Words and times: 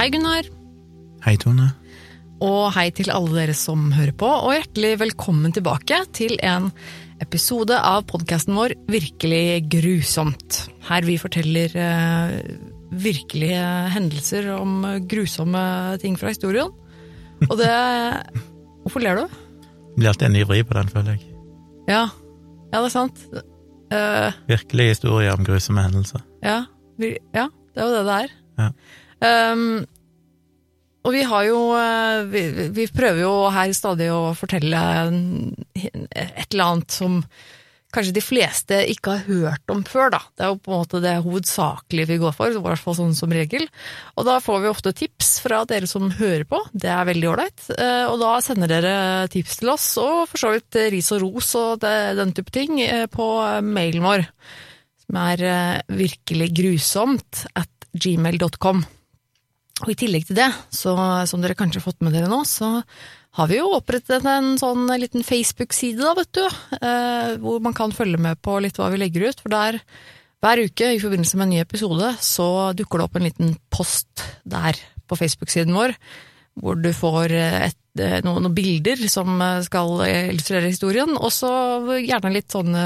Hei, 0.00 0.06
Gunnar. 0.08 0.46
Hei, 1.26 1.34
Tone. 1.36 1.66
Og 2.40 2.70
hei 2.72 2.86
til 2.96 3.10
alle 3.12 3.34
dere 3.34 3.52
som 3.52 3.90
hører 3.92 4.14
på, 4.16 4.28
og 4.32 4.54
hjertelig 4.54 4.94
velkommen 5.02 5.52
tilbake 5.52 5.98
til 6.16 6.38
en 6.40 6.70
episode 7.20 7.76
av 7.76 8.06
podkasten 8.08 8.56
vår 8.56 8.72
Virkelig 8.88 9.66
grusomt. 9.74 10.56
Her 10.86 11.04
vi 11.04 11.18
forteller 11.20 11.76
eh, 11.76 12.32
virkelige 12.96 13.66
hendelser 13.92 14.48
om 14.54 14.86
grusomme 15.04 15.66
ting 16.00 16.16
fra 16.16 16.32
historien. 16.32 16.72
Og 17.50 17.60
det 17.60 17.68
Hvorfor 18.86 19.04
ler 19.04 19.20
du? 19.20 19.36
Blir 19.98 20.14
alltid 20.14 20.30
en 20.30 20.40
vri 20.54 20.62
på 20.64 20.78
den, 20.80 20.94
føler 20.96 21.18
jeg. 21.18 21.28
Ja, 21.92 22.06
ja 22.72 22.80
det 22.80 22.86
er 22.86 22.96
sant. 22.96 23.20
Uh, 23.92 24.32
Virkelig 24.48 24.94
historie 24.94 25.36
om 25.36 25.44
grusomme 25.44 25.84
hendelser. 25.84 26.24
Ja, 26.40 26.62
vi, 26.96 27.18
ja, 27.36 27.50
det 27.76 27.84
er 27.84 27.92
jo 27.92 27.96
det 27.98 28.04
det 28.08 28.18
er. 28.24 28.36
Ja. 28.64 28.72
Um, 29.20 29.84
og 31.04 31.14
vi 31.14 31.22
har 31.24 31.46
jo 31.48 31.60
eh, 31.78 32.24
vi, 32.28 32.42
vi 32.76 32.84
prøver 32.92 33.22
jo 33.24 33.32
her 33.54 33.72
stadig 33.76 34.10
å 34.12 34.34
fortelle 34.36 34.82
et 35.74 36.46
eller 36.50 36.66
annet 36.66 36.92
som 36.92 37.22
kanskje 37.90 38.12
de 38.14 38.22
fleste 38.22 38.76
ikke 38.92 39.16
har 39.16 39.24
hørt 39.26 39.72
om 39.72 39.80
før, 39.82 40.12
da. 40.14 40.20
Det 40.38 40.44
er 40.46 40.50
jo 40.52 40.58
på 40.62 40.70
en 40.70 40.78
måte 40.84 41.00
det 41.02 41.14
hovedsakelige 41.24 42.06
vi 42.12 42.18
går 42.22 42.36
for, 42.36 42.52
i 42.54 42.60
hvert 42.62 42.78
fall 42.84 42.94
sånn 42.94 43.16
som 43.18 43.32
regel. 43.34 43.64
Og 44.14 44.28
da 44.28 44.36
får 44.38 44.60
vi 44.62 44.70
ofte 44.70 44.92
tips 44.94 45.32
fra 45.42 45.64
dere 45.66 45.88
som 45.90 46.06
hører 46.20 46.44
på, 46.46 46.60
det 46.70 46.92
er 46.94 47.08
veldig 47.08 47.30
ålreit. 47.32 47.64
Eh, 47.74 48.04
Og 48.12 48.20
da 48.22 48.36
sender 48.46 48.70
dere 48.70 48.94
tips 49.34 49.58
til 49.58 49.72
oss, 49.74 49.88
og 49.98 50.28
for 50.30 50.38
så 50.44 50.52
vidt 50.54 50.78
ris 50.94 51.10
og 51.16 51.24
ros 51.24 51.50
og 51.58 51.80
det, 51.82 51.96
den 52.20 52.30
type 52.38 52.54
ting, 52.54 52.78
eh, 52.84 53.08
på 53.10 53.26
mailen 53.66 54.06
vår, 54.06 54.22
som 55.08 55.18
er 55.24 55.82
virkelig 55.90 56.52
grusomt 56.60 57.44
at 57.58 57.90
gmail.com. 57.90 58.84
Og 59.80 59.92
i 59.92 59.96
tillegg 59.96 60.26
til 60.28 60.36
det, 60.36 60.50
så 60.74 60.92
som 61.28 61.40
dere 61.40 61.56
kanskje 61.56 61.80
har 61.80 61.86
fått 61.86 62.04
med 62.04 62.12
dere 62.12 62.28
nå, 62.28 62.42
så 62.48 62.80
har 63.38 63.50
vi 63.50 63.60
jo 63.60 63.70
opprettet 63.76 64.24
en 64.26 64.56
sånn 64.60 64.88
liten 65.00 65.24
Facebook-side, 65.24 66.02
da, 66.02 66.14
vet 66.18 66.32
du. 66.36 66.42
Eh, 66.80 67.34
hvor 67.42 67.60
man 67.62 67.76
kan 67.76 67.94
følge 67.94 68.18
med 68.20 68.40
på 68.42 68.58
litt 68.62 68.80
hva 68.80 68.90
vi 68.92 68.98
legger 69.00 69.28
ut. 69.30 69.40
For 69.40 69.52
der, 69.54 69.78
hver 70.42 70.64
uke 70.66 70.90
i 70.96 71.00
forbindelse 71.02 71.38
med 71.38 71.46
en 71.46 71.54
ny 71.54 71.60
episode, 71.62 72.10
så 72.24 72.48
dukker 72.76 73.00
det 73.00 73.06
opp 73.06 73.20
en 73.20 73.28
liten 73.28 73.54
post 73.72 74.24
der 74.42 74.78
på 75.08 75.18
Facebook-siden 75.20 75.76
vår. 75.78 75.94
Hvor 76.60 76.76
du 76.82 76.90
får 76.96 77.36
eh, 77.38 77.58
et, 77.70 77.80
eh, 78.02 78.18
noen, 78.26 78.42
noen 78.44 78.56
bilder 78.56 79.06
som 79.08 79.38
eh, 79.38 79.62
skal 79.64 79.94
illustrere 80.10 80.66
historien, 80.66 81.14
og 81.14 81.30
så 81.32 81.52
gjerne 82.02 82.34
litt 82.34 82.50
sånne 82.50 82.84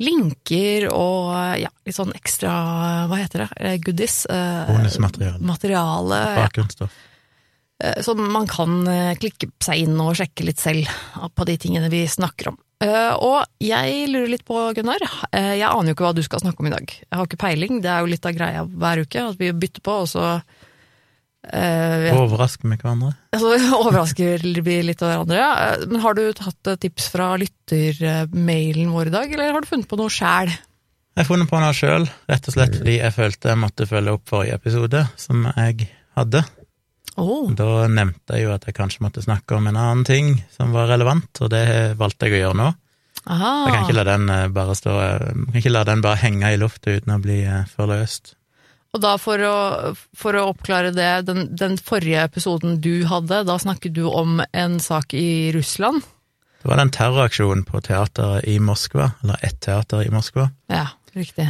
linker 0.00 0.88
og 0.90 1.30
ja, 1.60 1.68
litt 1.86 1.96
sånn 1.96 2.14
ekstra, 2.16 2.54
hva 3.10 3.18
heter 3.20 3.44
det, 3.44 3.50
Eh, 3.60 3.76
goodies. 3.84 4.22
eh, 4.26 4.66
Bonusmateriale. 4.70 5.40
Materiale. 5.44 6.20
Bakgrunnsstoff. 6.40 6.96
Ja. 7.80 7.94
Så 8.04 8.12
man 8.16 8.46
kan 8.48 8.82
eh, 8.88 9.14
klikke 9.16 9.48
seg 9.64 9.84
inn 9.86 10.00
og 10.00 10.14
sjekke 10.18 10.44
litt 10.44 10.60
selv 10.60 10.88
på 11.36 11.46
de 11.48 11.54
tingene 11.56 11.88
vi 11.92 12.02
snakker 12.08 12.50
om. 12.52 12.58
Eh, 12.84 13.12
Og 13.16 13.44
jeg 13.60 14.08
lurer 14.08 14.28
litt 14.34 14.44
på, 14.48 14.56
Gunnar, 14.76 15.00
eh, 15.32 15.54
jeg 15.60 15.68
aner 15.68 15.88
jo 15.92 15.94
ikke 15.96 16.04
hva 16.08 16.14
du 16.16 16.22
skal 16.24 16.40
snakke 16.40 16.60
om 16.60 16.68
i 16.68 16.74
dag. 16.74 16.86
Jeg 16.92 17.16
har 17.16 17.26
ikke 17.28 17.40
peiling, 17.40 17.80
det 17.80 17.88
er 17.92 18.00
jo 18.04 18.10
litt 18.12 18.24
av 18.28 18.32
greia 18.36 18.64
hver 18.68 19.02
uke, 19.04 19.24
at 19.30 19.36
vi 19.40 19.52
bytter 19.52 19.80
på, 19.84 19.96
og 20.04 20.08
så 20.12 20.26
eh, 21.48 22.10
Overrasker 22.16 22.68
vi 22.68 22.76
hverandre? 22.80 23.12
Altså, 23.32 23.52
overrasker 23.80 24.44
vi 24.66 24.76
litt 24.84 25.02
av 25.02 25.12
hverandre. 25.14 25.38
ja. 25.40 25.76
Men 25.88 26.02
har 26.04 26.14
du 26.18 26.24
tatt 26.36 26.72
eh, 26.72 26.76
tips 26.82 27.08
fra 27.14 27.32
lyttermailen 27.40 28.90
vår 28.94 29.10
i 29.10 29.14
dag, 29.14 29.32
eller 29.32 29.52
har 29.56 29.64
du 29.64 29.70
funnet 29.70 29.88
på 29.90 29.98
noe 30.00 30.12
sjæl? 30.12 30.50
Jeg 30.50 31.24
har 31.24 31.28
funnet 31.28 31.50
på 31.50 31.58
noe 31.60 31.74
sjøl, 31.74 32.06
rett 32.30 32.46
og 32.48 32.54
slett 32.54 32.76
fordi 32.78 32.98
jeg 33.00 33.12
følte 33.16 33.50
jeg 33.50 33.58
måtte 33.60 33.86
følge 33.90 34.12
opp 34.14 34.28
forrige 34.30 34.56
episode, 34.60 35.02
som 35.20 35.42
jeg 35.56 35.88
hadde. 36.16 36.44
Oh, 37.20 37.50
Da 37.52 37.88
nevnte 37.90 38.36
jeg 38.38 38.46
jo 38.46 38.52
at 38.54 38.64
jeg 38.68 38.76
kanskje 38.78 39.02
måtte 39.04 39.20
snakke 39.24 39.56
om 39.58 39.66
en 39.68 39.76
annen 39.76 40.04
ting 40.06 40.36
som 40.54 40.70
var 40.72 40.86
relevant, 40.88 41.28
og 41.42 41.50
det 41.52 41.64
valgte 41.98 42.28
jeg 42.30 42.38
å 42.38 42.42
gjøre 42.44 42.58
nå. 42.62 42.68
aha. 43.26 43.50
Jeg 43.66 43.74
kan 43.74 43.82
ikke 43.88 43.96
la 43.98 44.04
den 44.12 44.30
eh, 44.32 44.46
bare 44.54 44.76
stå 44.78 44.94
Jeg 45.02 45.34
kan 45.50 45.58
ikke 45.60 45.72
la 45.74 45.82
den 45.90 46.04
bare 46.06 46.20
henge 46.22 46.52
i 46.54 46.60
lufta 46.62 46.94
uten 46.94 47.16
å 47.16 47.20
bli 47.20 47.40
eh, 47.42 47.66
forløst. 47.74 48.36
Og 48.90 49.02
da 49.04 49.12
for 49.22 49.42
å, 49.46 49.56
for 50.18 50.34
å 50.34 50.48
oppklare 50.50 50.90
det, 50.94 51.10
den, 51.28 51.44
den 51.54 51.76
forrige 51.78 52.24
episoden 52.26 52.80
du 52.82 53.04
hadde, 53.06 53.44
da 53.46 53.58
snakket 53.62 53.94
du 53.94 54.02
om 54.10 54.40
en 54.50 54.80
sak 54.82 55.14
i 55.14 55.52
Russland. 55.54 56.02
Det 56.60 56.68
var 56.68 56.80
den 56.82 56.90
terroraksjonen 56.92 57.62
på 57.68 57.80
teateret 57.86 58.48
i 58.50 58.58
Moskva, 58.60 59.12
eller 59.22 59.46
ett 59.46 59.60
teater 59.64 60.02
i 60.04 60.10
Moskva. 60.12 60.50
Ja, 60.68 60.88
riktig. 61.14 61.46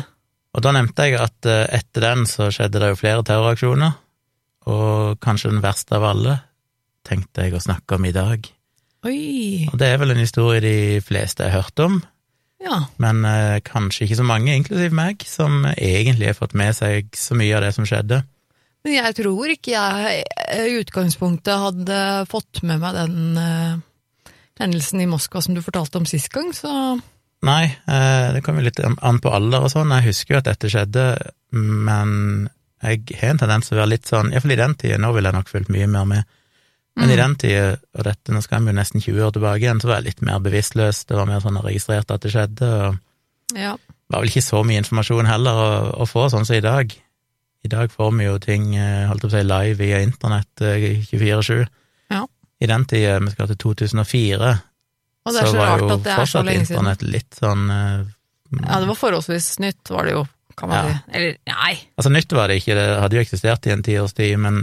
Og 0.54 0.62
da 0.66 0.74
nevnte 0.74 1.06
jeg 1.06 1.16
at 1.22 1.48
eh, 1.48 1.64
etter 1.80 2.04
den 2.04 2.28
så 2.28 2.50
skjedde 2.52 2.82
det 2.82 2.92
jo 2.92 3.00
flere 3.00 3.24
terroraksjoner, 3.26 3.96
og 4.70 5.18
kanskje 5.24 5.54
den 5.54 5.64
verste 5.64 5.96
av 5.96 6.06
alle 6.12 6.36
tenkte 7.08 7.46
jeg 7.46 7.56
å 7.56 7.64
snakke 7.64 7.96
om 7.96 8.06
i 8.06 8.14
dag. 8.14 8.44
Oi, 9.08 9.66
Og 9.72 9.78
det 9.80 9.88
er 9.88 10.00
vel 10.02 10.12
en 10.12 10.20
historie 10.20 10.60
de 10.60 11.00
fleste 11.02 11.46
har 11.46 11.62
hørt 11.64 11.80
om, 11.80 12.02
ja. 12.64 12.82
men 13.02 13.24
eh, 13.28 13.60
kanskje 13.66 14.06
ikke 14.06 14.20
så 14.20 14.26
mange, 14.26 14.54
inklusiv 14.56 14.94
meg, 14.96 15.24
som 15.28 15.64
egentlig 15.76 16.32
har 16.32 16.38
fått 16.38 16.56
med 16.58 16.76
seg 16.76 17.10
så 17.16 17.38
mye 17.38 17.56
av 17.58 17.64
det 17.66 17.74
som 17.76 17.88
skjedde. 17.88 18.22
Men 18.84 18.96
jeg 18.96 19.16
tror 19.18 19.52
ikke 19.52 19.74
jeg 19.74 20.20
eh, 20.24 20.66
i 20.70 20.80
utgangspunktet 20.80 21.64
hadde 21.66 22.02
fått 22.30 22.62
med 22.64 22.80
meg 22.82 22.96
den 22.96 23.40
eh, 23.40 24.34
hendelsen 24.60 25.02
i 25.04 25.08
Moskva 25.10 25.42
som 25.44 25.56
du 25.56 25.64
fortalte 25.64 26.00
om 26.00 26.08
sist 26.08 26.32
gang, 26.32 26.52
så 26.56 26.98
Nei, 27.40 27.64
eh, 27.88 28.26
det 28.34 28.42
kommer 28.44 28.64
litt 28.64 28.80
an 28.84 29.20
på 29.24 29.30
alder 29.32 29.64
og 29.64 29.72
sånn. 29.72 29.92
Jeg 29.96 30.10
husker 30.10 30.34
jo 30.34 30.40
at 30.42 30.48
dette 30.50 30.68
skjedde, 30.68 31.04
men 31.56 32.10
jeg 32.84 33.16
har 33.16 33.32
en 33.32 33.40
tendens 33.40 33.68
til 33.68 33.78
å 33.78 33.80
være 33.80 33.92
litt 33.94 34.10
sånn, 34.10 34.28
iallfall 34.32 34.52
i 34.52 34.58
den 34.60 34.76
tida, 34.80 34.98
nå 35.00 35.12
ville 35.16 35.30
jeg 35.30 35.38
nok 35.38 35.48
fulgt 35.48 35.72
mye 35.72 35.88
mer 35.88 36.08
med, 36.08 36.36
men 36.98 37.12
i 37.12 37.16
den 37.16 37.36
tida, 37.38 37.76
og 37.96 38.04
dette, 38.04 38.32
nå 38.34 38.40
skal 38.44 38.64
vi 38.64 38.72
jo 38.72 38.76
nesten 38.76 39.02
20 39.02 39.22
år 39.26 39.36
tilbake 39.36 39.62
igjen, 39.62 39.80
så 39.80 39.90
var 39.90 40.00
jeg 40.00 40.10
litt 40.10 40.24
mer 40.26 40.40
bevisstløs, 40.42 41.04
det 41.08 41.16
var 41.16 41.28
mer 41.30 41.42
sånn 41.44 41.60
jeg 41.60 41.68
registrerte 41.68 42.16
at 42.16 42.24
det 42.26 42.32
skjedde, 42.34 42.70
og 42.88 43.56
ja. 43.56 43.76
var 44.10 44.24
vel 44.24 44.32
ikke 44.32 44.44
så 44.44 44.64
mye 44.66 44.82
informasjon 44.82 45.30
heller 45.30 45.60
å, 45.62 45.70
å 46.02 46.08
få, 46.10 46.26
sånn 46.32 46.48
som 46.48 46.58
i 46.58 46.64
dag. 46.64 46.96
I 47.62 47.68
dag 47.68 47.92
får 47.92 48.10
vi 48.16 48.26
jo 48.26 48.38
ting, 48.40 48.70
eh, 48.76 49.04
holdt 49.08 49.24
opp 49.26 49.30
på 49.30 49.36
å 49.36 49.38
si, 49.38 49.46
live 49.46 49.76
via 49.80 50.00
internett 50.04 50.64
eh, 50.64 51.04
24-7. 51.10 51.62
Ja. 52.12 52.24
I 52.60 52.68
den 52.68 52.86
tida, 52.88 53.18
vi 53.20 53.32
skal 53.34 53.50
til 53.52 53.60
2004, 53.64 54.50
Og 55.28 55.34
det 55.34 55.42
er 55.42 55.50
så, 55.50 55.56
var 55.58 55.72
rart 55.74 55.84
jo 55.84 55.98
fortsatt 56.08 56.52
internett 56.54 57.04
litt 57.04 57.36
sånn 57.36 57.66
eh, 57.70 58.04
Ja, 58.64 58.80
det 58.80 58.88
var 58.88 58.98
forholdsvis 58.98 59.50
nytt, 59.62 59.92
var 59.92 60.08
det 60.08 60.16
jo, 60.16 60.24
kan 60.56 60.72
man 60.72 60.80
Ja. 60.80 60.94
si. 60.96 61.16
Eller, 61.18 61.36
nei. 61.52 61.74
Altså, 62.00 62.12
nytt 62.16 62.32
var 62.32 62.48
det 62.48 62.60
ikke, 62.62 62.76
det 62.80 62.86
hadde 63.04 63.18
jo 63.20 63.24
eksistert 63.28 63.68
i 63.68 63.74
en 63.76 63.84
tiårstid, 63.86 64.38
men, 64.40 64.62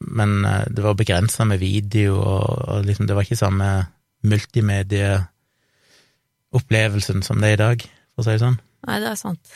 men 0.00 0.44
eh, 0.44 0.64
det 0.70 0.82
var 0.84 0.94
begrensa 0.98 1.44
med 1.48 1.58
video, 1.62 2.16
og, 2.20 2.68
og 2.68 2.84
liksom, 2.86 3.06
det 3.08 3.14
var 3.16 3.22
ikke 3.26 3.36
samme 3.38 3.86
multimedieopplevelsen 4.28 7.22
som 7.26 7.36
det 7.40 7.48
er 7.50 7.54
i 7.56 7.64
dag, 7.64 7.78
for 8.14 8.20
å 8.22 8.24
si 8.26 8.32
det 8.34 8.44
sånn. 8.44 8.60
Nei, 8.88 8.98
det 9.02 9.10
er 9.12 9.20
sant. 9.20 9.46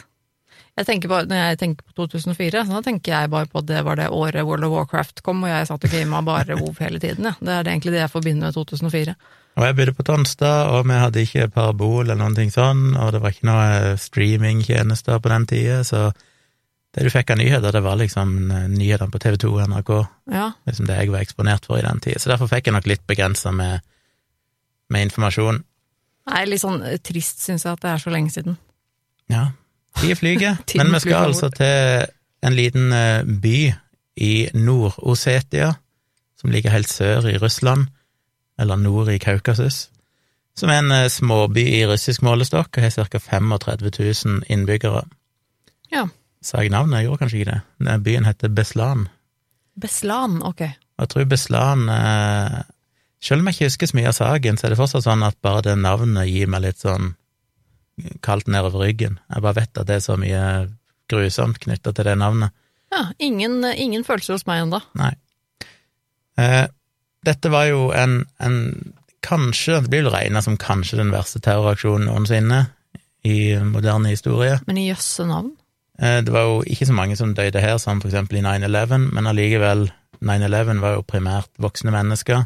Jeg 0.73 1.05
bare, 1.05 1.29
Når 1.29 1.37
jeg 1.37 1.59
tenker 1.61 1.85
på 1.85 1.93
2004, 2.07 2.65
så 2.65 2.81
tenker 2.81 3.13
jeg 3.13 3.31
bare 3.31 3.47
på 3.47 3.59
at 3.61 3.67
det 3.69 3.85
var 3.85 3.97
det 4.01 4.09
året 4.09 4.47
World 4.49 4.65
of 4.65 4.73
Warcraft 4.73 5.21
kom, 5.23 5.45
og 5.45 5.51
jeg 5.51 5.67
satt 5.69 5.85
og 5.85 5.91
gama 5.93 6.23
bare 6.25 6.57
WoW 6.57 6.73
hele 6.81 6.99
tiden. 6.99 7.25
Ja. 7.29 7.35
Det 7.41 7.53
er 7.53 7.63
det 7.63 7.73
egentlig 7.75 7.93
det 7.93 8.01
jeg 8.01 8.15
forbinder 8.15 8.49
med 8.49 8.55
2004. 8.57 9.15
Og 9.53 9.67
jeg 9.67 9.77
bodde 9.77 9.93
på 9.93 10.03
Tonstad, 10.09 10.71
og 10.73 10.87
vi 10.89 10.97
hadde 10.97 11.25
ikke 11.27 11.53
parabol 11.53 12.07
eller 12.07 12.17
noen 12.17 12.35
ting 12.39 12.51
sånn, 12.55 12.97
og 12.97 13.13
det 13.13 13.21
var 13.21 13.31
ikke 13.35 13.51
noe 13.51 13.97
streamingtjenester 14.01 15.21
på 15.21 15.29
den 15.35 15.45
tida, 15.51 15.83
så 15.85 16.09
det 16.93 17.07
du 17.07 17.11
fikk 17.13 17.31
av 17.33 17.39
nyheter, 17.41 17.73
det 17.73 17.81
var 17.85 17.97
liksom 18.01 18.35
eh, 18.51 18.67
nyhetene 18.69 19.13
på 19.13 19.21
TV2 19.23 19.51
og 19.53 19.63
NRK, 19.73 19.93
Ja, 20.33 20.51
liksom 20.69 20.89
det 20.89 20.99
jeg 21.01 21.13
var 21.15 21.25
eksponert 21.25 21.69
for 21.69 21.81
i 21.81 21.85
den 21.87 22.03
tida, 22.05 22.21
så 22.21 22.35
derfor 22.35 22.51
fikk 22.51 22.69
jeg 22.69 22.77
nok 22.77 22.89
litt 22.91 23.07
begrensa 23.09 23.53
med, 23.55 23.81
med 24.93 25.09
informasjon. 25.09 25.63
er 26.37 26.51
litt 26.51 26.63
sånn 26.63 26.83
trist, 27.03 27.41
syns 27.43 27.65
jeg, 27.65 27.73
at 27.73 27.83
det 27.83 27.95
er 27.95 28.03
så 28.03 28.13
lenge 28.13 28.35
siden. 28.35 28.59
Ja, 29.33 29.47
tida 30.01 30.19
flyger. 30.21 30.61
Men 30.81 30.93
vi 30.93 31.01
skal 31.07 31.31
altså 31.33 31.49
til 31.55 32.05
en 32.43 32.59
liten 32.59 32.93
eh, 32.93 33.25
by 33.25 33.57
i 34.23 34.35
Nord-Osetia, 34.55 35.73
som 36.41 36.53
ligger 36.53 36.75
helt 36.75 36.91
sør 36.91 37.29
i 37.31 37.39
Russland, 37.39 37.89
eller 38.61 38.77
nord 38.77 39.09
i 39.09 39.19
Kaukasus, 39.23 39.87
som 40.59 40.69
er 40.69 40.83
en 40.83 40.93
eh, 40.93 41.09
småby 41.09 41.65
i 41.79 41.85
russisk 41.89 42.25
målestokk 42.27 42.77
og 42.77 42.85
har 42.85 43.09
ca. 43.09 43.19
35 43.19 43.89
000 44.27 44.43
innbyggere. 44.53 45.07
Ja. 45.93 46.09
Sa 46.43 46.63
jeg 46.63 46.73
navnet? 46.75 47.01
Jeg 47.01 47.09
gjorde 47.09 47.23
kanskje 47.23 47.41
ikke 47.41 47.53
det. 47.53 47.99
Byen 48.07 48.27
heter 48.27 48.53
Beslan. 48.53 49.07
Beslan, 49.79 50.41
ok. 50.45 50.63
Jeg 51.03 51.11
tror 51.11 51.27
Beslan 51.31 51.89
eh, 51.89 52.59
Selv 53.23 53.41
om 53.41 53.49
jeg 53.49 53.57
ikke 53.57 53.69
husker 53.71 53.89
så 53.89 53.97
mye 53.97 54.11
av 54.11 54.17
saken, 54.19 54.59
så 54.59 54.67
er 54.67 54.75
det 54.75 54.79
fortsatt 54.81 55.07
sånn 55.07 55.23
at 55.23 55.39
bare 55.45 55.63
det 55.69 55.77
navnet 55.79 56.27
gir 56.27 56.51
meg 56.51 56.65
litt 56.65 56.83
sånn 56.83 57.13
kaldt 58.25 58.49
nedover 58.51 58.83
ryggen. 58.83 59.21
Jeg 59.31 59.45
bare 59.45 59.61
vet 59.61 59.79
at 59.79 59.87
det 59.87 60.01
er 60.01 60.03
så 60.03 60.17
mye 60.19 60.43
grusomt 61.13 61.61
knytta 61.63 61.93
til 61.95 62.09
det 62.09 62.17
navnet. 62.19 62.51
Ja, 62.93 63.05
ingen, 63.23 63.63
ingen 63.65 64.03
følelser 64.05 64.35
hos 64.37 64.47
meg 64.49 64.65
ennå. 64.65 64.83
Nei. 64.99 65.13
Eh, 66.41 66.67
dette 67.23 67.53
var 67.53 67.69
jo 67.71 67.87
en, 67.95 68.25
en 68.43 68.59
kanskje, 69.23 69.79
det 69.85 69.93
blir 69.93 70.07
vel 70.07 70.15
regna 70.17 70.43
som 70.43 70.59
kanskje 70.61 70.99
den 70.99 71.13
verste 71.15 71.41
terroraksjonen 71.45 72.09
noensinne 72.11 72.65
i 73.23 73.55
moderne 73.63 74.11
historie. 74.13 74.59
Men 74.67 74.81
i 74.83 74.89
jøsse 74.89 75.29
navn. 75.29 75.53
Eh, 76.01 76.21
Det 76.25 76.33
var 76.33 76.49
jo 76.49 76.63
ikke 76.67 76.87
så 76.87 76.93
mange 76.93 77.17
som 77.17 77.35
døde 77.35 77.61
her, 77.61 77.77
som 77.79 78.01
for 78.01 78.09
eksempel 78.09 78.39
i 78.39 78.43
9-11, 78.47 79.13
men 79.13 79.27
allikevel, 79.27 79.91
9-11 80.23 80.81
var 80.81 80.95
jo 80.95 81.03
primært 81.03 81.51
voksne 81.59 81.91
mennesker, 81.91 82.45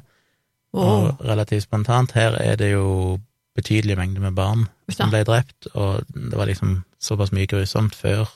oh. 0.72 0.82
og 0.82 1.20
relativt 1.25 1.62
spontant. 1.62 2.12
Her 2.12 2.38
er 2.40 2.56
det 2.56 2.72
jo 2.72 3.20
betydelige 3.56 3.96
mengder 3.96 4.20
med 4.20 4.37
barn 4.37 4.66
som 4.93 5.10
ble 5.10 5.25
drept, 5.25 5.69
og 5.75 6.02
det 6.14 6.37
var 6.37 6.46
liksom 6.46 6.82
såpass 7.00 7.32
mye 7.32 7.46
grusomt 7.46 7.94
før 7.94 8.28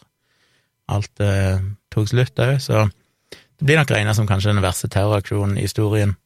alt 0.90 1.20
eh, 1.20 1.60
tok 1.92 2.08
slutt 2.08 2.40
òg, 2.42 2.56
så 2.62 2.88
det 3.60 3.66
blir 3.66 3.76
nok 3.76 3.92
regna 3.92 4.14
som 4.16 4.26
kanskje 4.26 4.54
den 4.54 4.64
verste 4.64 4.88
terroraksjonen 4.88 5.58
i 5.58 5.66
historien. 5.66 6.16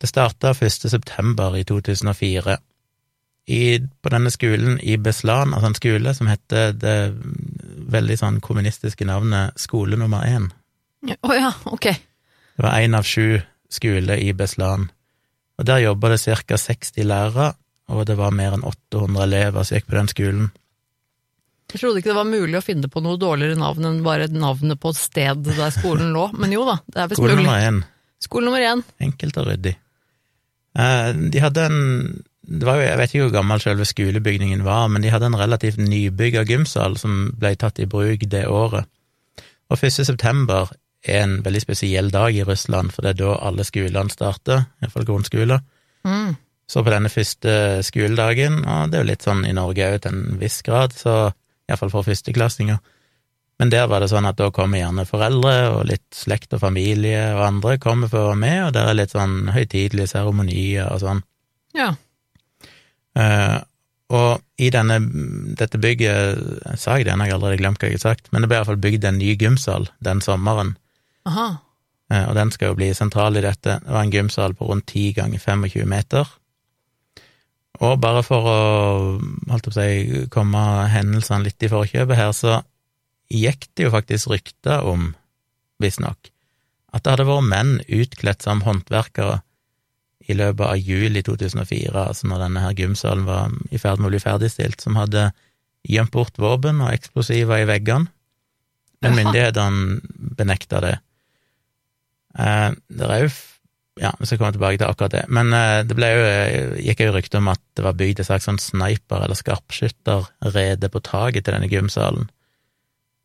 Det 0.00 0.08
starta 0.08 0.54
1. 0.54 0.88
september 0.90 1.56
i 1.58 1.64
2004. 1.68 2.56
I, 3.48 3.60
på 3.80 4.12
denne 4.12 4.30
skolen 4.30 4.78
i 4.80 4.96
Beslan, 5.00 5.54
altså 5.54 5.70
en 5.70 5.76
skole 5.76 6.14
som 6.14 6.28
heter 6.28 6.72
det 6.76 6.96
veldig 7.88 8.16
sånn 8.20 8.40
kommunistiske 8.44 9.06
navnet 9.08 9.56
Skole 9.60 9.96
nummer 10.00 10.24
én. 10.28 10.50
Å 11.24 11.34
ja, 11.36 11.52
ok. 11.72 11.86
Det 12.58 12.64
var 12.64 12.78
én 12.82 12.96
av 12.98 13.06
sju 13.06 13.38
skoler 13.70 14.18
i 14.20 14.32
Beslan. 14.36 14.88
Og 15.58 15.66
der 15.66 15.82
jobba 15.84 16.10
det 16.14 16.20
ca. 16.46 16.56
60 16.58 17.04
lærere, 17.06 17.52
og 17.88 18.04
det 18.06 18.16
var 18.18 18.30
mer 18.34 18.54
enn 18.56 18.64
800 18.66 19.22
elever 19.24 19.64
som 19.66 19.78
gikk 19.78 19.88
på 19.88 19.96
den 19.98 20.10
skolen. 20.12 20.50
Jeg 21.72 21.80
trodde 21.82 22.00
ikke 22.00 22.12
det 22.14 22.16
var 22.16 22.28
mulig 22.28 22.56
å 22.56 22.64
finne 22.64 22.88
på 22.88 23.02
noe 23.04 23.18
dårligere 23.20 23.58
navn 23.60 23.84
enn 23.84 23.98
bare 24.04 24.28
navnet 24.32 24.80
på 24.80 24.92
et 24.94 25.00
sted 25.00 25.42
der 25.48 25.72
skolen 25.74 26.14
lå, 26.14 26.28
men 26.38 26.52
jo 26.54 26.62
da, 26.68 26.78
det 26.88 27.02
er 27.02 27.10
visst 27.10 27.20
Skole 27.20 27.34
mulig. 27.36 27.44
nummer 27.44 27.66
én. 27.68 27.80
Skole 28.24 28.48
nummer 28.48 28.64
én. 28.64 28.84
Enkelt 29.04 29.36
og 29.42 29.50
ryddig. 29.50 29.74
Eh, 30.78 31.10
De 31.32 31.42
hadde 31.44 31.66
en 31.68 31.78
var 32.48 32.78
jo, 32.78 32.86
Jeg 32.86 32.98
vet 32.98 33.14
ikke 33.14 33.24
hvor 33.26 33.36
gammel 33.38 33.60
selve 33.60 33.84
skolebygningen 33.84 34.64
var, 34.64 34.88
men 34.88 35.02
de 35.04 35.12
hadde 35.12 35.28
en 35.28 35.38
relativt 35.38 35.78
nybygga 35.78 36.44
gymsal 36.48 36.96
som 36.96 37.30
ble 37.38 37.54
tatt 37.56 37.78
i 37.78 37.86
bruk 37.86 38.24
det 38.30 38.46
året. 38.48 38.88
Og 39.68 39.76
1. 39.84 40.04
september 40.08 40.70
er 41.04 41.22
en 41.22 41.38
veldig 41.44 41.60
spesiell 41.62 42.10
dag 42.10 42.34
i 42.34 42.44
Russland, 42.44 42.92
for 42.92 43.04
det 43.04 43.14
er 43.14 43.22
da 43.22 43.38
alle 43.48 43.66
skolene 43.68 44.12
starter, 44.12 44.64
iallfall 44.82 45.06
grunnskoler. 45.08 45.60
Mm. 46.08 46.36
Så 46.68 46.84
på 46.84 46.92
denne 46.92 47.08
første 47.12 47.82
skoledagen, 47.86 48.62
og 48.64 48.90
det 48.90 48.98
er 48.98 49.04
jo 49.04 49.10
litt 49.10 49.24
sånn 49.24 49.44
i 49.48 49.54
Norge 49.56 49.88
òg 49.88 50.02
til 50.04 50.16
en 50.16 50.40
viss 50.40 50.60
grad, 50.64 50.96
så 50.96 51.30
iallfall 51.68 51.92
for 51.92 52.08
førsteklassinger. 52.08 52.80
Men 53.58 53.72
der 53.72 53.88
var 53.90 54.00
det 54.00 54.10
sånn 54.12 54.28
at 54.28 54.38
da 54.38 54.50
kommer 54.54 54.78
gjerne 54.78 55.06
foreldre 55.08 55.54
og 55.72 55.88
litt 55.88 56.06
slekt 56.14 56.52
og 56.54 56.62
familie 56.62 57.32
og 57.34 57.42
andre 57.46 57.78
kommer 57.82 58.10
for 58.10 58.22
å 58.22 58.28
være 58.32 58.42
med, 58.44 58.58
og 58.66 58.74
der 58.76 58.90
er 58.90 58.98
litt 59.00 59.14
sånn 59.16 59.48
høytidelige 59.54 60.12
seremonier 60.12 60.92
og 60.92 61.02
sånn. 61.02 61.24
Ja. 61.76 61.90
Eh, 63.18 63.58
og 64.08 64.40
i 64.56 64.70
denne, 64.72 64.98
dette 65.58 65.80
bygget, 65.80 66.40
sa 66.80 66.96
jeg 66.96 67.04
det, 67.08 67.12
jeg 67.12 67.20
har 67.20 67.36
allerede 67.36 67.60
glemt 67.60 67.82
hva 67.82 67.90
jeg 67.90 67.98
har 67.98 68.06
sagt, 68.14 68.30
men 68.32 68.42
det 68.42 68.48
ble 68.50 68.60
iallfall 68.60 68.80
bygd 68.80 69.04
en 69.04 69.18
ny 69.20 69.34
gymsal 69.36 69.90
den 70.04 70.22
sommeren, 70.24 70.76
Aha. 71.28 71.48
eh, 72.12 72.24
og 72.24 72.36
den 72.38 72.52
skal 72.54 72.72
jo 72.72 72.78
bli 72.78 72.88
sentral 72.96 73.36
i 73.36 73.44
dette. 73.44 73.80
Det 73.84 73.92
var 73.92 74.06
en 74.06 74.14
gymsal 74.14 74.56
på 74.56 74.70
rundt 74.70 74.88
10 74.88 75.12
ganger 75.18 75.42
25 75.44 75.84
meter. 75.90 76.30
Og 77.84 78.00
bare 78.02 78.24
for 78.26 78.48
å, 78.48 78.60
holdt 79.50 79.68
på 79.68 79.74
å 79.74 79.76
si, 79.76 80.24
komme 80.32 80.62
hendelsene 80.90 81.44
litt 81.46 81.62
i 81.62 81.70
forkjøpet 81.70 82.18
her, 82.18 82.32
så 82.34 82.62
gikk 83.28 83.68
det 83.76 83.86
jo 83.86 83.92
faktisk 83.92 84.32
rykter 84.32 84.88
om, 84.88 85.12
visstnok, 85.82 86.32
at 86.96 87.04
det 87.04 87.12
hadde 87.12 87.28
vært 87.28 87.50
menn 87.52 87.76
utkledt 87.84 88.42
som 88.42 88.64
håndverkere 88.64 89.42
i 90.28 90.36
løpet 90.36 90.64
av 90.66 90.76
juli 90.76 91.22
2004, 91.24 91.92
altså 91.96 92.28
når 92.28 92.44
denne 92.44 92.62
her 92.62 92.76
gymsalen 92.76 93.24
var 93.28 93.52
i 93.72 93.80
ferd 93.80 94.00
med 94.00 94.10
å 94.10 94.12
bli 94.12 94.22
ferdigstilt, 94.22 94.82
som 94.84 94.98
hadde 95.00 95.30
gjemt 95.88 96.12
bort 96.12 96.36
våpen 96.40 96.82
og 96.84 96.92
eksplosiver 96.92 97.62
i 97.62 97.68
veggene. 97.68 98.10
Men 99.04 99.14
myndighetene 99.14 100.34
benekta 100.38 100.80
det. 100.82 100.96
Eh, 102.38 102.72
det 102.88 103.06
er 103.08 103.24
jo 103.26 103.30
Ja, 103.98 104.12
vi 104.14 104.28
skal 104.28 104.38
komme 104.38 104.54
tilbake 104.54 104.78
til 104.78 104.86
akkurat 104.86 105.10
det. 105.10 105.24
Men 105.26 105.50
eh, 105.50 105.80
det 105.82 105.96
ble 105.98 106.08
jo, 106.12 106.26
gikk 106.86 107.00
jo 107.02 107.14
rykte 107.16 107.40
om 107.40 107.48
at 107.50 107.58
det 107.74 107.82
var 107.82 107.96
bygd 107.98 108.20
et 108.22 108.28
slags 108.28 108.46
sånn 108.46 108.60
sniper- 108.62 109.24
eller 109.24 109.34
skarpskytterrede 109.34 110.90
på 110.94 111.02
taket 111.02 111.48
til 111.48 111.56
denne 111.56 111.66
gymsalen. 111.66 112.28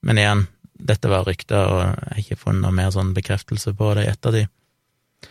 Men 0.01 0.17
igjen, 0.17 0.41
dette 0.73 1.11
var 1.11 1.27
rykter, 1.27 1.69
og 1.69 1.83
jeg 1.83 2.07
har 2.09 2.23
ikke 2.23 2.39
funnet 2.41 2.65
noe 2.65 2.73
mer 2.73 2.89
sånn 2.89 3.13
bekreftelse 3.13 3.75
på 3.77 3.91
det 3.93 4.07
i 4.07 4.11
ettertid. 4.15 4.49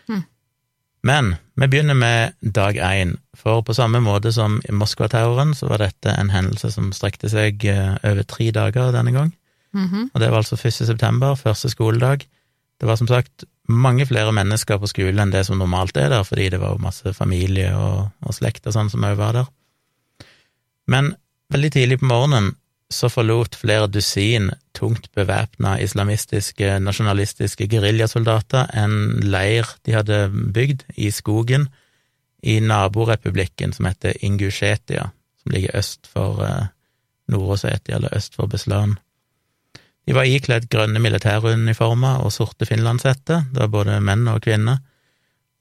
Hmm. 0.07 0.23
Men 1.03 1.35
vi 1.59 1.67
begynner 1.67 1.99
med 1.99 2.37
dag 2.41 2.77
én, 2.79 3.17
for 3.35 3.63
på 3.67 3.75
samme 3.75 4.01
måte 4.01 4.31
som 4.33 4.61
i 4.69 4.73
Moskva-terroren, 4.73 5.55
så 5.55 5.67
var 5.71 5.83
dette 5.83 6.15
en 6.15 6.31
hendelse 6.31 6.71
som 6.71 6.93
strekte 6.95 7.31
seg 7.33 7.65
eh, 7.67 7.97
over 8.07 8.23
tre 8.29 8.51
dager 8.55 8.93
denne 8.95 9.15
gang. 9.15 9.33
Mhm. 9.75 10.13
Og 10.15 10.21
det 10.21 10.31
var 10.31 10.45
altså 10.45 10.57
1. 10.57 10.87
september, 10.87 11.35
første 11.35 11.71
skoledag. 11.73 12.27
Det 12.81 12.89
var 12.89 12.97
som 12.97 13.09
sagt 13.11 13.45
mange 13.69 14.07
flere 14.07 14.33
mennesker 14.33 14.79
på 14.79 14.91
skolen 14.91 15.19
enn 15.23 15.33
det 15.35 15.45
som 15.47 15.59
normalt 15.59 15.97
er 15.97 16.11
der, 16.11 16.23
fordi 16.27 16.49
det 16.51 16.61
var 16.61 16.75
jo 16.75 16.83
masse 16.83 17.15
familie 17.15 17.75
og, 17.77 18.11
og 18.23 18.35
slekt 18.35 18.67
og 18.67 18.75
sånn 18.75 18.91
som 18.91 19.05
òg 19.07 19.19
var 19.19 19.37
der. 19.37 19.51
Men 20.91 21.15
veldig 21.53 21.71
tidlig 21.73 22.01
på 22.01 22.11
morgenen 22.11 22.55
så 22.93 23.09
forlot 23.13 23.57
flere 23.59 23.89
dusin 23.91 24.51
tungt 24.77 25.11
bevæpna 25.17 25.77
islamistiske, 25.83 26.79
nasjonalistiske 26.81 27.69
geriljasoldater 27.71 28.71
en 28.79 28.95
leir 29.25 29.69
de 29.87 29.97
hadde 29.97 30.19
bygd 30.55 30.85
i 30.97 31.11
skogen 31.11 31.69
i 32.43 32.59
naborepublikken 32.61 33.73
som 33.73 33.87
heter 33.87 34.17
Ingusjetia, 34.25 35.11
som 35.43 35.55
ligger 35.55 35.77
øst 35.79 36.09
for 36.11 36.43
eh, 36.45 36.71
Nord-Osetia, 37.31 37.97
eller 37.97 38.17
øst 38.17 38.35
for 38.35 38.51
Beslan. 38.51 38.97
De 40.07 40.15
var 40.15 40.27
ikledd 40.27 40.67
grønne 40.71 40.99
militæruniformer 40.99 42.25
og 42.25 42.33
sorte 42.35 42.67
finlandshetter, 42.67 43.47
det 43.53 43.63
var 43.63 43.71
både 43.71 44.01
menn 44.03 44.27
og 44.29 44.43
kvinner, 44.43 44.83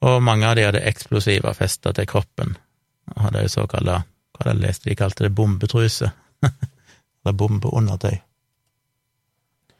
og 0.02 0.24
mange 0.26 0.48
av 0.50 0.58
de 0.58 0.66
hadde 0.66 0.82
eksplosiver 0.90 1.54
festa 1.54 1.94
til 1.94 2.10
kroppen, 2.10 2.56
og 3.14 3.28
hadde 3.28 3.46
jo 3.46 3.54
såkalla, 3.60 4.02
hva 4.02 4.42
hadde 4.42 4.58
jeg 4.58 4.66
lest 4.66 4.88
de 4.90 4.98
kalte 4.98 5.28
det, 5.28 5.36
bombetruse, 5.38 6.10
eller 7.22 7.38
bombeundertøy. 7.38 8.18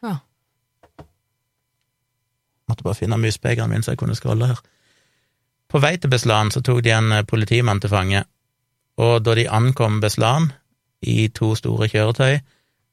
Ja. 0.04 0.16
Måtte 2.70 2.86
bare 2.86 2.98
finne 2.98 3.20
muspekeren 3.22 3.70
min 3.70 3.84
så 3.84 3.96
jeg 3.96 4.02
kunne 4.02 4.16
scrolle 4.16 4.52
her. 4.54 4.62
På 5.72 5.80
vei 5.80 5.96
til 5.98 6.12
Beslan 6.12 6.52
så 6.52 6.62
tok 6.62 6.82
de 6.84 6.92
en 6.92 7.12
eh, 7.16 7.28
politimann 7.28 7.80
til 7.80 7.92
fange, 7.94 8.24
og 8.98 9.22
da 9.26 9.36
de 9.36 9.48
ankom 9.50 10.02
Beslan 10.04 10.52
i 11.02 11.30
to 11.34 11.54
store 11.56 11.88
kjøretøy, 11.90 12.42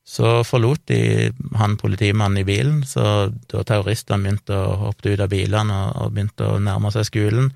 så 0.08 0.42
forlot 0.46 0.86
de 0.88 1.32
han 1.60 1.76
politimannen 1.76 2.40
i 2.40 2.46
bilen, 2.48 2.84
så 2.86 3.28
da 3.50 3.64
terroristene 3.66 4.22
begynte 4.22 4.56
å 4.56 4.76
hoppe 4.86 5.12
ut 5.12 5.20
av 5.20 5.28
bilene 5.28 5.80
og 6.00 6.14
begynte 6.14 6.46
å 6.48 6.60
nærme 6.62 6.92
seg 6.94 7.04
skolen, 7.10 7.50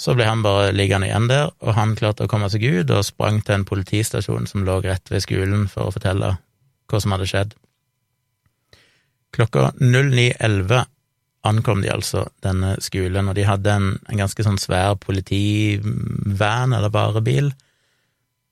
så 0.00 0.14
ble 0.16 0.24
han 0.24 0.44
bare 0.44 0.70
liggende 0.72 1.10
igjen 1.10 1.26
der, 1.28 1.50
og 1.60 1.74
han 1.76 1.92
klarte 1.98 2.24
å 2.24 2.30
komme 2.30 2.48
seg 2.52 2.64
ut 2.64 2.92
og 2.94 3.04
sprang 3.04 3.42
til 3.44 3.58
en 3.58 3.66
politistasjon 3.68 4.48
som 4.48 4.64
lå 4.64 4.78
rett 4.86 5.12
ved 5.12 5.24
skolen 5.26 5.66
for 5.68 5.88
å 5.88 5.92
fortelle 5.92 6.36
hva 6.90 7.00
som 7.02 7.12
hadde 7.12 7.28
skjedd. 7.28 7.52
Klokka 9.36 9.68
09.11 9.78 10.86
ankom 11.46 11.82
de 11.84 11.90
altså 11.92 12.26
denne 12.44 12.74
skolen, 12.84 13.28
og 13.28 13.36
de 13.36 13.44
hadde 13.48 13.72
en, 13.72 13.90
en 14.08 14.22
ganske 14.22 14.44
sånn 14.44 14.58
svær 14.60 14.96
politivan 15.00 16.74
eller 16.76 16.92
varebil, 16.92 17.52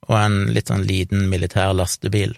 og 0.08 0.14
en 0.16 0.38
litt 0.54 0.70
sånn 0.70 0.86
liten 0.88 1.26
militær 1.32 1.74
lastebil. 1.76 2.36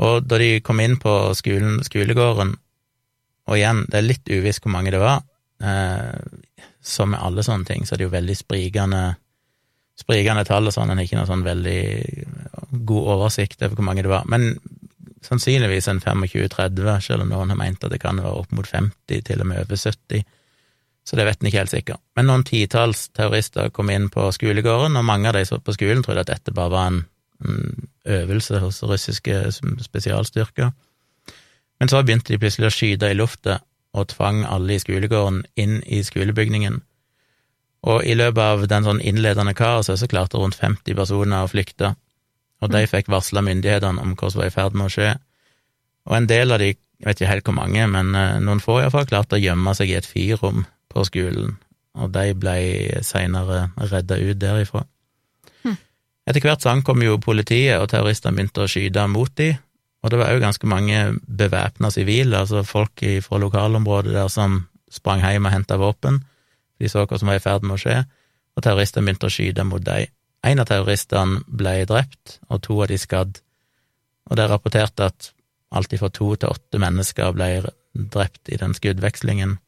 Og 0.00 0.26
da 0.26 0.38
de 0.42 0.60
kom 0.64 0.82
inn 0.82 0.98
på 1.00 1.14
skolen, 1.38 1.80
skolegården, 1.86 2.54
og 3.50 3.58
igjen, 3.58 3.82
det 3.90 3.98
er 3.98 4.06
litt 4.06 4.30
uvisst 4.30 4.62
hvor 4.62 4.74
mange 4.74 4.92
det 4.94 5.00
var, 5.02 5.24
eh, 5.62 6.14
som 6.82 7.12
med 7.12 7.20
alle 7.22 7.44
sånne 7.44 7.68
ting, 7.68 7.86
så 7.86 7.94
er 7.94 8.00
det 8.00 8.08
jo 8.08 8.14
veldig 8.14 8.36
sprikende, 8.38 9.02
sprikende 10.00 10.44
tall 10.48 10.70
og 10.70 10.74
sånn, 10.74 10.92
en 10.92 11.00
har 11.00 11.06
ikke 11.06 11.20
noe 11.20 11.28
sånn 11.28 11.46
veldig 11.46 11.80
god 12.88 13.14
oversikt 13.16 13.62
over 13.62 13.76
hvor 13.76 13.88
mange 13.90 14.04
det 14.06 14.12
var, 14.12 14.28
men 14.30 14.54
sannsynligvis 15.24 15.88
en 15.92 16.00
25-30, 16.00 17.00
selv 17.04 17.24
om 17.24 17.32
noen 17.32 17.52
har 17.52 17.58
meint 17.60 17.82
at 17.84 17.92
det 17.92 18.00
kan 18.00 18.20
være 18.22 18.40
opp 18.40 18.52
mot 18.56 18.66
50, 18.66 19.24
til 19.26 19.42
og 19.42 19.50
med 19.50 19.64
over 19.64 19.76
70, 19.76 20.24
så 21.04 21.16
det 21.16 21.26
vet 21.26 21.40
en 21.40 21.48
ikke 21.48 21.62
helt 21.62 21.72
sikkert. 21.72 22.00
Men 22.16 22.28
noen 22.28 22.44
titalls 22.46 23.08
terrorister 23.16 23.70
kom 23.74 23.90
inn 23.92 24.08
på 24.12 24.28
skolegården, 24.36 24.96
og 24.96 25.06
mange 25.06 25.30
av 25.30 25.36
de 25.36 25.60
på 25.64 25.74
skolen 25.76 26.04
trodde 26.06 26.24
at 26.24 26.32
dette 26.32 26.54
bare 26.56 26.72
var 26.72 26.92
en, 26.92 27.00
en 27.44 27.88
øvelse 28.20 28.60
hos 28.62 28.82
russiske 28.86 29.40
spesialstyrker. 29.84 30.70
Men 31.80 31.88
så 31.88 32.02
begynte 32.04 32.32
de 32.32 32.40
plutselig 32.40 32.68
å 32.68 32.74
skyte 32.74 33.10
i 33.10 33.16
lufta 33.16 33.58
og 33.96 34.10
tvang 34.12 34.44
alle 34.46 34.76
i 34.76 34.82
skolegården 34.82 35.42
inn 35.60 35.80
i 35.86 36.02
skolebygningen. 36.06 36.80
Og 37.90 38.04
i 38.04 38.14
løpet 38.14 38.42
av 38.44 38.66
den 38.68 38.86
sånn 38.86 39.00
innledende 39.00 39.54
kaoset 39.56 39.98
så 40.00 40.08
klarte 40.10 40.38
rundt 40.40 40.58
50 40.58 40.96
personer 40.98 41.44
å 41.44 41.50
flykte, 41.50 41.94
og 42.60 42.72
de 42.74 42.84
fikk 42.90 43.08
varsla 43.08 43.42
myndighetene 43.44 44.02
om 44.02 44.12
hva 44.14 44.30
som 44.30 44.42
var 44.42 44.50
i 44.50 44.54
ferd 44.54 44.76
med 44.76 44.90
å 44.90 44.92
skje. 44.92 45.14
Og 46.10 46.16
en 46.18 46.28
del 46.28 46.52
av 46.52 46.60
de, 46.60 46.74
jeg 46.74 47.08
vet 47.08 47.20
ikke 47.20 47.32
helt 47.32 47.48
hvor 47.48 47.56
mange, 47.56 47.86
men 47.88 48.12
eh, 48.14 48.36
noen 48.44 48.60
få 48.60 48.82
iallfall, 48.82 49.08
klarte 49.08 49.38
å 49.38 49.42
gjemme 49.42 49.74
seg 49.78 49.92
i 49.92 49.96
et 49.96 50.08
fyrrom 50.08 50.66
på 50.92 51.04
skolen, 51.08 51.56
og 51.96 52.12
de 52.12 52.34
ble 52.36 52.56
seinere 53.06 53.70
redda 53.80 54.20
ut 54.20 54.40
derifra. 54.40 54.84
Etter 56.28 56.44
hvert 56.44 56.62
så 56.62 56.70
ankom 56.74 57.00
jo 57.02 57.16
politiet, 57.22 57.80
og 57.80 57.88
terroristene 57.90 58.36
begynte 58.36 58.62
å 58.62 58.70
skyte 58.70 59.06
mot 59.10 59.32
de, 59.40 59.54
og 60.00 60.12
det 60.12 60.20
var 60.20 60.32
òg 60.32 60.40
ganske 60.40 60.68
mange 60.68 61.00
bevæpna 61.26 61.90
sivile, 61.92 62.40
altså 62.40 62.62
folk 62.64 63.02
fra 63.24 63.40
lokalområdet 63.40 64.14
der 64.14 64.28
som 64.32 64.62
sprang 64.90 65.20
hjem 65.20 65.48
og 65.48 65.52
henta 65.54 65.76
våpen. 65.80 66.22
De 66.80 66.88
så 66.88 67.04
hva 67.04 67.18
som 67.20 67.28
var 67.28 67.36
i 67.36 67.44
ferd 67.44 67.66
med 67.66 67.76
å 67.76 67.82
skje, 67.82 67.98
og 68.56 68.64
terroristene 68.64 69.06
begynte 69.06 69.28
å 69.28 69.34
skyte 69.34 69.66
mot 69.68 69.84
dem. 69.84 70.08
En 70.40 70.62
av 70.62 70.70
terroristene 70.70 71.42
ble 71.46 71.82
drept, 71.88 72.38
og 72.48 72.62
to 72.64 72.78
av 72.80 72.88
de 72.88 72.96
skadd. 72.98 73.42
Og 74.30 74.38
det 74.38 74.46
er 74.46 74.52
rapportert 74.54 75.04
at 75.04 75.32
alt 75.70 75.92
fra 76.00 76.08
to 76.08 76.32
til 76.34 76.48
åtte 76.48 76.80
mennesker 76.80 77.36
ble 77.36 77.50
drept 77.92 78.48
i 78.48 78.56
den 78.58 78.72
skuddvekslingen, 78.74 79.58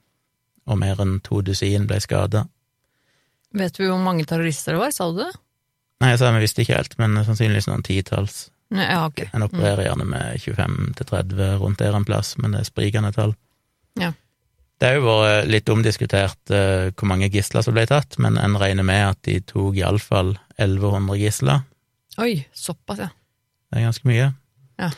og 0.67 0.79
mer 0.81 1.01
enn 1.03 1.19
to 1.27 1.43
dusin 1.45 1.87
ble 1.91 2.01
skada. 2.01 2.47
Vet 3.53 3.77
du 3.77 3.85
hvor 3.85 4.01
mange 4.01 4.25
terrorister 4.25 4.73
det 4.73 4.81
var, 4.81 4.95
sa 4.97 5.11
du 5.13 5.21
det? 5.21 5.33
Nei, 6.01 6.15
jeg 6.15 6.23
sa 6.23 6.33
vi 6.35 6.43
visste 6.43 6.65
ikke 6.65 6.79
helt, 6.79 6.97
men 6.99 7.21
sannsynligvis 7.27 7.69
noen 7.69 7.85
titalls. 7.87 8.47
Ja, 8.73 9.05
ok. 9.07 9.27
En 9.33 9.45
opererer 9.45 9.87
gjerne 9.87 10.07
med 10.09 10.41
25-30 10.41 11.57
rundt 11.61 11.81
der 11.83 11.97
en 11.97 12.07
plass, 12.09 12.35
men 12.41 12.55
det 12.55 12.63
er 12.63 12.69
sprikende 12.69 13.13
tall. 13.13 13.35
Ja. 14.01 14.13
Det 14.81 14.89
har 14.89 14.99
jo 14.99 15.07
vært 15.07 15.51
litt 15.53 15.69
omdiskutert 15.71 16.51
uh, 16.51 16.89
hvor 16.97 17.11
mange 17.11 17.29
gisler 17.31 17.63
som 17.63 17.77
ble 17.77 17.85
tatt, 17.87 18.17
men 18.23 18.39
en 18.41 18.57
regner 18.59 18.87
med 18.87 19.05
at 19.13 19.21
de 19.29 19.37
tok 19.47 19.79
iallfall 19.79 20.35
1100 20.57 21.21
gisler. 21.21 21.63
Oi, 22.19 22.35
såpass, 22.57 23.05
ja. 23.05 23.13
Det 23.71 23.79
er 23.79 23.87
ganske 23.87 24.09
mye. 24.09 24.33
Ja. 24.83 24.91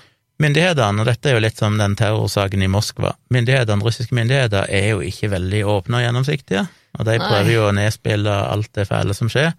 Myndighetene, 0.43 1.03
og 1.03 1.07
dette 1.07 1.31
er 1.31 1.37
jo 1.37 1.43
litt 1.45 1.61
som 1.61 1.77
den 1.79 1.95
terrorsaken 1.99 2.65
i 2.65 2.71
Moskva, 2.71 3.13
myndighetene, 3.35 3.85
russiske 3.87 4.17
myndigheter 4.17 4.67
er 4.67 4.89
jo 4.95 5.05
ikke 5.05 5.31
veldig 5.35 5.61
åpne 5.77 6.01
og 6.01 6.07
gjennomsiktige, 6.07 6.65
og 6.99 7.07
de 7.07 7.21
prøver 7.23 7.53
jo 7.53 7.69
å 7.69 7.77
nedspille 7.77 8.35
alt 8.49 8.73
det 8.75 8.89
fæle 8.89 9.15
som 9.15 9.31
skjer. 9.31 9.53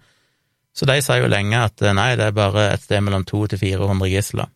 Så 0.76 0.84
de 0.88 0.98
sa 1.02 1.16
jo 1.16 1.28
lenge 1.32 1.56
at 1.56 1.82
eh, 1.82 1.94
nei, 1.96 2.12
det 2.18 2.28
er 2.28 2.36
bare 2.36 2.70
et 2.74 2.84
sted 2.84 3.00
mellom 3.04 3.24
200 3.24 3.54
til 3.54 3.62
400 3.62 4.10
gisler. 4.12 4.50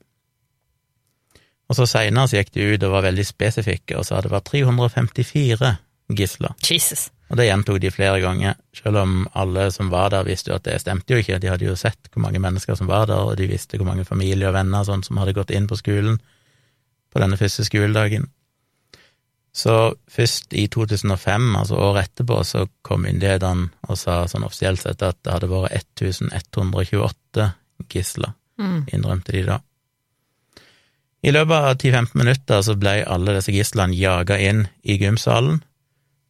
Og 1.70 1.78
så 1.78 1.86
seinere 1.86 2.28
så 2.28 2.40
gikk 2.40 2.52
de 2.56 2.66
ut 2.74 2.84
og 2.84 2.96
var 2.96 3.06
veldig 3.06 3.24
spesifikke 3.24 3.96
og 3.96 4.04
sa 4.08 4.18
det 4.20 4.32
var 4.32 4.42
354 4.44 5.70
gisler. 6.18 6.56
Jesus. 6.66 7.08
Og 7.30 7.38
det 7.38 7.46
gjentok 7.46 7.78
de 7.78 7.92
flere 7.94 8.18
ganger, 8.18 8.56
selv 8.74 8.98
om 9.04 9.12
alle 9.38 9.68
som 9.70 9.92
var 9.92 10.10
der, 10.10 10.26
visste 10.26 10.50
jo 10.50 10.56
at 10.58 10.66
det 10.66 10.80
stemte 10.82 11.14
jo 11.14 11.20
ikke. 11.22 11.38
De 11.38 11.52
hadde 11.52 11.68
jo 11.68 11.76
sett 11.78 12.10
hvor 12.10 12.24
mange 12.24 12.42
mennesker 12.42 12.74
som 12.74 12.90
var 12.90 13.06
der, 13.06 13.22
og 13.22 13.38
de 13.38 13.46
visste 13.46 13.78
hvor 13.78 13.86
mange 13.86 14.04
familie 14.04 14.48
og 14.48 14.56
venner 14.56 14.82
sånn 14.86 15.06
som 15.06 15.20
hadde 15.22 15.36
gått 15.38 15.54
inn 15.54 15.70
på 15.70 15.78
skolen 15.78 16.18
på 17.10 17.22
denne 17.22 17.38
første 17.38 17.62
skoledagen. 17.66 18.26
Så 19.52 19.94
først 20.08 20.52
i 20.54 20.66
2005, 20.70 21.56
altså 21.58 21.78
året 21.82 22.04
etterpå, 22.10 22.36
så 22.46 22.66
kom 22.86 23.02
myndighetene 23.02 23.70
og 23.88 23.98
sa 23.98 24.22
sånn 24.30 24.46
offisielt 24.46 24.82
sett 24.84 25.02
at 25.02 25.18
det 25.24 25.32
hadde 25.34 25.50
vært 25.50 25.74
1128 25.74 27.48
gisler, 27.90 28.36
Mm. 28.60 28.84
innrømte 28.92 29.32
de 29.32 29.42
da. 29.46 29.58
I 31.22 31.32
løpet 31.32 31.52
av 31.56 31.76
10-15 31.76 32.14
minutter 32.14 32.62
så 32.62 32.74
ble 32.78 33.04
alle 33.04 33.34
disse 33.36 33.52
gislene 33.52 33.96
jaga 33.96 34.38
inn 34.38 34.66
i 34.84 34.98
gymsalen. 35.00 35.62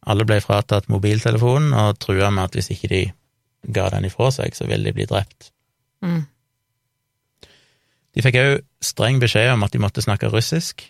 Alle 0.07 0.25
ble 0.25 0.39
fratatt 0.41 0.89
mobiltelefonen 0.89 1.73
og 1.73 1.99
trua 1.99 2.31
med 2.31 2.43
at 2.43 2.55
hvis 2.57 2.71
ikke 2.73 2.89
de 2.89 3.01
ga 3.71 3.89
den 3.93 4.05
ifra 4.05 4.31
seg, 4.31 4.55
så 4.55 4.67
ville 4.67 4.89
de 4.89 4.93
bli 4.93 5.05
drept. 5.05 5.51
Mm. 6.01 6.25
De 8.15 8.23
fikk 8.25 8.39
òg 8.41 8.55
streng 8.83 9.21
beskjed 9.21 9.53
om 9.53 9.63
at 9.63 9.71
de 9.71 9.79
måtte 9.79 10.03
snakke 10.03 10.31
russisk. 10.33 10.83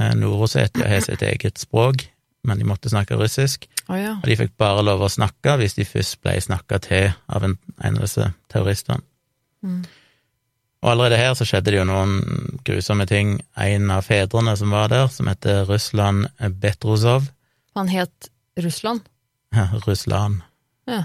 Eh, 0.00 0.14
Nord-Ossetia 0.16 0.88
har 0.88 1.02
sitt 1.04 1.22
eget 1.26 1.60
språk, 1.60 2.06
men 2.48 2.58
de 2.58 2.64
måtte 2.64 2.88
snakke 2.88 3.18
russisk. 3.20 3.66
Oh, 3.90 3.98
ja. 3.98 4.14
Og 4.16 4.26
de 4.30 4.36
fikk 4.40 4.54
bare 4.60 4.84
lov 4.86 5.02
å 5.04 5.10
snakke 5.12 5.58
hvis 5.60 5.74
de 5.76 5.84
først 5.84 6.20
ble 6.24 6.38
snakka 6.40 6.78
til 6.86 7.10
av 7.28 7.44
en, 7.44 7.58
en 7.84 7.98
av 7.98 8.06
disse 8.06 8.30
terroristene. 8.52 9.02
Mm. 9.66 9.82
Og 10.80 10.88
allerede 10.94 11.18
her 11.20 11.34
så 11.36 11.44
skjedde 11.44 11.74
det 11.74 11.80
jo 11.82 11.84
noen 11.84 12.14
grusomme 12.64 13.04
ting. 13.10 13.34
En 13.60 13.90
av 13.92 14.06
fedrene 14.06 14.54
som 14.56 14.72
var 14.72 14.88
der, 14.88 15.10
som 15.12 15.28
heter 15.28 15.66
Russland 15.68 16.30
Betrozov 16.62 17.26
Han 17.76 17.90
het 17.92 18.30
Russland? 18.56 19.02
Russland 19.84 20.40
Ja. 20.88 21.04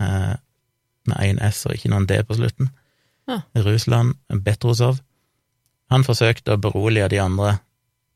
eh, 0.00 0.34
med 1.06 1.16
én 1.20 1.42
S 1.50 1.66
og 1.66 1.74
ikke 1.76 1.90
noen 1.92 2.06
D 2.08 2.22
på 2.24 2.34
slutten. 2.38 2.70
Ja. 3.28 3.42
Russland 3.54 4.14
Betrozov. 4.28 5.02
Han 5.90 6.04
forsøkte 6.04 6.54
å 6.56 6.60
berolige 6.60 7.08
de 7.12 7.20
andre, 7.20 7.58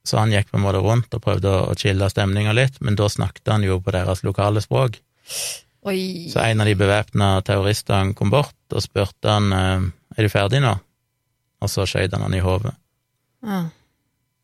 så 0.06 0.20
han 0.20 0.32
gikk 0.32 0.50
på 0.50 0.58
en 0.58 0.64
måte 0.64 0.82
rundt 0.82 1.14
og 1.14 1.22
prøvde 1.24 1.52
å, 1.52 1.76
chille 1.78 2.08
stemninga 2.10 2.54
litt, 2.56 2.80
men 2.84 2.96
da 2.98 3.08
snakket 3.10 3.52
han 3.52 3.66
jo 3.66 3.80
på 3.82 3.94
deres 3.94 4.24
lokale 4.26 4.62
språk. 4.64 5.00
Oi. 5.88 6.28
Så 6.32 6.42
en 6.42 6.62
av 6.62 6.68
de 6.68 6.76
bevæpna 6.78 7.30
terroristene 7.46 8.16
kom 8.18 8.32
bort 8.32 8.74
og 8.74 8.84
spurte 8.84 9.30
han 9.30 9.52
eh, 9.54 9.88
er 10.16 10.26
du 10.26 10.32
ferdig 10.32 10.62
nå, 10.64 10.74
og 11.62 11.70
så 11.72 11.86
skjøt 11.88 12.16
han 12.16 12.24
han 12.26 12.36
i 12.36 12.44
hodet. 12.44 12.74
Ja. 13.46 13.66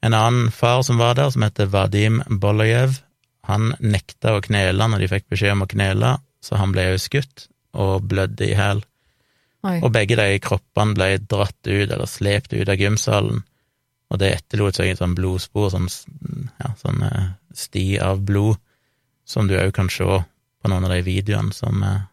En 0.04 0.14
annen 0.14 0.50
far 0.52 0.82
som 0.84 1.00
var 1.00 1.16
der, 1.16 1.30
som 1.32 1.42
heter 1.46 1.70
Vadim 1.72 2.20
Bolojev, 2.28 3.00
han 3.48 3.72
nekta 3.80 4.36
å 4.36 4.42
knele 4.44 4.88
når 4.88 5.04
de 5.04 5.10
fikk 5.10 5.30
beskjed 5.32 5.56
om 5.56 5.64
å 5.64 5.70
knele, 5.70 6.16
så 6.44 6.60
han 6.60 6.72
ble 6.74 6.90
jo 6.90 7.00
skutt 7.00 7.48
og 7.74 8.04
blødde 8.08 8.46
i 8.50 8.56
hæl. 8.56 8.84
Og 9.64 9.88
begge 9.92 10.16
de 10.20 10.40
kroppene 10.44 10.96
ble 10.96 11.08
dratt 11.24 11.56
ut 11.64 11.88
eller 11.88 12.08
slept 12.08 12.52
ut 12.52 12.68
av 12.68 12.80
gymsalen, 12.80 13.40
og 14.14 14.20
det 14.22 14.30
etterlot 14.36 14.78
seg 14.78 14.92
et 14.92 15.00
sånn 15.00 15.16
blodspor, 15.18 15.72
sånn, 15.74 15.90
ja, 16.62 16.70
sånn 16.78 17.02
eh, 17.02 17.34
sti 17.54 17.86
av 18.02 18.22
blod, 18.26 18.60
som 19.26 19.48
du 19.48 19.56
òg 19.58 19.72
kan 19.74 19.90
se 19.90 20.04
på 20.04 20.70
noen 20.70 20.86
av 20.86 20.92
de 20.94 21.02
videoene 21.06 21.54
som 21.56 21.82
eh, 21.82 22.04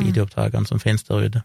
videoopptakene 0.00 0.68
som 0.68 0.80
finnes 0.82 1.04
der 1.04 1.26
ute. 1.26 1.42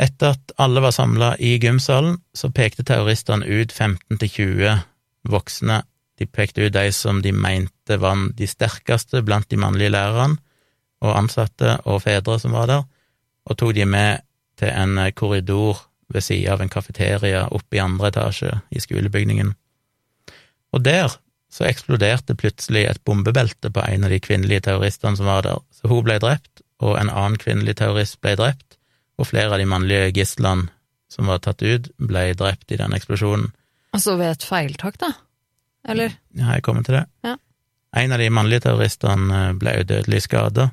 Etter 0.00 0.34
at 0.36 0.52
alle 0.60 0.82
var 0.84 0.92
samla 0.92 1.34
i 1.40 1.56
gymsalen, 1.60 2.18
så 2.36 2.52
pekte 2.52 2.84
terroristene 2.84 3.46
ut 3.48 3.72
15-20 3.72 4.82
voksne. 5.32 5.80
De 6.20 6.28
pekte 6.28 6.66
ut 6.66 6.74
de 6.74 6.90
som 6.92 7.22
de 7.24 7.32
mente 7.32 7.96
var 8.00 8.20
de 8.36 8.48
sterkeste 8.48 9.22
blant 9.24 9.48
de 9.50 9.60
mannlige 9.60 9.92
lærerne 9.94 10.40
og 11.04 11.16
ansatte 11.16 11.78
og 11.84 12.02
fedre 12.04 12.38
som 12.40 12.54
var 12.56 12.70
der, 12.70 12.84
og 13.46 13.58
tok 13.60 13.74
de 13.76 13.84
med 13.88 14.24
til 14.56 14.72
en 14.72 14.96
korridor 15.16 15.82
ved 16.12 16.24
sida 16.24 16.54
av 16.54 16.62
en 16.62 16.72
kafeteria 16.72 17.46
oppe 17.54 17.78
i 17.78 17.82
andre 17.82 18.10
etasje 18.12 18.60
i 18.70 18.82
skolebygningen. 18.82 19.54
Og 20.74 20.84
der 20.84 21.14
så 21.52 21.66
eksploderte 21.68 22.36
plutselig 22.38 22.84
et 22.86 23.02
bombebelte 23.06 23.70
på 23.72 23.82
en 23.86 24.04
av 24.04 24.12
de 24.12 24.20
kvinnelige 24.20 24.66
terroristene 24.68 25.16
som 25.18 25.28
var 25.30 25.46
der, 25.46 25.60
så 25.72 25.88
hun 25.90 26.04
ble 26.06 26.18
drept, 26.22 26.62
og 26.82 26.98
en 27.00 27.10
annen 27.10 27.38
kvinnelig 27.40 27.78
terrorist 27.80 28.18
ble 28.20 28.34
drept, 28.38 28.76
og 29.16 29.30
flere 29.30 29.54
av 29.54 29.62
de 29.62 29.68
mannlige 29.68 30.10
gislene 30.18 30.68
som 31.08 31.30
var 31.30 31.40
tatt 31.44 31.62
ut, 31.62 31.88
ble 31.96 32.28
drept 32.36 32.74
i 32.74 32.80
den 32.80 32.92
eksplosjonen. 32.96 33.52
Altså 33.96 34.18
ved 34.20 34.34
et 34.34 34.44
feiltak, 34.44 34.98
da? 35.00 35.14
Eller? 35.88 36.18
Ja, 36.36 36.56
jeg 36.58 36.66
kommer 36.66 36.84
til 36.84 36.98
det. 36.98 37.06
Ja. 37.24 37.36
En 37.96 38.12
av 38.12 38.20
de 38.20 38.28
mannlige 38.34 38.66
terroristene 38.66 39.54
ble 39.56 39.78
jo 39.78 39.86
dødelig 39.88 40.26
skada, 40.26 40.68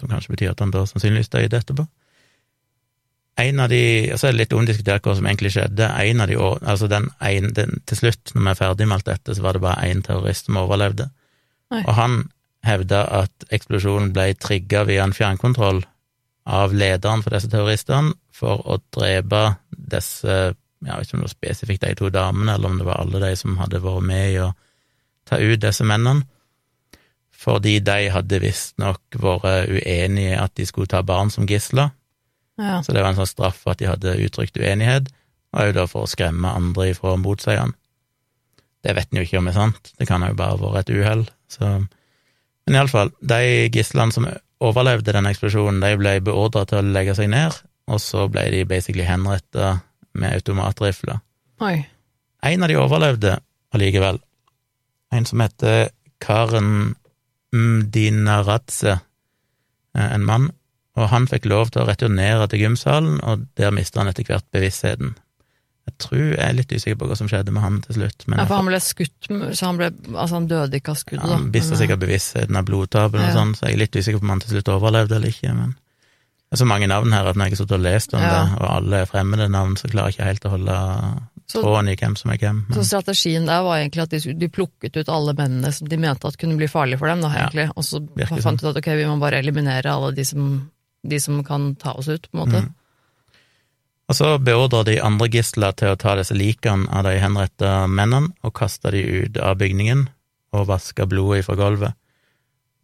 som 0.00 0.10
kanskje 0.10 0.34
betyr 0.34 0.54
at 0.54 0.64
han 0.64 0.72
da 0.74 0.82
sannsynligvis 0.88 1.30
døde 1.30 1.60
etterpå. 1.60 1.84
En 3.40 3.62
av 3.62 3.70
de, 3.72 3.82
og 4.12 4.18
så 4.20 4.28
er 4.28 4.34
det 4.34 4.42
litt 4.42 4.56
omdiskutert 4.56 5.06
hva 5.06 5.14
som 5.16 5.28
egentlig 5.28 5.54
skjedde, 5.54 5.86
en 5.86 6.24
av 6.24 6.28
de, 6.28 6.36
altså 6.40 6.88
den, 6.90 7.08
en, 7.24 7.48
den 7.56 7.78
til 7.88 8.02
slutt, 8.02 8.34
når 8.34 8.42
vi 8.42 8.52
er 8.52 8.58
ferdig 8.58 8.88
med 8.88 8.98
alt 8.98 9.08
dette, 9.08 9.36
så 9.36 9.44
var 9.44 9.56
det 9.56 9.64
bare 9.64 9.88
én 9.88 10.02
terrorist 10.04 10.48
som 10.50 10.58
overlevde. 10.60 11.08
Oi. 11.70 11.82
Og 11.84 11.94
han 11.96 12.18
hevda 12.66 13.04
at 13.22 13.46
eksplosjonen 13.54 14.12
ble 14.12 14.32
trigga 14.40 14.84
via 14.88 15.06
en 15.06 15.16
fjernkontroll 15.16 15.84
av 16.50 16.74
lederen 16.74 17.22
for 17.24 17.34
disse 17.34 17.50
terroristene 17.52 18.14
for 18.34 18.64
å 18.64 18.80
drepe 18.94 19.44
disse 19.70 20.56
Jeg 20.80 20.96
vet 20.96 21.06
ikke 21.06 21.16
om 21.16 21.20
det 21.20 21.26
var 21.26 21.34
spesifikt 21.34 21.82
de 21.84 21.96
to 21.98 22.08
damene, 22.08 22.54
eller 22.54 22.70
om 22.70 22.78
det 22.80 22.86
var 22.88 23.02
alle 23.02 23.18
de 23.20 23.34
som 23.36 23.58
hadde 23.60 23.82
vært 23.84 24.06
med 24.08 24.30
i 24.30 24.38
å 24.40 24.46
ta 25.28 25.36
ut 25.36 25.60
disse 25.60 25.84
mennene, 25.84 26.24
fordi 27.36 27.74
de 27.84 28.08
hadde 28.14 28.40
visstnok 28.40 29.18
vært 29.20 29.68
uenige 29.68 30.30
i 30.32 30.38
at 30.40 30.54
de 30.56 30.64
skulle 30.64 30.88
ta 30.88 31.02
barn 31.04 31.28
som 31.32 31.44
gisler. 31.44 31.92
Ja. 32.60 32.80
Så 32.84 32.92
det 32.92 33.02
var 33.02 33.14
en 33.14 33.20
sånn 33.20 33.30
straff 33.30 33.62
for 33.62 33.72
at 33.72 33.80
de 33.80 33.88
hadde 33.88 34.18
uttrykt 34.26 34.58
uenighet, 34.60 35.08
og 35.54 35.62
òg 35.64 35.72
da 35.78 35.86
for 35.90 36.06
å 36.06 36.10
skremme 36.10 36.52
andre 36.52 36.90
ifra 36.92 37.14
å 37.14 37.20
motsi 37.20 37.56
han. 37.56 37.72
Det 38.84 38.94
vet 38.96 39.10
en 39.10 39.20
jo 39.20 39.24
ikke 39.26 39.40
om 39.40 39.48
er 39.50 39.56
sant, 39.56 39.90
det 39.98 40.08
kan 40.08 40.24
jo 40.24 40.36
bare 40.36 40.56
ha 40.56 40.72
vært 40.76 40.90
et 40.90 41.00
uhell, 41.00 41.26
så 41.50 41.80
Men 42.68 42.76
iallfall, 42.76 43.08
de 43.24 43.70
gislene 43.72 44.12
som 44.14 44.26
overlevde 44.62 45.14
den 45.16 45.26
eksplosjonen, 45.26 45.80
de 45.82 45.96
ble 45.98 46.12
beordra 46.22 46.66
til 46.68 46.78
å 46.78 46.92
legge 46.92 47.16
seg 47.18 47.30
ned, 47.32 47.56
og 47.90 47.98
så 47.98 48.26
ble 48.30 48.44
de 48.52 48.60
basically 48.68 49.06
henretta 49.08 49.80
med 50.14 50.36
automatrifler. 50.36 51.18
Oi. 51.64 51.80
En 52.46 52.62
av 52.62 52.70
de 52.70 52.76
overlevde 52.78 53.32
allikevel, 53.74 54.20
en 55.10 55.26
som 55.26 55.42
heter 55.42 55.90
Karen 56.22 56.94
Mdinaradze, 57.50 59.00
eh, 59.96 60.12
en 60.14 60.24
mann, 60.28 60.50
og 61.00 61.08
han 61.12 61.26
fikk 61.30 61.48
lov 61.50 61.70
til 61.74 61.82
å 61.82 61.88
returnere 61.88 62.46
til 62.52 62.60
gymsalen, 62.66 63.18
og 63.24 63.46
der 63.58 63.72
mista 63.74 64.00
han 64.02 64.08
etter 64.12 64.24
hvert 64.28 64.46
bevisstheten. 64.52 65.14
Jeg 65.88 65.94
tror 65.98 66.20
jeg 66.36 66.38
er 66.44 66.52
litt 66.54 66.70
usikker 66.70 66.98
på 67.00 67.06
hva 67.08 67.16
som 67.18 67.26
skjedde 67.26 67.50
med 67.56 67.62
han 67.64 67.80
til 67.82 67.96
slutt, 67.96 68.26
men 68.28 68.38
Ja, 68.38 68.44
for 68.46 68.60
han 68.60 68.68
ble 68.68 68.78
skutt, 68.84 69.26
så 69.56 69.66
han 69.66 69.78
ble 69.80 69.88
Altså, 70.14 70.34
han 70.36 70.46
døde 70.46 70.76
ikke 70.78 70.92
av 70.92 70.98
skuddet, 71.00 71.24
ja, 71.26 71.34
han 71.40 71.50
mista 71.50 71.78
sikkert 71.80 72.02
bevisstheten 72.04 72.56
av 72.60 72.64
blodtap 72.68 73.14
eller 73.14 73.26
noe 73.26 73.34
Ja. 73.34 73.44
så 73.56 73.66
jeg 73.66 73.74
er 73.74 73.82
litt 73.82 73.96
usikker 73.96 74.20
på 74.20 74.28
om 74.28 74.34
han 74.36 74.40
til 74.44 74.50
slutt 74.54 74.68
overlevde 74.76 75.16
eller 75.16 75.28
ikke, 75.32 75.54
men 75.56 75.74
Det 76.50 76.58
er 76.58 76.64
så 76.64 76.66
mange 76.66 76.86
navn 76.90 77.12
her 77.14 77.26
at 77.30 77.36
når 77.36 77.44
jeg 77.46 77.52
har 77.52 77.56
sittet 77.62 77.72
og 77.78 77.80
lest 77.84 78.14
om 78.14 78.20
Ja. 78.22 78.30
det, 78.30 78.60
og 78.60 78.70
alle 78.76 78.96
er 79.02 79.06
fremmede 79.06 79.48
navn, 79.50 79.76
så 79.76 79.86
klarer 79.90 80.10
jeg 80.10 80.14
ikke 80.18 80.24
helt 80.30 80.44
å 80.46 80.50
holde 80.50 80.78
Så- 81.50 81.62
tråden 81.62 81.88
i 81.90 81.94
hvem 81.96 82.16
som 82.16 82.30
er 82.30 82.36
hvem. 82.38 82.64
Så 82.74 82.84
strategien 82.86 83.46
der 83.46 83.62
var 83.62 83.78
egentlig 83.78 84.02
at 84.02 84.10
de, 84.10 84.34
de 84.34 84.48
plukket 84.48 84.96
ut 84.96 85.08
alle 85.08 85.32
mennene 85.34 85.72
som 85.72 85.86
de 85.88 85.96
mente 85.96 86.26
at 86.26 86.36
kunne 86.38 86.56
bli 86.58 86.66
farlige 86.66 86.98
for 86.98 87.06
dem, 87.06 87.20
da, 87.22 87.28
Ja, 87.30 87.46
egentlig. 87.48 87.70
Og 87.76 87.82
så 87.84 87.98
fant 88.42 88.60
de 88.60 88.66
ut 88.66 88.76
at 88.76 88.82
ok, 88.82 88.90
vi 88.96 89.04
må 89.06 89.18
bare 89.20 89.38
eliminere 89.42 89.86
alle 89.90 90.12
de 90.14 90.24
som, 90.24 90.70
de 91.02 91.20
som 91.20 91.40
kan 91.44 91.74
ta 91.80 91.94
oss 91.96 92.08
ut, 92.08 92.30
på 92.30 92.36
en 92.36 92.44
måte. 92.44 92.62
Mm. 92.66 92.74
og 94.10 94.16
så 94.18 94.28
beordrer 94.42 94.84
de 94.88 95.00
andre 95.06 95.28
gisler 95.30 95.72
til 95.78 95.92
å 95.92 95.98
ta 96.00 96.16
disse 96.18 96.34
likene 96.34 96.90
av 96.90 97.04
de 97.06 97.14
henretta 97.22 97.86
mennene 97.86 98.34
og 98.42 98.56
kaste 98.58 98.90
de 98.90 99.04
ut 99.22 99.38
av 99.38 99.60
bygningen 99.60 100.08
og 100.52 100.66
vaske 100.66 101.06
blodet 101.06 101.44
fra 101.46 101.54
gulvet. 101.54 101.94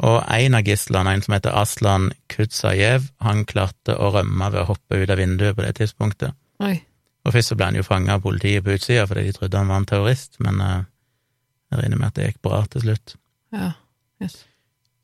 Og 0.06 0.20
en 0.28 0.54
av 0.54 0.66
gislene, 0.66 1.14
en 1.16 1.22
som 1.24 1.34
heter 1.34 1.56
Aslan 1.56 2.10
Kutsajev, 2.28 3.08
han 3.24 3.46
klarte 3.48 3.96
å 3.96 4.10
rømme 4.12 4.50
ved 4.52 4.62
å 4.62 4.68
hoppe 4.70 5.00
ut 5.00 5.10
av 5.10 5.18
vinduet 5.18 5.56
på 5.56 5.64
det 5.64 5.72
tidspunktet. 5.80 6.36
Oi. 6.60 6.76
Og 7.26 7.32
først 7.34 7.50
så 7.50 7.56
ble 7.58 7.70
han 7.70 7.78
jo 7.78 7.86
fanga 7.86 8.16
av 8.16 8.22
politiet 8.22 8.64
på 8.64 8.76
utsida 8.76 9.06
fordi 9.08 9.24
de 9.26 9.34
trodde 9.34 9.58
han 9.58 9.72
var 9.72 9.80
en 9.80 9.88
terrorist, 9.88 10.36
men 10.44 10.60
eh, 10.62 10.84
jeg 11.72 11.80
regner 11.80 12.00
med 12.00 12.12
at 12.12 12.18
det 12.18 12.28
gikk 12.28 12.42
bra 12.46 12.60
til 12.70 12.84
slutt. 12.84 13.16
Ja. 13.56 13.72
Yes. 14.22 14.44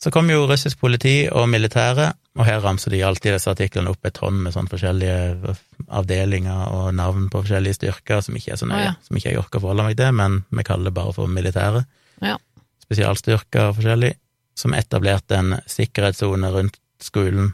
Så 0.02 0.12
kom 0.14 0.30
jo 0.30 0.44
russisk 0.50 0.80
politi 0.82 1.16
og 1.30 1.48
militæret, 1.50 2.18
og 2.32 2.46
her 2.48 2.62
ramser 2.64 2.94
de 2.94 3.02
alltid 3.04 3.34
disse 3.34 3.50
artiklene 3.52 3.92
opp 3.92 4.06
et 4.08 4.14
tonn 4.16 4.38
med 4.40 4.54
sånn 4.54 4.70
forskjellige 4.70 5.54
avdelinger 5.92 6.72
og 6.72 6.94
navn 6.96 7.26
på 7.32 7.42
forskjellige 7.42 7.76
styrker, 7.76 8.22
som 8.24 8.38
ikke 8.38 8.54
er 8.54 8.60
så 8.60 8.68
nøye, 8.70 8.86
ja. 8.86 8.94
som 9.04 9.18
ikke 9.18 9.34
jeg 9.34 9.40
orker 9.42 9.60
å 9.60 9.64
forholde 9.66 9.84
meg 9.90 9.98
til, 9.98 10.14
men 10.16 10.38
vi 10.48 10.64
kaller 10.64 10.88
det 10.88 10.96
bare 10.96 11.12
for 11.16 11.28
militære. 11.28 11.82
Ja. 12.24 12.38
Spesialstyrker 12.86 13.68
og 13.68 13.76
forskjellig, 13.80 14.14
som 14.56 14.76
etablerte 14.76 15.36
en 15.36 15.58
sikkerhetssone 15.68 16.52
rundt 16.54 16.78
skolen. 17.04 17.52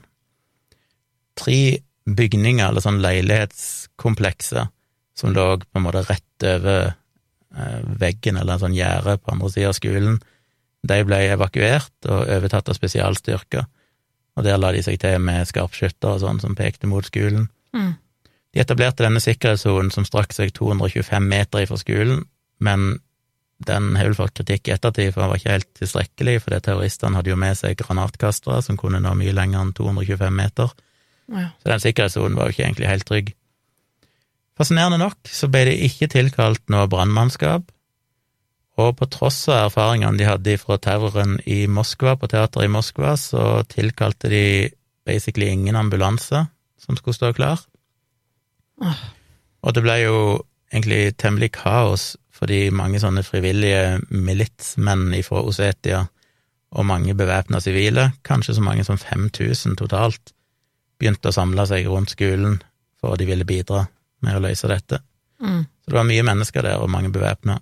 Tre 1.38 1.61
bygninger, 2.08 2.68
eller 2.68 2.85
sånn 2.85 3.00
leilighetskomplekser, 3.02 4.70
som 5.18 5.35
lå 5.35 5.49
på 5.64 5.80
en 5.80 5.87
måte 5.88 6.04
rett 6.06 6.47
over 6.47 6.92
eh, 6.92 7.80
veggen, 7.99 8.38
eller 8.38 8.54
en 8.54 8.62
sånn 8.62 8.78
gjerde 8.78 9.16
på 9.18 9.35
andre 9.35 9.50
sida 9.56 9.73
av 9.73 9.78
skolen, 9.80 10.20
de 10.87 11.00
ble 11.02 11.18
evakuert 11.32 12.06
og 12.06 12.30
overtatt 12.30 12.70
av 12.70 12.78
spesialstyrker, 12.78 13.66
og 14.38 14.47
der 14.47 14.59
la 14.61 14.71
de 14.75 14.83
seg 14.87 15.00
til 15.02 15.18
med 15.23 15.49
skarpskyttere 15.50 16.14
og 16.14 16.23
sånn 16.23 16.38
som 16.42 16.54
pekte 16.59 16.87
mot 16.90 17.07
skolen. 17.07 17.49
Mm. 17.75 17.97
De 18.54 18.62
etablerte 18.62 19.04
denne 19.04 19.21
sikkerhetssonen 19.23 19.90
som 19.92 20.07
strakk 20.07 20.33
seg 20.37 20.54
225 20.57 21.26
meter 21.28 21.64
ifra 21.66 21.78
skolen, 21.80 22.23
men 22.64 23.00
den 23.66 23.90
har 23.99 24.07
vel 24.07 24.14
fått 24.14 24.37
kritikk 24.38 24.71
i 24.71 24.75
ettertid, 24.76 25.11
for 25.12 25.25
den 25.25 25.33
var 25.33 25.40
ikke 25.40 25.57
helt 25.57 25.71
tilstrekkelig, 25.80 26.37
fordi 26.45 26.61
terroristene 26.62 27.18
hadde 27.18 27.33
jo 27.33 27.38
med 27.42 27.59
seg 27.59 27.75
granatkastere 27.80 28.62
som 28.62 28.78
kunne 28.78 29.00
nå 29.02 29.16
mye 29.18 29.35
lenger 29.35 29.64
enn 29.64 29.75
225 29.75 30.38
meter, 30.38 30.71
Ja. 31.28 31.50
så 31.61 31.75
den 31.75 31.83
sikkerhetssonen 31.83 32.38
var 32.38 32.47
jo 32.47 32.54
ikke 32.54 32.64
egentlig 32.64 32.88
helt 32.88 33.04
trygg. 33.11 33.35
Fascinerende 34.57 34.99
nok 35.02 35.28
så 35.30 35.50
ble 35.50 35.64
det 35.68 35.75
ikke 35.87 36.09
tilkalt 36.14 36.62
noe 36.73 36.87
brannmannskap, 36.90 37.66
og 38.78 38.94
på 39.00 39.08
tross 39.11 39.40
av 39.50 39.68
erfaringene 39.68 40.18
de 40.20 40.26
hadde 40.28 40.58
fra 40.62 40.78
terroren 40.82 41.38
i 41.50 41.64
Moskva, 41.66 42.14
på 42.16 42.28
teateret 42.30 42.68
i 42.68 42.73
Moskva, 42.73 43.16
så 43.18 43.64
tilkalte 43.70 44.30
de 44.30 44.44
basically 45.08 45.49
ingen 45.50 45.76
ambulanse 45.76 46.44
som 46.78 46.99
skulle 46.99 47.16
stå 47.16 47.32
klar. 47.35 47.58
Oh. 48.78 49.00
Og 49.66 49.75
det 49.75 49.82
ble 49.82 49.97
jo 50.04 50.18
egentlig 50.70 51.16
temmelig 51.18 51.50
kaos, 51.58 52.12
fordi 52.30 52.68
mange 52.70 53.00
sånne 53.02 53.25
frivillige 53.26 53.99
militsmenn 54.14 55.11
fra 55.26 55.42
Osetia 55.42 56.04
og 56.70 56.87
mange 56.87 57.16
bevæpna 57.18 57.58
sivile, 57.64 58.12
kanskje 58.23 58.58
så 58.58 58.62
mange 58.62 58.85
som 58.87 58.99
5000 59.00 59.78
totalt, 59.80 60.35
begynte 61.00 61.32
å 61.32 61.35
samle 61.35 61.64
seg 61.66 61.88
rundt 61.88 62.12
skolen 62.14 62.61
for 63.00 63.18
de 63.18 63.26
ville 63.26 63.47
bidra 63.49 63.87
med 64.23 64.38
å 64.38 64.42
løse 64.44 64.70
dette. 64.70 65.00
Mm. 65.42 65.64
Så 65.66 65.90
det 65.90 65.96
var 65.96 66.07
mye 66.07 66.26
mennesker 66.26 66.66
der, 66.66 66.83
og 66.83 66.90
mange 66.90 67.11
bevæpna. 67.14 67.59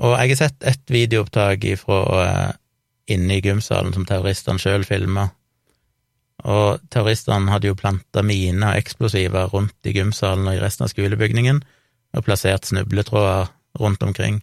Og 0.00 0.16
jeg 0.16 0.32
har 0.32 0.40
sett 0.40 0.64
ett 0.64 0.90
videoopptak 0.90 1.64
fra 1.80 2.00
uh, 2.08 2.50
inne 3.12 3.36
i 3.36 3.44
gymsalen 3.44 3.92
som 3.94 4.06
terroristene 4.08 4.60
sjøl 4.62 4.86
filma. 4.88 5.28
Og 6.48 6.80
terroristene 6.90 7.52
hadde 7.52 7.70
jo 7.70 7.78
planta 7.78 8.24
miner 8.26 8.72
og 8.72 8.80
eksplosiver 8.80 9.50
rundt 9.52 9.86
i 9.86 9.94
gymsalen 9.94 10.48
og 10.48 10.56
i 10.56 10.62
resten 10.62 10.86
av 10.86 10.92
skolebygningen, 10.92 11.60
og 12.12 12.24
plassert 12.26 12.66
snubletråder 12.68 13.52
rundt 13.80 14.02
omkring. 14.02 14.40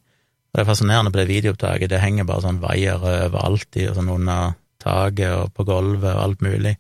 Og 0.49 0.57
det 0.57 0.63
er 0.63 0.69
fascinerende 0.69 1.11
på 1.13 1.21
det 1.21 1.29
videoopptaket, 1.29 1.91
det 1.91 2.01
henger 2.01 2.27
bare 2.29 2.45
sånn 2.45 2.61
vaiere 2.63 3.15
overalt 3.27 3.77
i, 3.77 3.89
og 3.89 3.97
sånn 3.99 4.13
under 4.15 4.55
taket 4.79 5.35
og 5.35 5.51
på 5.53 5.65
gulvet 5.67 6.13
og 6.13 6.23
alt 6.23 6.45
mulig. 6.45 6.77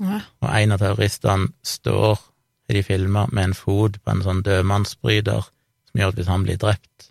Ja. 0.00 0.22
Og 0.40 0.48
en 0.54 0.76
av 0.76 0.80
terroristene 0.80 1.50
står 1.66 2.20
i 2.70 2.78
de 2.78 2.84
filma 2.86 3.26
med 3.32 3.50
en 3.50 3.56
fot 3.58 3.98
på 3.98 4.12
en 4.12 4.22
sånn 4.24 4.44
dødmannsbryter, 4.46 5.48
som 5.90 6.00
gjør 6.00 6.14
at 6.14 6.20
hvis 6.20 6.30
han 6.30 6.46
blir 6.46 6.60
drept, 6.62 7.09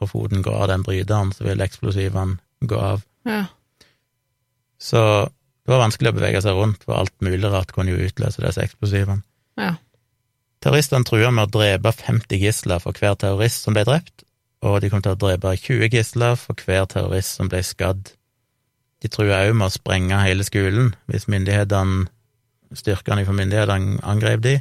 og 0.00 0.12
foten 0.12 0.44
går 0.44 0.56
av 0.64 0.70
den 0.72 0.84
bryteren, 0.86 1.32
så 1.36 1.46
vil 1.46 1.62
eksplosivene 1.64 2.38
gå 2.70 2.78
av. 2.80 3.04
Ja. 3.28 3.44
Så 4.80 5.00
det 5.28 5.74
var 5.74 5.84
vanskelig 5.84 6.12
å 6.12 6.16
bevege 6.16 6.40
seg 6.44 6.56
rundt, 6.56 6.84
for 6.86 6.96
alt 6.98 7.14
mulig 7.24 7.50
rart 7.52 7.72
kunne 7.76 7.92
jo 7.92 8.08
utløse 8.08 8.42
disse 8.42 8.64
eksplosivene. 8.64 9.22
Ja. 9.60 9.74
Terroristene 10.60 11.08
trua 11.08 11.30
med 11.32 11.48
å 11.48 11.52
drepe 11.58 11.92
50 11.96 12.40
gisler 12.40 12.82
for 12.82 12.96
hver 12.96 13.16
terrorist 13.20 13.64
som 13.64 13.76
ble 13.76 13.84
drept, 13.88 14.24
og 14.64 14.80
de 14.82 14.90
kom 14.92 15.00
til 15.04 15.14
å 15.14 15.20
drepe 15.20 15.54
20 15.56 15.92
gisler 15.94 16.36
for 16.36 16.58
hver 16.64 16.88
terrorist 16.90 17.38
som 17.38 17.48
ble 17.48 17.62
skadd. 17.64 18.10
De 19.00 19.08
trua 19.08 19.44
òg 19.46 19.54
med 19.56 19.70
å 19.70 19.72
sprenge 19.72 20.18
hele 20.20 20.44
skolen 20.44 20.92
hvis 21.08 21.28
myndighetene, 21.32 22.08
styrkene 22.76 23.24
fra 23.24 23.36
myndighetene 23.36 24.02
angrep 24.04 24.44
de, 24.44 24.58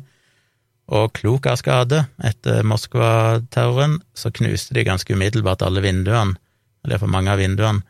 og 0.89 1.13
klok 1.13 1.45
av 1.51 1.59
skade 1.61 2.01
etter 2.25 2.65
Moskva-terroren 2.65 3.99
så 4.17 4.31
knuste 4.33 4.73
de 4.73 4.85
ganske 4.87 5.13
umiddelbart 5.13 5.61
alle 5.65 5.83
vinduene, 5.85 6.37
eller 6.85 7.01
for 7.01 7.11
mange 7.11 7.31
av 7.33 7.41
vinduene, 7.41 7.83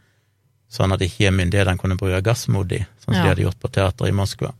sånn 0.70 0.94
at 0.94 1.02
ikke 1.02 1.32
myndighetene 1.34 1.80
kunne 1.80 1.98
bruke 1.98 2.22
gass 2.26 2.48
mot 2.52 2.68
dem, 2.68 2.86
sånn 3.00 3.14
som 3.14 3.16
Ja. 3.16 3.22
de 3.24 3.30
hadde 3.30 3.46
gjort 3.48 3.60
på 3.60 3.72
teateret 3.72 4.10
i 4.10 4.18
Moskva. 4.18 4.54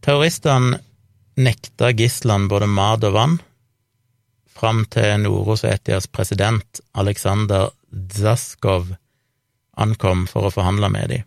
Terroristene 0.00 0.80
nekta 1.36 1.92
gislene 1.92 2.48
både 2.48 2.66
mat 2.66 3.04
og 3.04 3.12
vann, 3.12 3.40
fram 4.48 4.84
til 4.92 5.22
Nord-Osetias 5.22 6.08
president 6.10 6.80
Aleksandr 6.94 7.70
Dzaskov 7.92 8.96
ankom 9.76 10.26
for 10.28 10.48
å 10.48 10.52
forhandle 10.52 10.90
med 10.92 11.08
dem. 11.08 11.22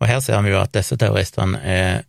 Og 0.00 0.08
her 0.08 0.20
ser 0.20 0.40
vi 0.42 0.50
jo 0.50 0.60
at 0.60 0.72
disse 0.72 0.96
terroristene 0.96 1.58
er 1.60 2.04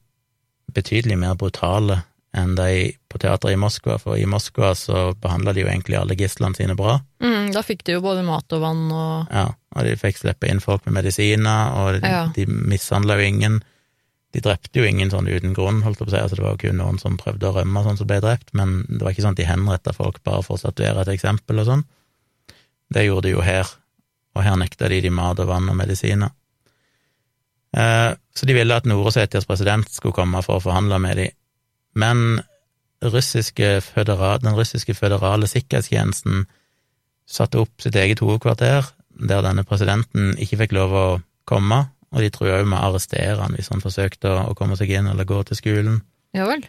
betydelig 0.73 1.17
mer 1.19 1.36
brutale 1.39 2.03
enn 2.38 2.51
de 2.55 2.91
på 3.10 3.17
teatret 3.17 3.55
i 3.55 3.58
Moskva, 3.58 3.95
for 3.97 4.17
i 4.19 4.25
Moskva 4.29 4.75
så 4.77 5.15
behandla 5.17 5.53
de 5.53 5.63
jo 5.63 5.67
egentlig 5.71 5.97
alle 5.97 6.13
gislene 6.17 6.53
sine 6.55 6.75
bra. 6.77 6.99
Mm, 7.25 7.49
da 7.55 7.63
fikk 7.65 7.82
de 7.88 7.95
jo 7.95 8.03
både 8.05 8.21
mat 8.27 8.45
og 8.53 8.62
vann 8.62 8.84
og 8.93 9.32
Ja, 9.34 9.47
og 9.75 9.84
de 9.88 9.95
fikk 9.97 10.19
slippe 10.21 10.45
inn 10.49 10.62
folk 10.62 10.86
med 10.86 10.93
medisiner, 10.99 11.73
og 11.73 12.01
de, 12.01 12.08
Ja. 12.08 12.27
de 12.36 12.45
mishandla 12.45 13.17
jo 13.17 13.25
ingen. 13.25 13.63
De 14.32 14.41
drepte 14.45 14.77
jo 14.77 14.86
ingen 14.86 15.10
sånn 15.10 15.25
uten 15.27 15.55
grunn, 15.58 15.82
holdt 15.82 15.97
jeg 15.97 16.05
på 16.08 16.12
å 16.13 16.15
si, 16.17 16.21
altså 16.21 16.36
det 16.38 16.43
var 16.45 16.51
jo 16.53 16.62
kun 16.69 16.77
noen 16.77 16.99
som 17.01 17.17
prøvde 17.17 17.49
å 17.49 17.55
rømme 17.55 17.82
sånn 17.84 17.97
som 17.97 18.05
ble 18.08 18.19
drept, 18.21 18.53
men 18.53 18.86
det 18.88 19.01
var 19.01 19.12
ikke 19.12 19.25
sånn 19.25 19.34
at 19.34 19.41
de 19.41 19.49
henretta 19.49 19.93
folk 19.97 20.21
bare 20.23 20.43
for 20.45 20.53
å 20.53 20.62
statuere 20.62 21.01
et 21.01 21.08
eksempel 21.17 21.60
og 21.60 21.65
sånn. 21.65 21.84
Det 22.93 23.08
gjorde 23.08 23.23
de 23.25 23.34
jo 23.34 23.41
her, 23.41 23.65
og 24.36 24.43
her 24.45 24.55
nekta 24.55 24.88
de 24.88 25.01
de 25.01 25.10
mat 25.10 25.39
og 25.39 25.47
vann 25.49 25.67
og 25.69 25.75
medisiner. 25.82 26.29
Eh, 27.77 28.12
så 28.36 28.45
de 28.45 28.55
ville 28.55 28.75
at 28.75 28.88
Nord-Osetias 28.89 29.45
president 29.45 29.89
skulle 29.93 30.15
komme 30.15 30.41
for 30.45 30.58
å 30.58 30.63
forhandle 30.63 30.99
med 31.03 31.19
dem, 31.21 31.36
men 31.99 32.41
russiske 33.03 33.79
fødera, 33.86 34.38
den 34.41 34.55
russiske 34.58 34.93
føderale 34.93 35.47
sikkerhetstjenesten 35.47 36.45
satte 37.29 37.62
opp 37.62 37.84
sitt 37.84 37.95
eget 37.95 38.23
hovedkvarter, 38.23 38.89
der 39.19 39.45
denne 39.45 39.65
presidenten 39.67 40.34
ikke 40.41 40.63
fikk 40.63 40.75
lov 40.77 40.95
å 40.95 41.08
komme, 41.49 41.86
og 42.10 42.23
de 42.23 42.32
trua 42.34 42.60
òg 42.60 42.67
med 42.67 42.79
å 42.79 42.89
arrestere 42.89 43.38
han 43.38 43.55
hvis 43.55 43.69
han 43.69 43.84
forsøkte 43.84 44.32
å, 44.34 44.55
komme 44.58 44.77
seg 44.79 44.91
inn 44.95 45.10
eller 45.12 45.27
gå 45.29 45.41
til 45.45 45.60
skolen. 45.60 46.01
Ja 46.34 46.47
vel. 46.49 46.65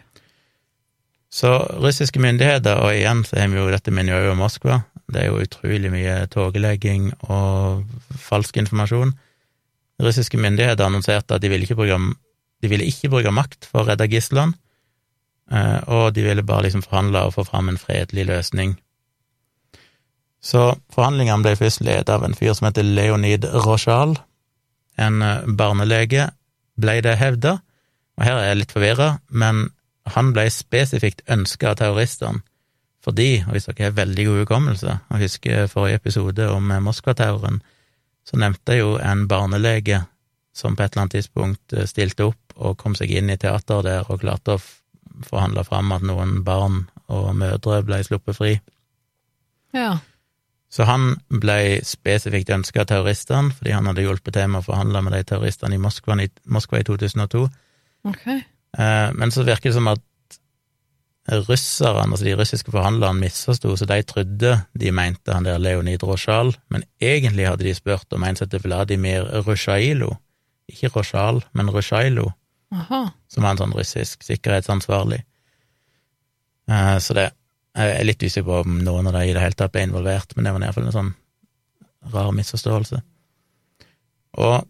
Så 1.33 1.53
russiske 1.81 2.21
myndigheter, 2.21 2.83
og 2.83 2.93
igjen 2.93 3.23
så 3.25 3.39
har 3.39 3.51
vi 3.53 3.61
jo 3.61 3.71
dette 3.71 3.95
med 3.95 4.11
jo 4.11 4.35
om 4.35 4.43
Moskva, 4.43 4.83
det 5.11 5.25
er 5.25 5.31
jo 5.31 5.43
utrolig 5.43 5.91
mye 5.93 6.27
tågelegging 6.31 7.11
og 7.31 7.87
falsk 8.19 8.61
informasjon. 8.63 9.15
Russiske 10.01 10.41
myndigheter 10.41 10.87
annonserte 10.87 11.37
at 11.37 11.43
de 11.43 11.51
ville 11.53 11.67
ikke 11.67 11.79
bruke, 11.79 11.99
ville 12.65 12.89
ikke 12.89 13.11
bruke 13.13 13.33
makt 13.35 13.69
for 13.69 13.83
å 13.83 13.91
redde 13.91 14.09
gislene, 14.11 14.57
eh, 15.53 15.81
og 15.89 16.15
de 16.17 16.25
ville 16.25 16.47
bare 16.47 16.69
liksom 16.69 16.85
forhandle 16.87 17.27
og 17.27 17.37
få 17.37 17.47
fram 17.49 17.69
en 17.69 17.81
fredelig 17.81 18.27
løsning. 18.31 18.77
Så 20.41 20.73
forhandlingene 20.95 21.45
ble 21.45 21.57
først 21.61 21.83
ledet 21.85 22.09
av 22.13 22.25
en 22.25 22.37
fyr 22.37 22.55
som 22.57 22.71
heter 22.71 22.87
Leonid 22.87 23.45
Rochal, 23.67 24.17
en 25.01 25.23
eh, 25.23 25.49
barnelege, 25.59 26.31
ble 26.81 27.01
det 27.05 27.19
hevda, 27.21 27.59
og 28.17 28.25
her 28.25 28.39
er 28.39 28.51
jeg 28.51 28.61
litt 28.63 28.73
forvirra, 28.73 29.11
men 29.29 29.69
han 30.11 30.33
ble 30.37 30.47
spesifikt 30.53 31.23
ønska 31.31 31.73
av 31.73 31.83
terroristene 31.83 32.45
fordi, 33.01 33.39
og 33.47 33.55
hvis 33.55 33.65
dere 33.65 33.87
har 33.87 33.95
veldig 33.97 34.25
god 34.27 34.39
hukommelse, 34.43 34.95
og 35.09 35.23
husker 35.23 35.71
forrige 35.73 36.03
episode 36.03 36.45
om 36.53 36.67
Moskva-terroren, 36.85 37.63
så 38.31 38.39
nevnte 38.39 38.77
jeg 38.77 38.85
jo 38.85 38.95
en 39.03 39.27
barnelege 39.31 40.05
som 40.55 40.77
på 40.77 40.85
et 40.85 40.93
eller 40.93 41.07
annet 41.07 41.17
tidspunkt 41.19 41.75
eh, 41.75 41.89
stilte 41.91 42.29
opp 42.31 42.61
og 42.61 42.77
kom 42.79 42.95
seg 42.99 43.11
inn 43.17 43.33
i 43.33 43.39
teateret 43.41 43.87
der 43.87 44.11
og 44.13 44.23
klarte 44.23 44.57
å 44.57 44.63
forhandle 45.27 45.65
fram 45.67 45.91
at 45.97 46.05
noen 46.07 46.41
barn 46.47 46.85
og 47.11 47.33
mødre 47.37 47.81
ble 47.87 47.99
sluppet 48.07 48.39
fri. 48.39 48.53
Ja. 49.75 49.99
Så 50.71 50.87
han 50.87 51.17
ble 51.43 51.81
spesifikt 51.87 52.53
ønska 52.55 52.85
av 52.85 52.91
terroristene, 52.93 53.51
fordi 53.57 53.75
han 53.75 53.89
hadde 53.91 54.05
hjulpet 54.05 54.37
til 54.37 54.53
med 54.53 54.63
å 54.63 54.69
forhandle 54.69 55.03
med 55.03 55.17
de 55.17 55.25
terroristene 55.27 55.75
i 55.75 55.83
Moskva 55.83 56.15
i, 56.23 56.29
Moskva 56.47 56.79
i 56.79 56.87
2002. 56.87 57.43
Ok. 58.07 58.27
Eh, 58.31 59.09
Men 59.19 59.35
så 59.35 59.43
virker 59.43 59.71
det 59.71 59.79
som 59.79 59.91
at 59.91 60.03
russerne, 61.29 62.11
altså 62.11 62.25
de 62.25 62.35
russiske 62.39 62.73
forhandlerne, 62.73 63.21
misforsto, 63.21 63.77
så 63.77 63.87
de 63.87 64.03
trodde 64.03 64.55
de 64.81 64.93
mente 64.93 65.33
han 65.33 65.45
der 65.45 65.59
Leonid 65.59 66.03
Rosjal, 66.03 66.55
men 66.71 66.85
egentlig 67.01 67.49
hadde 67.49 67.65
de 67.65 67.75
spurt 67.75 68.13
om 68.13 68.25
en 68.25 68.37
som 68.37 68.47
heter 68.47 68.65
Vladimir 68.65 69.29
Rushailo, 69.47 70.15
ikke 70.69 70.89
Rosjal, 70.97 71.43
men 71.53 71.71
Rushailo, 71.71 72.31
Aha. 72.73 73.11
som 73.29 73.43
var 73.45 73.51
en 73.55 73.63
sånn 73.65 73.77
russisk 73.77 74.23
sikkerhetsansvarlig. 74.23 75.23
Eh, 76.71 76.99
Så 76.99 77.15
det 77.15 77.31
jeg 77.77 78.01
er 78.01 78.07
litt 78.07 78.23
usikker 78.23 78.49
på 78.49 78.61
om 78.65 78.79
noen 78.83 79.07
av 79.07 79.15
de 79.15 79.29
i 79.29 79.35
det 79.35 79.43
hele 79.45 79.55
tatt 79.59 79.73
ble 79.75 79.85
involvert, 79.87 80.35
men 80.35 80.47
det 80.47 80.53
var 80.55 80.65
iallfall 80.67 80.89
en 80.89 80.97
sånn 80.97 81.13
rar 82.11 82.33
misforståelse. 82.35 82.99
Og 84.43 84.67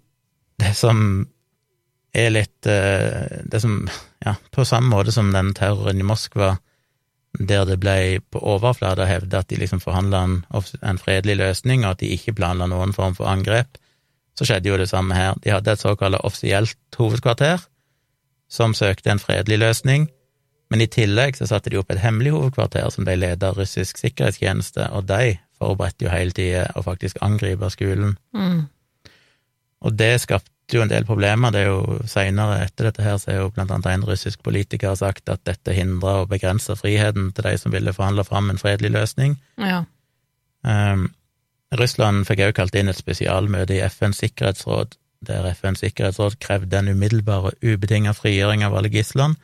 det 0.61 0.75
som 0.77 1.29
er 2.13 2.33
litt 2.33 2.67
eh, 2.67 3.43
Det 3.45 3.61
som 3.63 3.85
Ja, 4.25 4.35
på 4.53 4.65
samme 4.69 4.91
måte 4.93 5.13
som 5.15 5.31
den 5.33 5.55
terroren 5.57 6.01
i 6.01 6.05
Moskva, 6.05 6.59
der 7.39 7.65
det 7.65 7.79
ble 7.81 8.21
på 8.29 8.43
overflata 8.43 9.07
hevda 9.09 9.41
at 9.41 9.49
de 9.49 9.57
liksom 9.57 9.81
forhandla 9.81 10.23
en, 10.27 10.35
en 10.83 10.99
fredelig 11.01 11.39
løsning, 11.41 11.85
og 11.85 11.95
at 11.95 12.03
de 12.03 12.11
ikke 12.13 12.35
planla 12.37 12.67
noen 12.69 12.93
form 12.93 13.15
for 13.17 13.31
angrep, 13.31 13.79
så 14.37 14.45
skjedde 14.45 14.69
jo 14.69 14.77
det 14.81 14.91
samme 14.91 15.17
her. 15.17 15.39
De 15.41 15.55
hadde 15.55 15.73
et 15.73 15.81
såkalt 15.81 16.21
offisielt 16.21 16.77
hovedkvarter 16.99 17.65
som 18.51 18.75
søkte 18.75 19.13
en 19.13 19.23
fredelig 19.23 19.61
løsning, 19.63 20.09
men 20.71 20.85
i 20.85 20.91
tillegg 20.91 21.39
så 21.39 21.49
satte 21.51 21.71
de 21.71 21.81
opp 21.81 21.91
et 21.91 22.03
hemmelig 22.03 22.35
hovedkvarter 22.35 22.93
som 22.93 23.07
ble 23.07 23.17
ledet 23.19 23.47
av 23.47 23.59
russisk 23.59 23.99
sikkerhetstjeneste, 23.99 24.91
og 24.93 25.09
de 25.09 25.39
forberedte 25.59 26.07
jo 26.07 26.13
hele 26.13 26.35
tida 26.37 26.69
å 26.77 26.85
faktisk 26.87 27.19
angripe 27.25 27.73
skolen. 27.73 28.19
Mm. 28.37 28.69
Og 29.81 29.97
det 29.97 30.15
skapte 30.23 30.60
jo 30.75 30.83
en 30.85 30.91
del 30.91 31.07
problemer. 31.09 31.53
Det 31.53 31.63
er 31.65 31.71
jo 31.71 32.01
Seinere 32.09 32.61
etter 32.65 32.89
dette 32.89 33.05
her 33.05 33.17
så 33.21 33.33
er 33.33 33.39
jo 33.41 33.53
blant 33.55 33.71
annet 33.75 33.89
en 33.91 34.07
russisk 34.09 34.43
politiker 34.47 34.95
sagt 34.99 35.29
at 35.33 35.43
dette 35.49 35.75
hindra 35.77 36.21
og 36.23 36.31
begrensa 36.33 36.77
friheten 36.79 37.31
til 37.35 37.47
de 37.49 37.57
som 37.59 37.75
ville 37.75 37.95
forhandle 37.97 38.25
fram 38.25 38.51
en 38.51 38.61
fredelig 38.61 38.93
løsning. 38.95 39.39
Ja. 39.59 39.85
Um, 40.63 41.09
Russland 41.79 42.27
fikk 42.27 42.43
også 42.45 42.59
kalt 42.59 42.79
inn 42.81 42.91
et 42.91 42.99
spesialmøte 42.99 43.77
i 43.77 43.85
FNs 43.87 44.23
sikkerhetsråd, 44.25 44.97
der 45.27 45.47
FNs 45.55 45.85
sikkerhetsråd 45.85 46.39
krevde 46.43 46.81
en 46.81 46.91
umiddelbar 46.91 47.51
og 47.51 47.63
ubetinga 47.63 48.15
frigjøring 48.17 48.65
av 48.67 48.75
alle 48.77 48.91
gislene, 48.91 49.39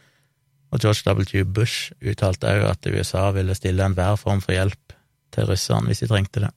og 0.75 0.83
George 0.83 1.07
W. 1.07 1.45
Bush 1.45 1.93
uttalte 2.03 2.51
også 2.51 2.73
at 2.73 2.89
USA 2.91 3.31
ville 3.37 3.55
stille 3.55 3.85
enhver 3.87 4.17
form 4.19 4.43
for 4.43 4.57
hjelp 4.57 4.97
til 5.33 5.47
russerne 5.47 5.87
hvis 5.87 6.03
de 6.03 6.09
trengte 6.11 6.43
det. 6.43 6.51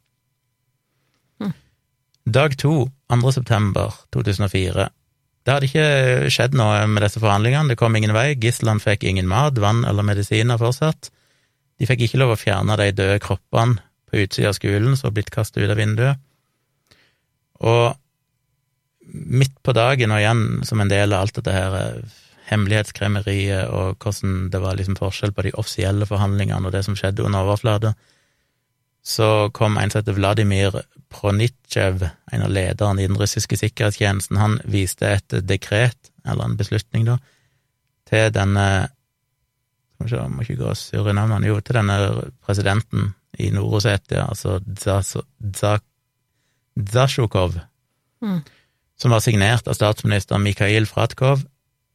Hm. 1.39 1.53
Dag 2.34 2.58
to, 2.58 2.89
2. 3.09 3.31
september 3.33 3.93
2004. 4.13 4.87
Det 5.45 5.53
hadde 5.55 5.69
ikke 5.69 6.31
skjedd 6.33 6.57
noe 6.57 6.83
med 6.89 7.03
disse 7.05 7.21
forhandlingene, 7.21 7.71
det 7.71 7.79
kom 7.79 7.95
ingen 7.97 8.13
vei, 8.13 8.35
gislene 8.37 8.83
fikk 8.83 9.07
ingen 9.09 9.29
mat, 9.29 9.57
vann 9.57 9.81
eller 9.87 10.05
medisiner 10.05 10.59
fortsatt. 10.61 11.09
De 11.79 11.87
fikk 11.89 12.05
ikke 12.05 12.19
lov 12.21 12.35
å 12.35 12.39
fjerne 12.39 12.75
de 12.77 12.91
døde 12.93 13.21
kroppene 13.23 13.79
på 14.09 14.23
utsida 14.25 14.51
av 14.51 14.57
skolen 14.57 14.97
som 14.97 15.09
var 15.09 15.17
blitt 15.17 15.33
kastet 15.33 15.63
ut 15.63 15.71
av 15.71 15.79
vinduet. 15.79 16.21
Og 17.65 17.95
midt 19.09 19.55
på 19.65 19.73
dagen, 19.73 20.13
og 20.13 20.21
igjen 20.21 20.43
som 20.67 20.81
en 20.83 20.91
del 20.91 21.13
av 21.13 21.25
alt 21.25 21.39
dette 21.39 21.53
her 21.55 21.71
hemmelighetskremeriet 21.73 22.25
hemmelighetskremmeriet 22.49 23.69
og 23.77 24.01
hvordan 24.01 24.47
det 24.49 24.61
var 24.63 24.77
liksom 24.77 24.97
forskjell 24.97 25.33
på 25.37 25.45
de 25.45 25.51
offisielle 25.61 26.07
forhandlingene 26.09 26.65
og 26.65 26.73
det 26.73 26.81
som 26.87 26.95
skjedde 26.97 27.21
under 27.25 27.45
overflata, 27.45 27.93
så 29.09 29.49
kom 29.53 29.77
en 29.77 29.89
som 29.89 30.03
heter 30.03 30.17
Vladimir 30.17 30.75
Pronitsjev, 31.09 32.03
en 32.31 32.45
av 32.45 32.51
lederne 32.53 33.01
i 33.01 33.07
den 33.09 33.17
russiske 33.17 33.57
sikkerhetstjenesten, 33.57 34.37
han 34.37 34.59
viste 34.69 35.09
et 35.09 35.39
dekret, 35.49 36.11
eller 36.27 36.45
en 36.45 36.57
beslutning, 36.59 37.07
da, 37.09 37.17
til 38.09 38.31
denne 38.35 38.69
Skal 39.99 40.05
vi 40.05 40.11
se, 40.13 40.27
må 40.31 40.43
ikke 40.45 40.55
gå 40.61 40.69
og 41.01 41.07
i 41.11 41.13
navnene 41.13 41.47
Jo, 41.49 41.57
til 41.59 41.75
denne 41.75 41.95
presidenten 42.45 43.09
i 43.39 43.49
Nord-Osetia, 43.51 44.29
altså 44.29 44.59
Dzas- 44.63 45.83
Dzasjukov, 46.79 47.59
Mm. 48.21 48.41
som 48.99 49.11
var 49.11 49.19
signert 49.19 49.67
av 49.67 49.73
statsminister 49.73 50.37
Mikhail 50.37 50.85
Fratkov, 50.85 51.43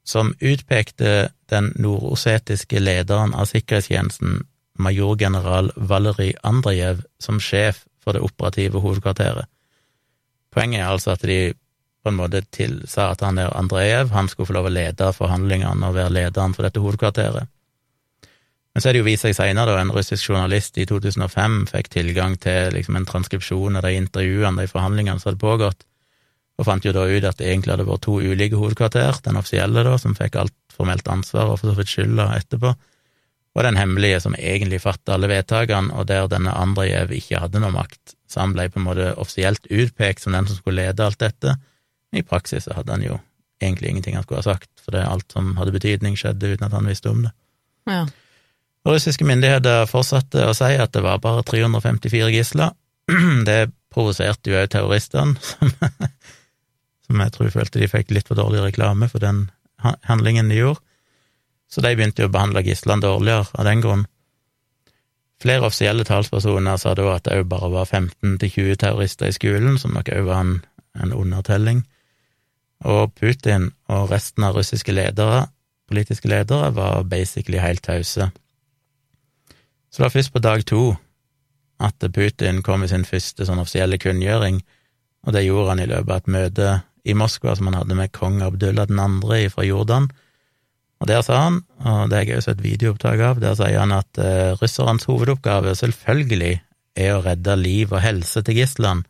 som 0.05 0.35
utpekte 0.41 1.29
den 1.51 1.73
nordosetiske 1.77 2.81
lederen 2.81 3.35
av 3.35 3.45
sikkerhetstjenesten, 3.45 4.47
majorgeneral 4.79 5.71
Valerij 5.77 6.35
Andrejev, 6.43 7.05
som 7.19 7.41
sjef 7.41 7.85
for 8.03 8.17
det 8.17 8.25
operative 8.25 8.81
hovedkvarteret. 8.83 9.47
Poenget 10.55 10.81
er 10.81 10.91
altså 10.91 11.15
at 11.15 11.23
de 11.23 11.55
på 12.05 12.13
en 12.13 12.19
måte 12.19 12.43
til, 12.53 12.83
sa 12.91 13.09
at 13.15 13.23
han 13.25 13.39
der 13.41 13.55
Andrejev 13.57 14.13
han 14.13 14.29
skulle 14.29 14.51
få 14.51 14.57
lov 14.59 14.69
å 14.69 14.75
lede 14.75 15.13
forhandlingene 15.17 15.89
og 15.89 15.97
være 15.97 16.13
lederen 16.13 16.55
for 16.55 16.67
dette 16.67 16.83
hovedkvarteret. 16.85 17.49
Men 18.75 18.83
så 18.83 18.91
er 18.91 18.97
det 18.97 19.05
jo 19.05 19.07
vist 19.07 19.25
seg 19.25 19.37
seinere, 19.39 19.71
da 19.71 19.81
en 19.81 19.93
russisk 19.95 20.29
journalist 20.29 20.79
i 20.83 20.85
2005 20.91 21.61
fikk 21.71 21.93
tilgang 21.95 22.35
til 22.43 22.75
liksom 22.75 22.99
en 22.99 23.07
transkripsjon 23.07 23.79
av 23.79 23.87
de 23.87 23.95
intervjuene, 23.97 24.65
de 24.65 24.71
forhandlingene 24.71 25.23
som 25.23 25.31
hadde 25.31 25.43
pågått, 25.45 25.87
og 26.59 26.67
fant 26.67 26.85
jo 26.87 26.93
da 26.95 27.07
ut 27.07 27.27
at 27.27 27.39
det 27.39 27.49
egentlig 27.49 27.75
hadde 27.75 27.87
vært 27.87 28.05
to 28.07 28.19
ulike 28.19 28.59
hovedkvarter, 28.59 29.21
den 29.25 29.39
offisielle, 29.39 29.87
da, 29.87 29.95
som 29.99 30.17
fikk 30.19 30.41
alt 30.43 30.55
formelt 30.75 31.09
ansvar 31.11 31.53
og 31.53 31.61
for 31.61 31.71
så 31.71 31.79
vidt 31.79 31.93
skylda 31.93 32.29
etterpå, 32.37 32.75
og 33.55 33.63
den 33.63 33.79
hemmelige 33.79 34.19
som 34.25 34.35
egentlig 34.35 34.81
fatta 34.83 35.15
alle 35.15 35.31
vedtakene, 35.31 35.95
og 35.95 36.09
der 36.11 36.27
denne 36.31 36.55
Andrejev 36.59 37.13
ikke 37.15 37.39
hadde 37.45 37.63
noe 37.63 37.75
makt, 37.75 38.17
så 38.31 38.43
han 38.43 38.55
ble 38.57 38.67
på 38.73 38.81
en 38.81 38.89
måte 38.89 39.13
offisielt 39.21 39.69
utpekt 39.71 40.25
som 40.25 40.35
den 40.35 40.49
som 40.51 40.59
skulle 40.59 40.83
lede 40.83 41.07
alt 41.07 41.21
dette. 41.23 41.55
I 42.15 42.25
praksis 42.27 42.67
hadde 42.67 42.91
han 42.91 43.05
jo 43.07 43.21
egentlig 43.63 43.93
ingenting 43.93 44.19
han 44.19 44.27
skulle 44.27 44.43
ha 44.43 44.49
sagt, 44.55 44.71
for 44.83 44.97
det 44.97 45.07
alt 45.07 45.31
som 45.33 45.55
hadde 45.59 45.75
betydning, 45.75 46.19
skjedde 46.19 46.55
uten 46.55 46.67
at 46.67 46.75
han 46.75 46.91
visste 46.91 47.13
om 47.13 47.23
det. 47.27 47.33
Ja. 47.91 48.05
Russiske 48.85 49.25
myndigheter 49.25 49.87
fortsatte 49.89 50.49
å 50.49 50.57
si 50.57 50.75
at 50.77 50.93
det 50.93 51.05
var 51.05 51.23
bare 51.23 51.45
354 51.47 52.33
gisler. 52.35 52.75
Det 53.49 53.69
provoserte 53.93 54.51
jo 54.51 54.59
òg 54.59 54.71
terroristene, 54.73 55.37
som, 55.45 55.71
som 57.07 57.23
jeg 57.23 57.35
tror 57.37 57.53
følte 57.55 57.81
de 57.81 57.89
fikk 57.93 58.11
litt 58.17 58.29
for 58.29 58.41
dårlig 58.41 58.65
reklame 58.65 59.09
for 59.13 59.23
den 59.23 59.47
handlingen 60.09 60.51
de 60.51 60.59
gjorde. 60.59 60.83
Så 61.75 61.83
de 61.83 61.91
begynte 61.97 62.23
jo 62.23 62.29
å 62.31 62.35
behandle 62.35 62.63
gislene 62.63 63.03
dårligere 63.03 63.49
av 63.59 63.67
den 63.67 63.81
grunn. 63.83 64.05
Flere 65.43 65.67
offisielle 65.67 66.05
talspersoner 66.07 66.79
sa 66.79 66.93
da 66.95 67.09
at 67.17 67.27
det 67.27 67.41
òg 67.41 67.49
bare 67.51 67.73
var 67.73 67.89
15-20 67.91 68.79
terrorister 68.79 69.27
i 69.27 69.35
skolen, 69.35 69.75
som 69.83 69.97
nok 69.97 70.13
òg 70.15 70.29
var 70.29 70.45
en, 70.45 70.55
en 70.95 71.17
undertelling. 71.17 71.83
Og 72.87 73.11
Putin 73.19 73.73
og 73.91 74.13
resten 74.13 74.47
av 74.47 74.55
russiske 74.55 74.95
ledere, 74.95 75.49
politiske 75.91 76.31
ledere, 76.31 76.71
var 76.77 77.03
basically 77.11 77.59
helt 77.59 77.83
tause. 77.83 78.31
Så 79.91 79.99
det 79.99 80.07
var 80.07 80.15
først 80.15 80.33
på 80.33 80.43
dag 80.47 80.65
to 80.71 80.85
at 81.83 82.07
Putin 82.15 82.63
kom 82.63 82.85
med 82.85 82.95
sin 82.95 83.05
første 83.09 83.47
sånn 83.47 83.59
offisielle 83.59 83.99
kunngjøring, 83.99 84.63
og 85.27 85.35
det 85.35 85.47
gjorde 85.49 85.73
han 85.75 85.83
i 85.83 85.91
løpet 85.91 86.11
av 86.11 86.21
et 86.23 86.35
møte 86.39 86.75
i 87.05 87.17
Moskva 87.19 87.57
som 87.57 87.67
han 87.69 87.81
hadde 87.83 87.99
med 87.99 88.13
kong 88.15 88.43
Abdullah 88.45 88.87
2. 88.87 89.49
fra 89.51 89.67
Jordan. 89.67 90.09
Og 91.03 91.09
der 91.11 91.25
sa 91.27 91.41
han, 91.47 91.63
og 91.85 92.11
det 92.11 92.19
har 92.19 92.29
jeg 92.29 92.41
også 92.41 92.55
et 92.55 92.63
videoopptak 92.65 93.23
av, 93.27 93.41
der 93.43 93.57
sier 93.59 93.81
han 93.83 93.93
at 93.93 94.21
eh, 94.23 94.55
russernes 94.61 95.07
hovedoppgave 95.09 95.75
selvfølgelig 95.77 96.55
er 96.97 97.17
å 97.17 97.25
redde 97.25 97.57
liv 97.59 97.93
og 97.93 98.01
helse 98.05 98.45
til 98.47 98.61
gislene, 98.61 99.05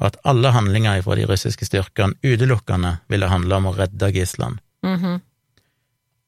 og 0.00 0.08
at 0.10 0.18
alle 0.26 0.50
handlinger 0.50 1.04
fra 1.06 1.14
de 1.14 1.26
russiske 1.30 1.68
styrkene 1.68 2.18
utelukkende 2.26 2.96
ville 3.12 3.30
handle 3.30 3.60
om 3.60 3.70
å 3.70 3.76
redde 3.78 4.10
gislene. 4.16 4.58
Mhm. 4.84 5.20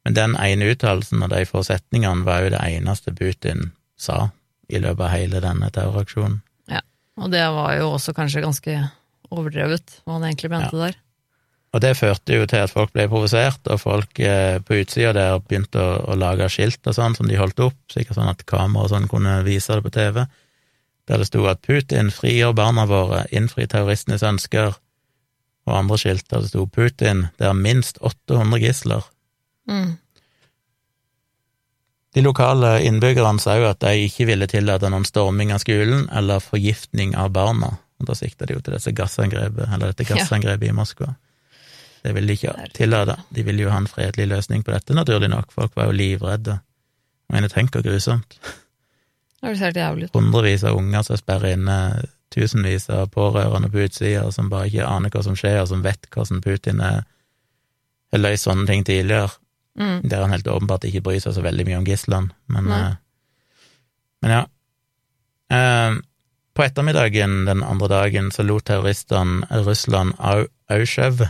Men 0.07 0.15
den 0.15 0.37
ene 0.39 0.69
uttalelsen 0.71 1.25
og 1.27 1.33
de 1.33 1.41
få 1.51 1.65
setningene 1.67 2.23
var 2.23 2.45
jo 2.45 2.53
det 2.55 2.61
eneste 2.63 3.11
Putin 3.11 3.73
sa 3.99 4.29
i 4.71 4.79
løpet 4.79 5.03
av 5.03 5.11
hele 5.11 5.41
denne 5.43 5.71
terroraksjonen. 5.75 6.37
Ja, 6.71 6.81
Og 7.19 7.33
det 7.33 7.43
var 7.43 7.75
jo 7.75 7.89
også 7.97 8.15
kanskje 8.15 8.45
ganske 8.45 8.77
overdrevet, 9.35 9.97
hva 10.05 10.21
han 10.21 10.29
egentlig 10.29 10.53
mente 10.53 10.79
der. 10.79 10.95
Og 11.77 11.83
det 11.85 11.93
førte 11.99 12.39
jo 12.39 12.47
til 12.49 12.63
at 12.65 12.73
folk 12.73 12.95
ble 12.95 13.05
provosert, 13.11 13.61
og 13.69 13.83
folk 13.83 14.21
eh, 14.25 14.57
på 14.65 14.79
utsida 14.81 15.13
der 15.13 15.43
begynte 15.45 15.83
å, 15.83 15.99
å 16.09 16.15
lage 16.17 16.49
skilt 16.49 16.81
og 16.89 16.97
sånn 16.97 17.17
som 17.19 17.29
de 17.29 17.37
holdt 17.37 17.61
opp, 17.61 17.77
sikkert 17.93 18.17
sånn 18.17 18.31
at 18.33 18.47
kamera 18.49 18.87
og 18.87 18.93
sånn 18.95 19.09
kunne 19.11 19.43
vise 19.45 19.77
det 19.77 19.85
på 19.85 19.93
TV, 19.93 20.23
der 21.07 21.21
det 21.21 21.27
sto 21.29 21.45
at 21.51 21.61
Putin 21.67 22.09
frigjør 22.15 22.55
barna 22.57 22.87
våre, 22.89 23.27
innfri 23.29 23.67
terroristenes 23.69 24.25
ønsker, 24.25 24.79
og 25.67 25.75
andre 25.75 26.01
skilt 26.01 26.25
der 26.33 26.47
det 26.47 26.55
sto 26.55 26.65
Putin, 26.65 27.27
det 27.37 27.51
er 27.51 27.61
minst 27.61 28.01
800 28.01 28.63
gisler. 28.63 29.05
Mm. 29.69 29.99
De 32.17 32.25
lokale 32.25 32.79
innbyggerne 32.89 33.43
sa 33.43 33.59
jo 33.61 33.69
at 33.69 33.85
de 33.85 34.07
ikke 34.07 34.31
ville 34.31 34.49
tillate 34.49 34.89
noen 34.89 35.05
storming 35.05 35.53
av 35.53 35.61
skolen 35.61 36.09
eller 36.09 36.41
forgiftning 36.41 37.13
av 37.21 37.35
barna, 37.37 37.75
og 38.01 38.09
da 38.09 38.17
sikta 38.17 38.49
de 38.49 38.57
jo 38.57 38.65
til 38.65 38.79
disse 38.79 38.97
gassangrepet, 38.97 39.69
eller 39.69 39.93
dette 39.93 40.09
gassangrepet 40.09 40.71
i 40.73 40.77
Moskva. 40.81 41.13
Det 42.07 42.13
vil 42.15 42.29
de 42.31 42.37
ikke 42.39 42.53
tillate. 42.77 43.17
De 43.35 43.43
ville 43.43 43.65
jo 43.67 43.71
ha 43.73 43.81
en 43.83 43.89
fredelig 43.91 44.29
løsning 44.31 44.63
på 44.63 44.71
dette, 44.75 44.95
naturlig 44.95 45.31
nok. 45.33 45.51
Folk 45.55 45.75
var 45.77 45.89
jo 45.91 45.97
livredde. 45.99 46.61
Jeg 47.27 47.35
mener, 47.35 47.51
tenk 47.51 47.75
hvor 47.75 47.83
grusomt. 47.83 48.37
Det 48.39 49.49
høres 49.51 49.63
helt 49.65 49.77
jævlig 49.81 50.07
ut. 50.09 50.15
Hundrevis 50.15 50.63
av 50.65 50.77
unger 50.79 51.03
som 51.07 51.19
sperrer 51.19 51.57
inne, 51.57 51.79
tusenvis 52.35 52.87
av 52.95 53.09
pårørende 53.15 53.69
på 53.73 53.83
utsida 53.87 54.25
som 54.35 54.49
bare 54.53 54.69
ikke 54.71 54.87
aner 54.87 55.11
hva 55.11 55.23
som 55.27 55.35
skjer, 55.39 55.59
og 55.65 55.69
som 55.73 55.83
vet 55.85 56.07
hvordan 56.15 56.43
Putin 56.45 56.81
er 56.85 57.03
har 58.15 58.23
løst 58.23 58.47
sånne 58.47 58.67
ting 58.71 58.85
tidligere, 58.87 59.33
Mm. 59.77 60.09
der 60.09 60.23
han 60.23 60.31
helt 60.33 60.47
åpenbart 60.49 60.85
ikke 60.89 61.03
bryr 61.05 61.19
seg 61.21 61.35
så 61.37 61.43
veldig 61.45 61.67
mye 61.69 61.77
om 61.77 61.85
gislene. 61.85 62.31
Men, 62.49 62.71
eh, 62.73 62.95
men 64.23 64.31
ja. 64.33 64.47
Eh, 65.53 65.99
på 66.57 66.65
ettermiddagen 66.65 67.45
den 67.45 67.61
andre 67.63 67.89
dagen 67.89 68.31
så 68.33 68.43
lot 68.47 68.65
terroristene 68.65 69.45
Russland 69.67 70.15
Au- 70.19 70.49
Ausjev, 70.73 71.27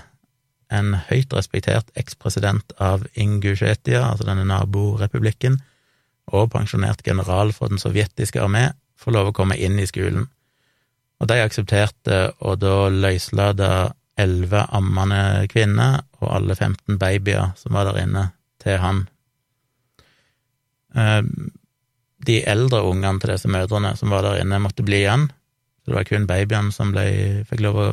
en 0.73 0.95
høyt 1.09 1.33
respektert 1.37 1.91
ekspresident 1.99 2.73
av 2.83 3.05
Ingusjetia, 3.15 4.03
altså 4.11 4.27
denne 4.27 4.47
naborepublikken, 4.49 5.61
og 6.35 6.51
pensjonert 6.51 7.05
general 7.07 7.53
for 7.55 7.71
den 7.71 7.79
sovjetiske 7.79 8.41
armé, 8.43 8.71
får 8.99 9.15
lov 9.15 9.31
å 9.31 9.37
komme 9.37 9.59
inn 9.61 9.79
i 9.79 9.87
skolen. 9.87 10.27
Og 11.21 11.31
de 11.31 11.39
aksepterte 11.41 12.19
å 12.45 12.57
da 12.61 12.89
løslate 12.93 13.71
elleve 14.21 14.65
ammende 14.75 15.47
kvinner 15.53 16.01
og 16.23 16.33
alle 16.39 16.57
15 16.57 16.99
babyer 17.01 17.53
som 17.61 17.77
var 17.77 17.91
der 17.91 18.03
inne, 18.05 18.25
til 18.63 18.81
han. 18.83 19.07
Eh, 20.97 21.23
De 22.27 22.41
eldre 22.49 22.81
ungene 22.83 23.21
til 23.21 23.31
disse 23.31 23.49
mødrene 23.53 23.93
som 23.95 24.11
var 24.11 24.25
der 24.25 24.41
inne, 24.41 24.59
måtte 24.59 24.83
bli 24.83 25.05
igjen, 25.05 25.29
så 25.85 25.93
det 25.93 25.95
var 25.95 26.07
kun 26.09 26.25
babyene 26.27 26.73
som 26.75 26.91
ble, 26.91 27.05
fikk 27.47 27.61
lov 27.63 27.77
å 27.79 27.85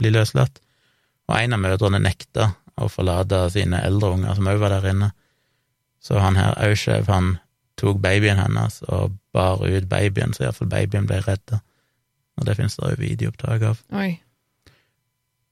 bli 0.00 0.12
løslatt. 0.14 0.62
Og 1.30 1.36
en 1.38 1.54
av 1.54 1.62
mødrene 1.62 2.00
nekta 2.02 2.50
å 2.80 2.88
forlate 2.90 3.44
sine 3.54 3.80
eldre 3.86 4.16
unger, 4.16 4.34
som 4.34 4.48
òg 4.50 4.58
var 4.62 4.74
der 4.74 4.90
inne. 4.90 5.12
Så 6.02 6.18
han 6.18 6.38
her 6.40 6.56
Aushev, 6.64 7.06
han 7.12 7.36
tok 7.80 8.00
babyen 8.02 8.40
hennes 8.40 8.80
og 8.88 9.14
bar 9.34 9.62
ut 9.62 9.86
babyen, 9.88 10.34
så 10.34 10.48
iallfall 10.48 10.70
babyen 10.72 11.06
ble 11.08 11.20
redda. 11.24 11.60
Og 12.40 12.48
det 12.48 12.56
finnes 12.58 12.76
det 12.76 12.88
òg 12.88 13.00
videoopptak 13.00 13.64
av. 13.70 13.80
Oi. 13.94 14.10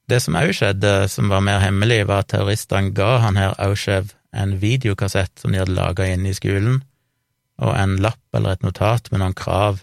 Det 0.08 0.22
som 0.24 0.38
òg 0.40 0.54
skjedde, 0.56 0.92
som 1.12 1.28
var 1.30 1.44
mer 1.44 1.60
hemmelig, 1.62 2.06
var 2.08 2.24
at 2.24 2.32
terroristene 2.32 2.94
ga 2.96 3.18
han 3.26 3.38
her 3.38 3.54
Aushev, 3.60 4.14
en 4.32 4.58
videokassett 4.60 5.40
som 5.40 5.52
de 5.52 5.60
hadde 5.60 5.76
laga 5.76 6.06
inne 6.08 6.32
i 6.32 6.36
skolen, 6.36 6.82
og 7.58 7.74
en 7.74 7.96
lapp 8.02 8.36
eller 8.36 8.56
et 8.56 8.64
notat 8.66 9.08
med 9.12 9.22
noen 9.22 9.36
krav 9.36 9.80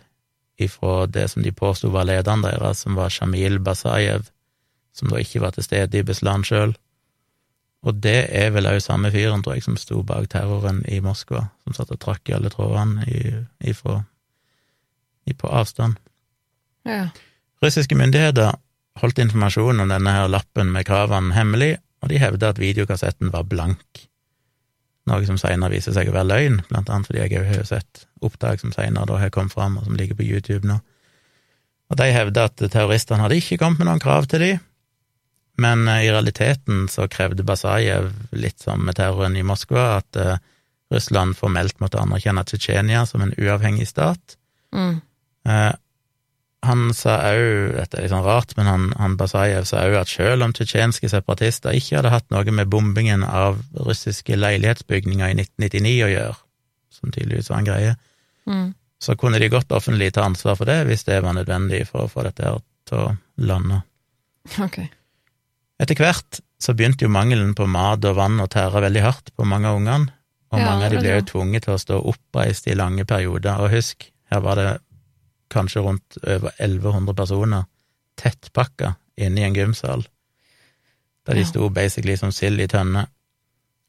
ifra 0.62 1.08
det 1.12 1.28
som 1.32 1.44
de 1.44 1.52
påsto 1.52 1.90
var 1.92 2.08
lederen 2.08 2.44
deres, 2.46 2.84
som 2.86 2.96
var 2.98 3.12
Shamil 3.14 3.60
Basajev, 3.60 4.30
som 4.96 5.12
da 5.12 5.20
ikke 5.20 5.44
var 5.44 5.56
til 5.56 5.66
stede 5.66 6.00
i 6.00 6.06
Beslan 6.08 6.46
sjøl. 6.48 6.76
Og 7.86 8.00
det 8.02 8.18
er 8.34 8.50
vel 8.56 8.66
òg 8.70 8.80
samme 8.82 9.12
fyren, 9.14 9.44
tror 9.46 9.60
jeg, 9.60 9.66
som 9.68 9.78
sto 9.78 10.02
bak 10.08 10.30
terroren 10.32 10.82
i 10.90 11.02
Moskva, 11.06 11.44
som 11.66 11.76
satt 11.78 11.94
og 11.94 12.02
trakk 12.02 12.32
i 12.32 12.36
alle 12.38 12.50
trådene 12.50 13.06
ifra 13.62 14.00
i, 15.26 15.34
på 15.34 15.50
avstand. 15.50 16.00
Ja. 16.86 17.10
Russiske 17.64 17.98
myndigheter 17.98 18.56
holdt 19.02 19.22
informasjonen 19.22 19.84
om 19.84 19.94
denne 19.94 20.18
her 20.18 20.32
lappen 20.32 20.72
med 20.74 20.88
kravene 20.88 21.36
hemmelig, 21.36 21.76
og 22.02 22.12
de 22.12 22.22
hevda 22.22 22.52
at 22.54 22.62
videokassetten 22.62 23.32
var 23.34 23.46
blank. 23.50 24.06
Noe 25.10 25.26
som 25.28 25.38
senere 25.38 25.76
viser 25.76 25.94
seg 25.94 26.10
å 26.10 26.16
være 26.16 26.30
løgn, 26.32 26.60
blant 26.70 26.90
annet 26.90 27.10
fordi 27.10 27.22
jeg 27.22 27.42
òg 27.42 27.50
har 27.52 27.66
sett 27.70 28.06
opptak 28.26 28.62
som 28.62 28.74
senere 28.74 29.06
da 29.10 29.20
har 29.22 29.34
kommet 29.34 29.54
fram, 29.54 29.78
og 29.78 29.86
som 29.86 29.98
ligger 29.98 30.18
på 30.18 30.26
YouTube 30.26 30.66
nå. 30.66 30.80
Og 31.94 32.00
de 32.00 32.08
hevda 32.10 32.48
at 32.50 32.58
terroristene 32.58 33.22
hadde 33.22 33.38
ikke 33.38 33.60
kommet 33.62 33.82
med 33.82 33.92
noen 33.92 34.02
krav 34.02 34.26
til 34.30 34.42
de, 34.42 34.54
men 35.62 35.88
eh, 35.88 36.06
i 36.06 36.12
realiteten 36.12 36.88
så 36.92 37.08
krevde 37.12 37.46
Basajev, 37.48 38.12
litt 38.32 38.60
som 38.60 38.86
med 38.86 38.98
terroren 39.00 39.38
i 39.38 39.44
Moskva, 39.44 39.98
at 40.02 40.20
eh, 40.20 40.38
Russland 40.94 41.38
formelt 41.38 41.80
måtte 41.82 42.00
anerkjenne 42.02 42.44
Tsjetsjenia 42.46 43.06
som 43.10 43.24
en 43.26 43.34
uavhengig 43.38 43.88
stat. 43.90 44.38
Mm. 44.76 45.02
Eh, 45.48 45.74
han 46.66 46.88
sa 46.98 47.20
òg, 47.30 47.76
dette 47.76 47.98
er 48.00 48.06
litt 48.08 48.14
sånn 48.14 48.26
rart, 48.26 48.56
men 48.58 48.66
han, 48.66 48.86
han 48.98 49.18
Basajev 49.20 49.68
sa 49.70 49.84
òg 49.86 50.00
at 50.00 50.10
selv 50.10 50.48
om 50.48 50.54
tsjetsjenske 50.56 51.10
separatister 51.12 51.78
ikke 51.78 52.00
hadde 52.00 52.14
hatt 52.14 52.32
noe 52.34 52.56
med 52.58 52.72
bombingen 52.74 53.22
av 53.26 53.60
russiske 53.86 54.38
leilighetsbygninger 54.40 55.30
i 55.30 55.38
1999 55.44 55.94
å 56.08 56.10
gjøre, 56.10 56.40
som 56.96 57.14
tydeligvis 57.14 57.52
var 57.54 57.62
en 57.64 57.70
greie, 57.72 57.96
Mm. 58.46 58.76
så 59.02 59.16
kunne 59.18 59.40
de 59.42 59.48
godt 59.50 59.72
offentlig 59.74 60.12
ta 60.14 60.22
ansvar 60.22 60.54
for 60.60 60.70
det 60.70 60.84
hvis 60.86 61.02
det 61.08 61.16
var 61.26 61.34
nødvendig 61.34 61.80
for 61.90 62.06
å 62.06 62.10
få 62.12 62.22
dette 62.28 62.44
her 62.46 62.60
til 62.86 63.00
å 63.02 63.08
lande. 63.42 63.80
Ok. 64.62 64.78
Etter 65.82 65.98
hvert 66.00 66.40
så 66.62 66.74
begynte 66.74 67.06
jo 67.06 67.12
mangelen 67.12 67.54
på 67.58 67.68
mat 67.68 68.06
og 68.08 68.16
vann 68.16 68.40
å 68.40 68.48
tære 68.52 68.82
veldig 68.86 69.02
hardt 69.04 69.32
på 69.36 69.48
mange 69.48 69.68
av 69.68 69.80
ungene, 69.82 70.12
og 70.54 70.60
Ja, 70.62 70.66
mange 70.70 70.86
av 70.86 70.92
de 70.94 71.00
ble 71.02 71.16
jo 71.18 71.26
tvunget 71.34 71.66
til 71.66 71.74
å 71.76 71.82
stå 71.82 71.98
oppreist 72.12 72.68
i 72.68 72.76
lange 72.78 73.04
perioder. 73.06 73.60
Og 73.60 73.74
husk, 73.74 74.06
her 74.32 74.40
var 74.40 74.56
det 74.56 74.70
kanskje 75.52 75.84
rundt 75.84 76.18
over 76.24 76.52
1100 76.60 77.14
personer 77.18 77.66
tettpakka 78.16 78.96
inne 79.18 79.42
i 79.42 79.44
en 79.50 79.56
gymsal, 79.58 80.06
der 81.26 81.34
de 81.34 81.42
Ja. 81.42 81.46
sto 81.50 81.70
basically 81.70 82.16
som 82.16 82.32
sild 82.32 82.60
i 82.60 82.68
tønne. 82.68 83.08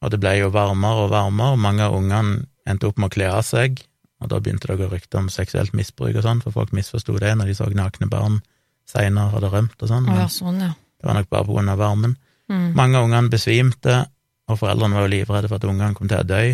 Og 0.03 0.11
det 0.11 0.21
ble 0.21 0.39
jo 0.39 0.51
varmere 0.51 1.07
og 1.07 1.11
varmere, 1.11 1.53
og 1.53 1.59
mange 1.59 1.83
av 1.83 1.95
ungene 1.95 2.47
endte 2.67 2.89
opp 2.89 2.99
med 2.99 3.11
å 3.11 3.15
kle 3.15 3.31
av 3.31 3.45
seg, 3.45 3.81
og 4.21 4.29
da 4.29 4.41
begynte 4.41 4.67
det 4.67 4.77
å 4.79 4.83
gå 4.89 4.91
rykter 4.91 5.19
om 5.19 5.29
seksuelt 5.29 5.73
misbruk 5.73 6.17
og 6.17 6.23
sånn, 6.23 6.43
for 6.43 6.51
folk 6.51 6.73
misforsto 6.73 7.19
det 7.19 7.37
når 7.37 7.47
de 7.47 7.55
så 7.55 7.71
nakne 7.71 8.09
barn 8.09 8.43
seinere 8.89 9.31
hadde 9.31 9.51
rømt 9.53 9.83
og 9.83 9.89
sånn. 9.89 10.05
Men 10.05 10.17
ja, 10.17 10.27
sånn, 10.27 10.61
ja. 10.61 10.75
Det 10.97 11.09
var 11.09 11.19
nok 11.19 11.31
bare 11.31 11.71
av 11.73 11.79
varmen. 11.79 12.17
Mm. 12.49 12.69
Mange 12.79 12.99
av 12.99 13.09
ungene 13.09 13.33
besvimte, 13.33 14.05
og 14.47 14.61
foreldrene 14.61 14.95
var 14.95 15.07
jo 15.07 15.15
livredde 15.17 15.51
for 15.51 15.59
at 15.59 15.67
ungene 15.67 15.95
kom 15.97 16.09
til 16.09 16.23
å 16.23 16.27
dø. 16.27 16.45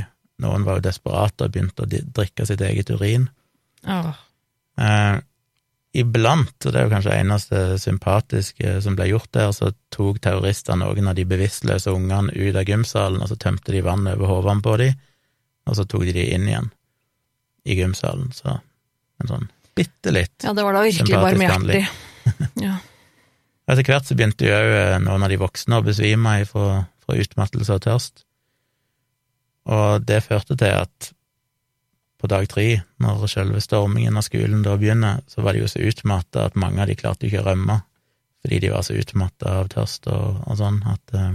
Noen 0.43 0.65
var 0.67 0.79
jo 0.79 0.87
desperate 0.87 1.47
og 1.47 1.53
begynte 1.53 1.85
å 1.85 1.91
drikke 1.91 2.47
sitt 2.49 2.65
eget 2.65 2.91
urin. 2.91 3.29
Oh. 3.87 4.15
Eh, 4.81 5.19
iblant, 5.93 6.55
og 6.65 6.73
det 6.73 6.81
er 6.81 6.87
jo 6.87 6.93
kanskje 6.95 7.13
det 7.13 7.21
eneste 7.21 7.63
sympatiske 7.83 8.77
som 8.85 8.97
ble 8.97 9.11
gjort 9.11 9.31
der, 9.37 9.53
så 9.53 9.71
tok 9.93 10.23
terrorister 10.25 10.79
noen 10.81 11.11
av 11.11 11.19
de 11.19 11.27
bevisstløse 11.29 11.93
ungene 11.93 12.33
ut 12.33 12.57
av 12.57 12.69
gymsalen, 12.69 13.21
og 13.21 13.29
så 13.29 13.37
tømte 13.37 13.75
de 13.75 13.85
vann 13.85 14.09
over 14.09 14.31
hodene 14.31 14.65
på 14.65 14.79
dem, 14.81 14.97
og 15.69 15.77
så 15.79 15.85
tok 15.87 16.07
de 16.09 16.17
de 16.17 16.31
inn 16.35 16.49
igjen 16.49 16.71
i 17.69 17.77
gymsalen. 17.79 18.33
Så 18.35 18.57
en 18.57 19.29
sånn 19.31 19.51
bitte 19.77 20.15
litt. 20.15 20.39
Ja, 20.43 20.55
det 20.57 20.65
var 20.65 20.77
da 20.77 20.87
virkelig 20.87 21.13
Sympatisk 21.13 21.45
barmhjertig. 21.45 21.85
Ja. 22.63 22.77
Etter 23.73 23.89
hvert 23.89 24.09
så 24.09 24.17
begynte 24.19 24.45
jo 24.45 24.53
òg 24.53 25.01
noen 25.07 25.25
av 25.25 25.33
de 25.33 25.41
voksne 25.41 25.79
å 25.81 25.85
besvime 25.87 26.37
fra, 26.49 26.85
fra 27.01 27.17
utmattelse 27.23 27.79
og 27.79 27.85
tørst. 27.87 28.25
Og 29.73 30.05
det 30.05 30.21
førte 30.27 30.59
til 30.59 30.75
at 30.83 31.13
på 32.23 32.29
dag 32.31 32.45
tre, 32.51 32.67
når 33.03 33.25
selve 33.31 33.61
stormingen 33.63 34.19
av 34.19 34.23
skolen 34.27 34.61
da 34.63 34.77
begynner, 34.79 35.25
så 35.27 35.43
var 35.43 35.57
de 35.57 35.65
jo 35.65 35.71
så 35.71 35.83
utmatta 35.83 36.45
at 36.47 36.59
mange 36.59 36.79
av 36.83 36.91
de 36.91 36.95
klarte 36.99 37.27
ikke 37.27 37.41
å 37.41 37.49
rømme, 37.49 37.81
fordi 38.45 38.61
de 38.63 38.71
var 38.71 38.85
så 38.87 38.95
utmatta 38.99 39.57
av 39.63 39.73
tørst 39.73 40.07
og, 40.13 40.45
og 40.47 40.59
sånn, 40.61 40.79
at 40.87 41.17
eh, 41.19 41.33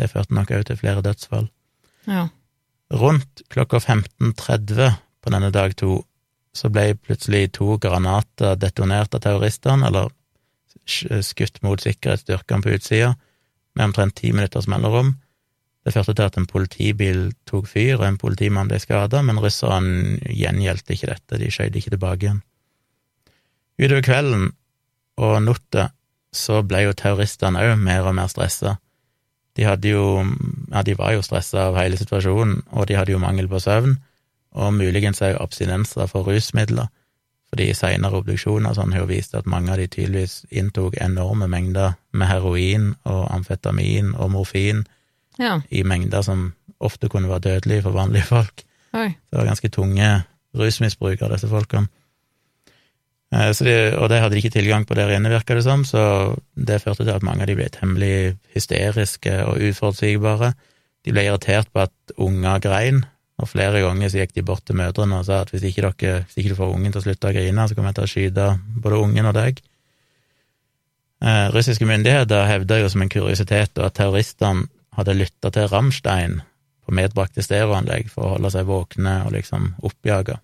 det 0.00 0.10
førte 0.10 0.34
nok 0.34 0.50
òg 0.56 0.66
til 0.66 0.80
flere 0.80 1.04
dødsfall. 1.06 1.46
ja. 2.10 2.26
Rundt 2.86 3.42
klokka 3.50 3.80
15.30 3.82 4.92
på 5.22 5.30
denne 5.34 5.48
dag 5.50 5.72
to 5.74 6.04
så 6.56 6.70
ble 6.72 6.94
plutselig 6.94 7.50
to 7.58 7.74
granater 7.82 8.54
detonert 8.56 9.14
av 9.14 9.24
terroristene, 9.24 9.88
eller 9.88 10.12
skutt 10.86 11.62
mot 11.66 11.82
sikkerhetsstyrkene 11.82 12.64
på 12.64 12.74
utsida, 12.76 13.14
med 13.76 13.90
omtrent 13.90 14.16
ti 14.16 14.32
minutters 14.32 14.68
mellomrom. 14.70 15.14
Det 15.86 15.92
førte 15.94 16.16
til 16.16 16.26
at 16.26 16.36
en 16.40 16.48
politibil 16.50 17.20
tok 17.46 17.68
fyr, 17.70 18.00
og 18.00 18.06
en 18.08 18.18
politimann 18.18 18.70
ble 18.70 18.80
skada, 18.82 19.20
men 19.22 19.38
russerne 19.42 20.16
gjengjeldte 20.24 20.96
ikke 20.96 21.10
dette, 21.12 21.38
de 21.38 21.50
skjøt 21.52 21.76
ikke 21.78 21.92
tilbake 21.94 22.26
igjen. 22.26 22.40
Utover 23.76 24.02
kvelden 24.02 24.48
og 25.20 25.36
natta 25.44 25.90
så 26.36 26.62
ble 26.66 26.86
jo 26.86 26.96
terroristene 26.96 27.60
òg 27.62 27.76
mer 27.80 28.08
og 28.08 28.16
mer 28.18 28.28
stressa. 28.32 28.76
De 29.56 29.64
hadde 29.64 29.94
jo 29.94 30.24
Ja, 30.72 30.82
de 30.82 30.96
var 30.98 31.14
jo 31.14 31.22
stressa 31.24 31.68
av 31.70 31.78
hele 31.78 31.96
situasjonen, 31.96 32.64
og 32.72 32.88
de 32.88 32.96
hadde 32.98 33.14
jo 33.14 33.22
mangel 33.22 33.48
på 33.48 33.60
søvn, 33.62 33.96
og 34.56 34.74
muligens 34.74 35.22
òg 35.22 35.38
abstinenser 35.40 36.08
for 36.10 36.26
rusmidler, 36.26 36.90
fordi 37.52 37.70
seinere 37.78 38.18
obduksjoner 38.20 38.74
sånn 38.76 38.92
har 38.94 39.04
jo 39.04 39.10
vist 39.10 39.36
at 39.38 39.46
mange 39.50 39.72
av 39.72 39.80
de 39.80 39.86
tydeligvis 39.88 40.44
inntok 40.50 40.98
enorme 41.02 41.48
mengder 41.50 41.94
med 42.12 42.30
heroin 42.30 42.92
og 43.06 43.26
amfetamin 43.32 44.14
og 44.14 44.32
morfin 44.34 44.82
ja. 45.38 45.60
i 45.70 45.84
mengder 45.86 46.24
som 46.26 46.48
ofte 46.82 47.08
kunne 47.12 47.30
være 47.30 47.46
dødelige 47.46 47.86
for 47.86 47.96
vanlige 47.96 48.28
folk. 48.28 48.64
Oi. 48.96 49.08
Det 49.14 49.38
var 49.38 49.48
ganske 49.48 49.70
tunge 49.72 50.10
rusmisbrukere, 50.56 51.32
disse 51.34 51.48
folkene. 51.50 51.88
Eh, 53.34 53.50
de, 53.50 53.74
og 53.98 54.08
det 54.10 54.20
hadde 54.22 54.36
de 54.36 54.42
ikke 54.42 54.54
tilgang 54.54 54.86
på 54.86 54.96
der 54.98 55.10
inne, 55.16 55.32
virka 55.32 55.56
det 55.56 55.64
som, 55.66 55.84
så 55.84 56.36
det 56.54 56.82
førte 56.82 57.04
til 57.04 57.14
at 57.14 57.26
mange 57.26 57.44
av 57.44 57.50
de 57.50 57.56
ble 57.58 57.68
temmelig 57.74 58.36
hysteriske 58.54 59.34
og 59.46 59.60
uforutsigbare. 59.70 60.52
De 61.06 61.14
ble 61.14 61.26
irritert 61.26 61.70
på 61.72 61.84
at 61.86 62.16
unger 62.16 62.62
grein, 62.62 63.04
og 63.36 63.48
flere 63.50 63.82
ganger 63.84 64.08
så 64.08 64.22
gikk 64.22 64.34
de 64.36 64.44
bort 64.48 64.64
til 64.64 64.78
mødrene 64.78 65.20
og 65.20 65.26
sa 65.28 65.42
at 65.44 65.50
hvis 65.52 65.66
ikke, 65.68 65.84
dere, 65.84 66.22
hvis 66.24 66.38
ikke 66.40 66.54
du 66.54 66.58
får 66.58 66.72
ungen 66.72 66.92
til 66.92 67.02
å 67.02 67.04
slutte 67.04 67.28
å 67.28 67.34
grine, 67.36 67.66
så 67.68 67.76
kommer 67.76 67.92
jeg 67.92 67.98
til 67.98 68.06
å 68.06 68.12
skyte 68.12 68.46
både 68.84 69.00
ungen 69.04 69.28
og 69.28 69.36
deg. 69.36 69.60
Eh, 71.20 71.46
russiske 71.52 71.88
myndigheter 71.88 72.48
hevda 72.48 72.80
jo 72.80 72.88
som 72.92 73.04
en 73.04 73.12
kuriositet 73.12 73.76
at 73.80 73.96
terroristene 73.96 74.68
hadde 74.96 75.16
lytta 75.16 75.52
til 75.52 75.68
Rammstein 75.68 76.40
på 76.86 76.94
medbrakte 76.96 77.44
stereoanlegg 77.44 78.08
for 78.12 78.24
å 78.24 78.32
holde 78.36 78.52
seg 78.54 78.68
våkne 78.68 79.18
og 79.26 79.34
liksom 79.36 79.72
oppjaga, 79.84 80.38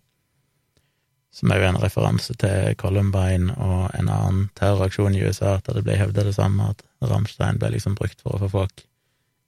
som 1.32 1.52
er 1.52 1.62
jo 1.62 1.68
en 1.70 1.80
referanse 1.80 2.36
til 2.40 2.74
Columbine 2.80 3.54
og 3.56 3.86
en 3.96 4.10
annen 4.12 4.48
terroraksjon 4.58 5.16
i 5.16 5.22
USA, 5.24 5.56
der 5.64 5.78
det 5.78 5.84
ble 5.86 5.96
hevda 5.96 6.26
det 6.26 6.34
samme, 6.36 6.72
at 6.74 6.84
Rammstein 7.08 7.60
ble 7.62 7.72
liksom 7.76 7.96
brukt 7.96 8.20
for 8.20 8.36
å 8.36 8.42
få 8.44 8.52
folk 8.52 8.84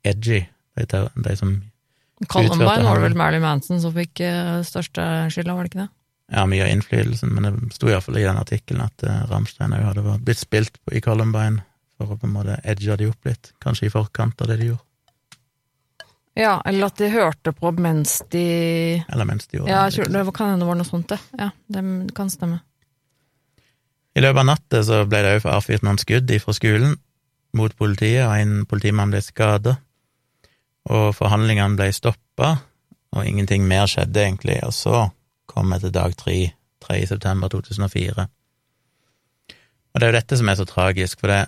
edgy, 0.07 0.47
de, 0.81 0.87
de 0.89 1.37
som 1.37 1.59
Columbine 2.31 2.69
var 2.87 3.01
det 3.01 3.09
vel 3.09 3.19
Marilyn 3.19 3.43
Manson 3.43 3.81
som 3.83 3.93
fikk 3.95 4.23
eh, 4.23 4.61
største 4.67 5.05
skylda, 5.35 5.57
var 5.57 5.67
det 5.67 5.73
ikke 5.73 5.83
det? 5.83 5.91
ja, 6.33 6.47
mye 6.47 6.65
av 6.65 6.73
innflytelsen, 6.73 7.33
men 7.35 7.47
det 7.47 7.75
sto 7.77 7.91
iallfall 7.91 8.19
i 8.19 8.25
den 8.25 8.41
artikkelen 8.41 8.85
at 8.85 9.05
uh, 9.07 9.25
Rammstein 9.31 9.75
òg 9.77 9.85
hadde 9.91 10.17
blitt 10.25 10.41
spilt 10.41 10.81
på, 10.83 10.97
i 10.97 11.03
Columbine 11.05 11.63
for 11.99 12.15
å 12.15 12.19
på 12.19 12.29
en 12.29 12.35
måte 12.35 12.59
edge 12.67 12.97
de 12.99 13.09
opp 13.11 13.29
litt, 13.29 13.53
kanskje 13.63 13.89
i 13.89 13.93
forkant 13.93 14.41
av 14.43 14.51
det 14.51 14.59
de 14.63 14.73
gjorde, 14.73 14.87
Ja, 16.35 16.57
eller 16.67 16.89
at 16.91 16.99
de 16.99 17.09
hørte 17.13 17.53
på 17.55 17.71
mens 17.79 18.17
de 18.33 18.47
eller 19.07 19.29
mens 19.29 19.47
de 19.47 19.61
gjorde 19.61 19.71
Ja, 19.71 19.85
det. 19.87 20.03
Ja, 20.03 20.25
det 20.25 20.35
kan 20.35 20.51
hende 20.51 20.65
det 20.65 20.71
var 20.73 20.81
noe 20.81 20.89
sånt, 20.89 21.13
det. 21.13 21.21
Ja, 21.39 21.53
det 21.71 21.85
kan 22.17 22.33
stemme. 22.33 22.59
I 24.15 24.23
løpet 24.23 24.41
av 24.43 24.49
natta 24.49 24.81
så 24.87 25.05
ble 25.07 25.21
det 25.23 25.37
òg 25.37 25.47
avfyrt 25.53 25.87
noen 25.87 26.01
skudd 26.03 26.33
fra 26.43 26.55
skolen 26.57 26.97
mot 27.55 27.77
politiet, 27.79 28.25
og 28.27 28.35
en 28.35 28.67
politimann 28.67 29.15
ble 29.15 29.23
skada. 29.23 29.77
Og 30.93 31.15
forhandlingene 31.17 31.79
ble 31.79 31.91
stoppa, 31.97 32.57
og 33.15 33.27
ingenting 33.27 33.65
mer 33.69 33.87
skjedde 33.89 34.21
egentlig. 34.21 34.59
Og 34.67 34.75
så 34.77 35.09
kom 35.49 35.73
jeg 35.73 35.85
til 35.85 35.95
dag 35.95 36.17
tre, 36.19 36.39
3. 36.85 37.07
september 37.07 37.49
2004. 37.49 38.27
Og 39.95 40.01
det 40.01 40.07
er 40.07 40.13
jo 40.13 40.19
dette 40.19 40.41
som 40.41 40.51
er 40.51 40.59
så 40.59 40.67
tragisk, 40.69 41.21
for 41.21 41.31
det 41.31 41.45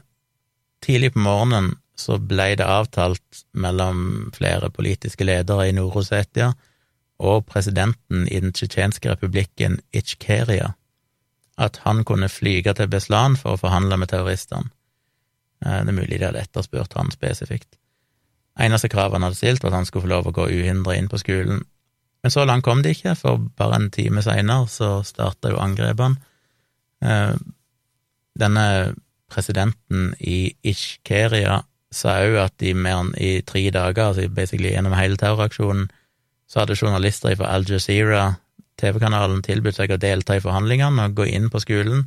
tidlig 0.84 1.12
på 1.12 1.24
morgenen 1.24 1.74
så 1.96 2.18
ble 2.20 2.52
det 2.60 2.64
avtalt 2.68 3.44
mellom 3.56 4.30
flere 4.36 4.70
politiske 4.70 5.24
ledere 5.24 5.68
i 5.68 5.74
Nord-Rosetia 5.74 6.50
og 7.18 7.46
presidenten 7.48 8.26
i 8.28 8.40
den 8.44 8.52
tsjetsjenske 8.52 9.14
republikken 9.14 9.78
Itsjkeria 9.96 10.74
at 11.56 11.80
han 11.84 12.04
kunne 12.04 12.28
flyge 12.28 12.74
til 12.76 12.90
Beslan 12.92 13.36
for 13.40 13.56
å 13.56 13.60
forhandle 13.60 13.96
med 13.96 14.12
terroristene. 14.12 14.70
Eh, 15.64 15.80
Det 15.84 15.88
er 15.88 15.92
mulig 15.92 16.18
de 16.18 16.26
hadde 16.26 16.42
etterspurt 16.42 16.92
han 16.96 17.10
spesifikt. 17.10 17.78
Eneste 18.60 18.88
kravet 18.88 19.18
han 19.18 19.26
hadde 19.26 19.38
stilt, 19.38 19.62
var 19.62 19.74
at 19.74 19.82
han 19.82 19.88
skulle 19.88 20.06
få 20.06 20.12
lov 20.14 20.30
å 20.30 20.34
gå 20.36 20.46
uhindra 20.48 20.96
inn 20.96 21.10
på 21.12 21.20
skolen. 21.20 21.64
Men 22.24 22.32
så 22.32 22.46
langt 22.48 22.64
kom 22.64 22.80
de 22.82 22.94
ikke, 22.94 23.14
for 23.18 23.42
bare 23.58 23.76
en 23.78 23.90
time 23.94 24.22
seinere 24.24 24.66
så 24.72 25.00
starta 25.06 25.52
jo 25.52 25.60
angrepene. 25.62 26.16
Eh, 27.04 27.36
Denne 28.36 28.94
presidenten 29.32 30.10
i 30.20 30.52
Ishkeria 30.66 31.62
sa 31.92 32.18
òg 32.24 32.36
at 32.42 32.64
i 32.66 32.74
mer 32.76 32.98
enn 33.00 33.12
i 33.16 33.40
tre 33.46 33.62
dager, 33.72 34.10
altså 34.10 34.26
basically 34.28 34.74
gjennom 34.74 34.96
hele 34.96 35.16
terroraksjonen, 35.20 35.86
så 36.46 36.62
hadde 36.62 36.76
journalister 36.76 37.34
fra 37.38 37.54
Al 37.56 37.64
Jazeera, 37.66 38.36
TV-kanalen, 38.76 39.40
tilbudt 39.42 39.78
seg 39.78 39.94
å 39.94 40.00
delta 40.00 40.36
i 40.36 40.42
forhandlingene 40.44 41.08
og 41.08 41.16
gå 41.16 41.26
inn 41.32 41.48
på 41.50 41.62
skolen. 41.64 42.04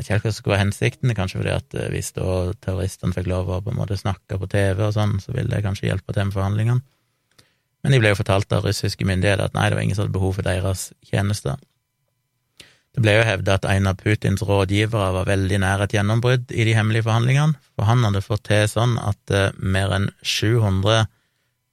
Jeg 0.00 0.08
vet 0.08 0.08
ikke 0.08 0.28
hva 0.28 0.32
som 0.32 0.40
skulle 0.40 0.54
være 0.56 0.64
hensikten, 0.64 1.12
kanskje 1.14 1.40
fordi 1.42 1.52
at 1.54 1.74
eh, 1.78 1.90
hvis 1.92 2.14
da 2.16 2.28
terroristene 2.64 3.14
fikk 3.16 3.28
lov 3.30 3.50
å 3.52 3.60
på 3.62 3.72
en 3.72 3.78
måte 3.78 3.98
snakke 4.00 4.38
på 4.40 4.48
TV 4.50 4.80
og 4.88 4.94
sånn, 4.96 5.18
så 5.22 5.34
ville 5.34 5.52
det 5.52 5.62
kanskje 5.66 5.90
hjelpe 5.90 6.14
til 6.16 6.28
med 6.28 6.36
forhandlingene. 6.36 6.82
Men 7.82 7.94
de 7.94 7.98
ble 8.00 8.12
jo 8.12 8.18
fortalt 8.18 8.54
av 8.54 8.64
russiske 8.66 9.06
myndigheter 9.06 9.50
at 9.50 9.54
nei, 9.58 9.68
det 9.68 9.76
var 9.76 9.84
ingen 9.84 9.98
som 9.98 10.06
hadde 10.06 10.16
behov 10.16 10.36
for 10.38 10.46
deres 10.46 10.88
tjenester. 11.06 11.58
Det 12.92 13.00
ble 13.00 13.14
jo 13.16 13.24
hevda 13.24 13.56
at 13.56 13.66
en 13.72 13.88
av 13.88 13.96
Putins 14.00 14.44
rådgivere 14.44 15.12
var 15.16 15.28
veldig 15.28 15.62
nær 15.62 15.84
et 15.84 15.94
gjennombrudd 15.96 16.52
i 16.52 16.66
de 16.68 16.74
hemmelige 16.76 17.06
forhandlingene, 17.06 17.56
for 17.72 17.88
han 17.88 18.04
hadde 18.04 18.24
fått 18.24 18.44
til 18.50 18.66
sånn 18.68 18.98
at 19.00 19.32
eh, 19.32 19.50
mer 19.58 19.94
enn 19.96 20.10
700 20.20 21.06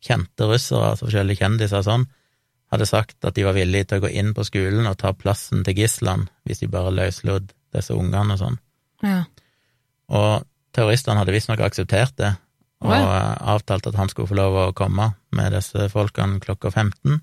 kjente 0.05 0.47
russere, 0.47 0.93
altså 0.93 1.09
forskjellige 1.09 1.43
kjendiser 1.43 1.81
og 1.81 1.87
sånn, 1.87 2.07
hadde 2.71 2.87
sagt 2.87 3.25
at 3.25 3.35
de 3.35 3.45
var 3.47 3.57
villige 3.57 3.89
til 3.89 3.99
å 3.99 4.05
gå 4.05 4.13
inn 4.21 4.31
på 4.37 4.45
skolen 4.47 4.87
og 4.87 4.99
ta 5.01 5.11
plassen 5.17 5.65
til 5.65 5.75
gislene 5.81 6.29
hvis 6.47 6.61
de 6.63 6.69
bare 6.71 6.93
løslot 6.93 7.51
disse 7.75 7.93
ungene 7.95 8.33
og 8.35 8.39
sånn. 8.41 8.59
Ja. 9.03 9.23
Og 10.09 10.45
terroristene 10.75 11.21
hadde 11.21 11.33
visstnok 11.35 11.59
akseptert 11.65 12.15
det, 12.17 12.33
og 12.81 12.91
Oi. 12.91 12.99
eh, 12.99 13.35
avtalt 13.55 13.87
at 13.87 13.95
han 13.99 14.09
skulle 14.09 14.27
få 14.31 14.37
lov 14.39 14.55
å 14.55 14.73
komme 14.73 15.13
med 15.35 15.51
disse 15.53 15.89
folkene 15.91 16.39
klokka 16.39 16.71
15. 16.71 17.21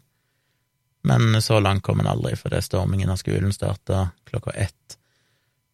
Men 1.06 1.40
så 1.42 1.60
langt 1.62 1.82
kom 1.86 2.00
han 2.02 2.10
aldri, 2.10 2.34
fordi 2.36 2.60
stormingen 2.62 3.10
av 3.10 3.16
skolen 3.20 3.52
starta 3.54 4.10
klokka 4.26 4.50
ett. 4.54 4.96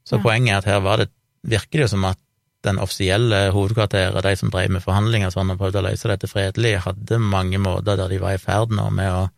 Så 0.04 0.16
Ja. 0.18 0.22
poenget 0.22 0.52
er 0.52 0.58
at 0.58 0.64
her 0.64 0.80
var 0.80 0.96
det, 0.98 1.10
virker 1.46 1.70
det 1.78 1.80
jo 1.80 1.88
som 1.88 2.04
at 2.04 2.18
den 2.62 2.78
offisielle 2.78 3.50
hovedkvarteret, 3.50 4.22
de 4.22 4.36
som 4.36 4.50
drev 4.50 4.70
med 4.70 4.82
forhandlinger 4.82 5.30
sånn 5.32 5.50
og 5.50 5.58
prøvde 5.58 5.80
å 5.80 5.90
løse 5.90 6.06
dette 6.08 6.28
fredelig, 6.30 6.78
hadde 6.84 7.18
mange 7.18 7.58
måter 7.58 7.96
der 7.96 8.08
de 8.08 8.18
var 8.18 8.34
i 8.34 8.38
ferd 8.38 8.70
nå 8.70 8.90
med 8.92 9.10
å 9.10 9.30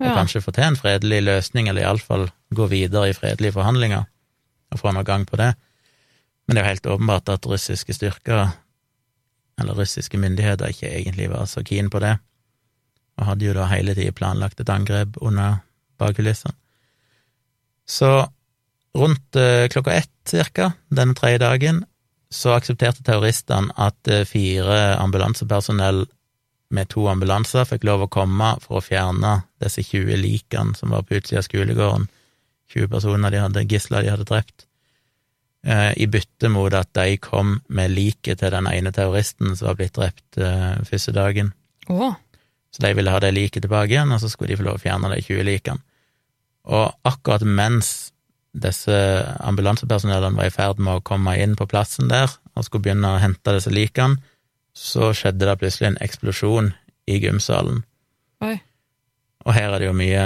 Ja. 0.00 0.14
kanskje 0.14 0.40
få 0.42 0.52
til 0.52 0.62
en 0.64 0.76
fredelig 0.76 1.24
løsning, 1.24 1.68
eller 1.68 1.82
iallfall 1.82 2.30
gå 2.54 2.68
videre 2.68 3.08
i 3.08 3.12
fredelige 3.12 3.52
forhandlinger 3.54 4.06
og 4.72 4.80
få 4.80 4.92
noe 4.92 5.06
gang 5.06 5.26
på 5.28 5.38
det. 5.40 5.52
Men 6.46 6.56
det 6.56 6.62
er 6.62 6.66
jo 6.66 6.72
helt 6.72 6.90
åpenbart 6.94 7.32
at 7.32 7.46
russiske 7.46 7.94
styrker, 7.96 8.54
eller 9.60 9.76
russiske 9.76 10.18
myndigheter, 10.20 10.70
ikke 10.72 10.90
egentlig 10.90 11.30
var 11.32 11.48
så 11.50 11.64
keen 11.66 11.90
på 11.90 12.00
det, 12.04 12.16
og 13.18 13.26
hadde 13.26 13.48
jo 13.48 13.56
da 13.56 13.66
hele 13.72 13.94
tida 13.98 14.14
planlagt 14.16 14.60
et 14.60 14.72
angrep 14.72 15.18
under 15.20 15.60
bakkulissene. 15.98 16.54
Så 17.88 18.28
rundt 18.96 19.36
eh, 19.36 19.68
klokka 19.68 19.92
ett 19.92 20.10
cirka, 20.28 20.72
denne 20.88 21.16
tredje 21.16 21.40
dagen, 21.42 21.82
så 22.30 22.52
aksepterte 22.56 23.04
terroristene 23.04 23.72
at 23.76 24.08
eh, 24.08 24.24
fire 24.28 24.96
ambulansepersonell 25.00 26.04
med 26.70 26.90
to 26.92 27.06
ambulanser 27.08 27.64
fikk 27.68 27.86
lov 27.88 28.04
å 28.04 28.12
komme 28.12 28.54
for 28.60 28.78
å 28.78 28.84
fjerne 28.84 29.38
disse 29.62 29.82
20 29.86 30.20
likene 30.20 30.76
som 30.76 30.92
var 30.92 31.06
på 31.06 31.16
utsida 31.16 31.40
av 31.40 31.46
skolegården, 31.48 32.08
20 32.74 32.90
personer 32.92 33.32
de 33.32 33.42
hadde, 33.42 33.66
gisler 33.68 34.04
de 34.04 34.12
hadde 34.12 34.26
drept 34.28 34.66
eh, 35.64 35.92
i 35.96 36.08
bytte 36.10 36.50
mot 36.52 36.74
at 36.74 36.90
de 36.96 37.16
kom 37.22 37.58
med 37.68 37.94
liket 37.94 38.42
til 38.42 38.52
den 38.54 38.68
ene 38.70 38.92
terroristen 38.94 39.54
som 39.56 39.70
var 39.70 39.78
blitt 39.80 39.96
drept 39.96 40.40
eh, 40.40 40.80
første 40.88 41.14
dagen. 41.16 41.52
Oh. 41.88 42.14
Så 42.70 42.84
de 42.84 42.92
ville 42.96 43.12
ha 43.12 43.20
det 43.22 43.32
liket 43.34 43.64
tilbake 43.64 43.94
igjen, 43.94 44.12
og 44.12 44.20
så 44.20 44.30
skulle 44.30 44.52
de 44.52 44.60
få 44.60 44.66
lov 44.68 44.78
å 44.78 44.82
fjerne 44.82 45.10
de 45.14 45.22
20 45.24 45.46
likene. 45.48 45.80
Og 46.68 46.92
akkurat 47.08 47.44
mens 47.48 48.12
disse 48.58 48.96
ambulansepersonellene 49.44 50.36
var 50.36 50.48
i 50.48 50.52
ferd 50.52 50.80
med 50.82 50.98
å 50.98 51.04
komme 51.04 51.36
inn 51.40 51.54
på 51.56 51.68
plassen 51.68 52.10
der 52.10 52.30
og 52.54 52.66
skulle 52.66 52.88
begynne 52.88 53.14
å 53.14 53.20
hente 53.22 53.54
disse 53.54 53.72
likene, 53.72 54.18
så 54.76 55.12
skjedde 55.16 55.46
det 55.46 55.56
plutselig 55.60 55.88
en 55.88 56.00
eksplosjon 56.04 56.72
i 57.08 57.18
gymsalen. 57.22 57.82
oi. 58.44 58.58
Og 59.46 59.54
her 59.54 59.72
er 59.72 59.80
det 59.80 59.88
jo 59.88 59.96
mye 59.96 60.24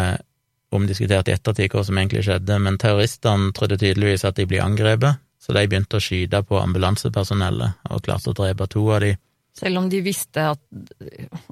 omdiskutert 0.77 1.29
i 1.29 1.35
ettertid 1.37 1.73
hva 1.73 1.85
som 1.87 1.99
egentlig 1.99 2.25
skjedde, 2.27 2.59
men 2.63 2.79
terroristene 2.81 3.53
trodde 3.57 3.79
tydeligvis 3.81 4.27
at 4.29 4.39
de 4.39 4.47
ble 4.49 4.63
angrepet, 4.65 5.21
så 5.43 5.55
de 5.57 5.67
begynte 5.67 5.99
å 5.99 6.03
skyte 6.03 6.43
på 6.47 6.59
ambulansepersonellet 6.61 7.91
og 7.91 8.03
klarte 8.07 8.31
å 8.33 8.37
drepe 8.39 8.69
to 8.71 8.87
av 8.95 9.03
de. 9.05 9.15
Selv 9.59 9.83
om 9.83 9.89
de 9.93 10.01
visste 10.05 10.47
at 10.55 10.61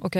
Ok, 0.01 0.17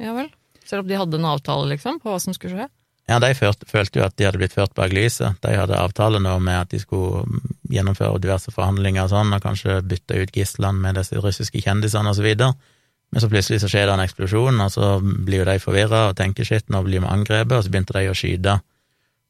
ja 0.00 0.14
vel. 0.16 0.30
Selv 0.64 0.84
om 0.84 0.90
de 0.90 0.98
hadde 1.00 1.18
en 1.18 1.28
avtale, 1.28 1.68
liksom, 1.74 1.98
på 2.00 2.12
hva 2.12 2.20
som 2.22 2.36
skulle 2.36 2.56
skje? 2.56 2.68
Ja, 3.08 3.16
de 3.24 3.30
følte 3.32 4.00
jo 4.00 4.04
at 4.04 4.18
de 4.20 4.26
hadde 4.26 4.40
blitt 4.40 4.52
ført 4.52 4.74
bak 4.76 4.92
lyset. 4.92 5.38
De 5.40 5.54
hadde 5.56 5.76
avtale 5.80 6.20
nå 6.20 6.34
med 6.44 6.58
at 6.60 6.72
de 6.74 6.80
skulle 6.82 7.24
gjennomføre 7.72 8.20
diverse 8.20 8.52
forhandlinger 8.52 9.06
og 9.06 9.14
sånn, 9.14 9.32
og 9.32 9.44
kanskje 9.44 9.78
bytte 9.88 10.18
ut 10.20 10.34
gislene 10.36 10.76
med 10.82 11.00
disse 11.00 11.16
russiske 11.16 11.62
kjendisene 11.64 12.12
og 12.12 12.18
så 12.18 12.26
videre. 12.26 12.52
Men 13.08 13.22
så 13.24 13.30
plutselig 13.32 13.62
så 13.62 13.70
skjer 13.72 13.86
det 13.88 13.94
en 13.94 14.04
eksplosjon, 14.04 14.60
og 14.60 14.72
så 14.72 14.98
blir 15.00 15.42
jo 15.42 15.48
de 15.48 15.56
forvirra 15.62 16.08
og 16.10 16.18
tenker 16.18 16.44
shit, 16.44 16.66
nå 16.68 16.82
blir 16.84 17.00
vi 17.00 17.08
angrepet, 17.08 17.56
og 17.56 17.64
så 17.64 17.72
begynte 17.72 17.96
de 17.96 18.10
å 18.10 18.16
skyte 18.16 18.58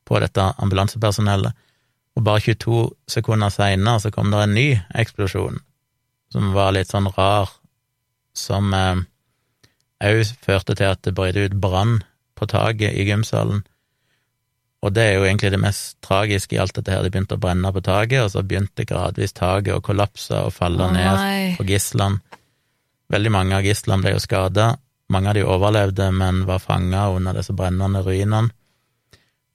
på 0.09 0.19
dette 0.25 0.49
ambulansepersonellet. 0.64 1.64
Og 2.19 2.25
bare 2.27 2.43
22 2.43 2.83
sekunder 3.11 3.53
seinere 3.55 4.03
så 4.03 4.11
kom 4.14 4.33
det 4.33 4.43
en 4.43 4.57
ny 4.57 4.68
eksplosjon, 4.99 5.61
som 6.35 6.51
var 6.57 6.74
litt 6.74 6.91
sånn 6.91 7.07
rar, 7.14 7.53
som 8.35 8.74
òg 8.74 10.35
førte 10.43 10.74
til 10.79 10.91
at 10.91 11.05
det 11.07 11.14
brøt 11.14 11.39
ut 11.39 11.59
brann 11.62 12.01
på 12.39 12.49
taket 12.51 12.99
i 12.99 13.07
gymsalen. 13.07 13.62
Og 14.83 14.95
det 14.95 15.05
er 15.05 15.16
jo 15.18 15.26
egentlig 15.26 15.51
det 15.55 15.62
mest 15.62 15.97
tragiske 16.07 16.55
i 16.55 16.61
alt 16.62 16.76
dette 16.76 16.93
her. 16.93 17.03
Det 17.03 17.11
begynte 17.11 17.35
å 17.35 17.43
brenne 17.43 17.70
på 17.74 17.83
taket, 17.83 18.22
og 18.22 18.31
så 18.31 18.45
begynte 18.47 18.87
gradvis 18.87 19.35
taket 19.35 19.74
å 19.74 19.83
kollapse 19.83 20.39
og 20.47 20.55
falle 20.55 20.87
oh, 20.87 20.95
ned 20.95 21.59
på 21.59 21.66
gislene. 21.66 22.22
Veldig 23.13 23.33
mange 23.33 23.57
av 23.57 23.65
gislene 23.65 24.05
ble 24.05 24.15
jo 24.17 24.23
skada. 24.23 24.77
Mange 25.09 25.31
av 25.31 25.39
de 25.39 25.45
overlevde, 25.49 26.11
men 26.13 26.43
var 26.49 26.61
fanga 26.61 27.07
under 27.15 27.37
disse 27.39 27.55
brennende 27.57 28.03
ruinene. 28.05 28.51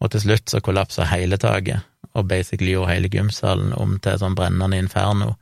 Og 0.02 0.12
til 0.12 0.24
slutt 0.24 0.50
så 0.50 0.60
kollapsa 0.60 1.06
hele 1.12 1.38
taket, 1.38 1.86
og 2.14 2.28
basically 2.28 2.74
gjorde 2.74 2.96
hele 2.96 3.12
gymsalen 3.14 3.72
om 3.78 4.00
til 4.04 4.18
sånn 4.20 4.36
brennende 4.36 4.80
inferno, 4.82 5.36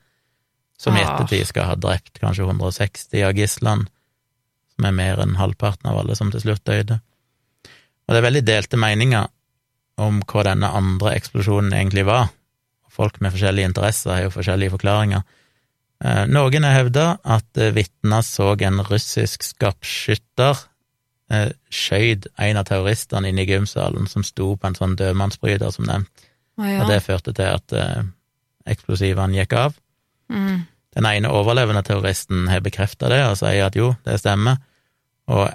som 0.78 0.98
i 0.98 1.02
Ah. 1.02 1.16
ettertid 1.16 1.48
skal 1.48 1.64
ha 1.64 1.76
drept 1.76 2.20
kanskje 2.20 2.46
160 2.46 3.24
av 3.24 3.34
gislene, 3.34 3.88
som 4.76 4.86
er 4.86 4.92
mer 4.92 5.22
enn 5.22 5.36
halvparten 5.36 5.90
av 5.90 5.98
alle 5.98 6.16
som 6.16 6.32
til 6.32 6.42
slutt 6.42 6.64
døde. 6.66 7.02
Og 8.08 8.10
det 8.16 8.18
er 8.18 8.30
veldig 8.30 8.46
delte 8.46 8.78
meninger 8.78 9.28
om 9.98 10.22
hva 10.22 10.44
denne 10.44 10.68
andre 10.68 11.16
eksplosjonen 11.16 11.74
egentlig 11.74 12.06
var. 12.06 12.30
Folk 12.90 13.22
med 13.22 13.32
forskjellige 13.32 13.70
interesser 13.72 14.12
har 14.12 14.22
jo 14.24 14.34
forskjellige 14.34 14.72
forklaringer. 14.72 15.24
Eh, 16.02 16.24
Noen 16.32 16.66
har 16.66 16.78
hevda 16.80 17.06
at 17.24 17.62
eh, 17.62 17.74
vitner 17.76 18.24
så 18.26 18.56
en 18.66 18.82
russisk 18.88 19.44
skarpskytter 19.46 20.64
eh, 21.32 21.52
skjøt 21.70 22.28
en 22.42 22.60
av 22.62 22.68
terroristene 22.70 23.30
inne 23.30 23.46
i 23.46 23.50
gymsalen, 23.52 24.10
som 24.10 24.26
sto 24.26 24.56
på 24.58 24.68
en 24.72 24.78
sånn 24.78 24.98
dødmannsbryter, 25.00 25.72
som 25.74 25.88
nevnt, 25.90 26.28
Ah, 26.60 26.68
ja. 26.68 26.82
og 26.84 26.90
det 26.92 27.00
førte 27.06 27.32
til 27.34 27.48
at 27.48 27.74
eh, 27.74 28.04
eksplosivene 28.70 29.40
gikk 29.40 29.54
av. 29.58 29.78
Mm. 30.30 30.68
Den 30.94 31.08
ene 31.08 31.32
overlevende 31.32 31.82
terroristen 31.88 32.50
har 32.52 32.62
bekrefta 32.62 33.08
det 33.10 33.22
og 33.24 33.38
sier 33.40 33.70
at 33.70 33.78
jo, 33.80 33.94
det 34.06 34.20
stemmer, 34.20 34.60
og 35.32 35.48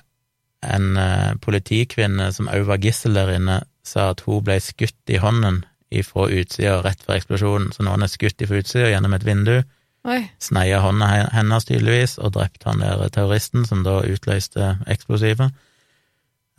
en 0.66 0.96
eh, 0.96 1.34
politikvinne 1.44 2.30
som 2.34 2.48
òg 2.50 2.64
var 2.70 2.80
gissel 2.82 3.14
der 3.18 3.34
inne, 3.36 3.60
sa 3.86 4.10
at 4.14 4.24
hun 4.26 4.42
ble 4.46 4.56
skutt 4.64 5.12
i 5.12 5.20
hånden 5.22 5.60
ifra 5.94 6.26
utsida 6.32 6.80
rett 6.82 7.04
før 7.04 7.20
eksplosjonen, 7.20 7.70
så 7.76 7.84
noen 7.86 8.02
er 8.02 8.10
skutt 8.10 8.42
ifra 8.42 8.58
utsida 8.62 8.88
gjennom 8.90 9.14
et 9.14 9.26
vindu, 9.28 9.60
Oi. 10.06 10.20
sneia 10.38 10.78
hånda 10.84 11.06
hennes 11.34 11.64
tydeligvis, 11.66 12.18
og 12.22 12.32
drept 12.36 12.62
han 12.68 12.78
der 12.84 13.08
terroristen, 13.10 13.64
som 13.66 13.82
da 13.82 13.98
utløste 14.06 14.76
eksplosivet. 14.86 15.50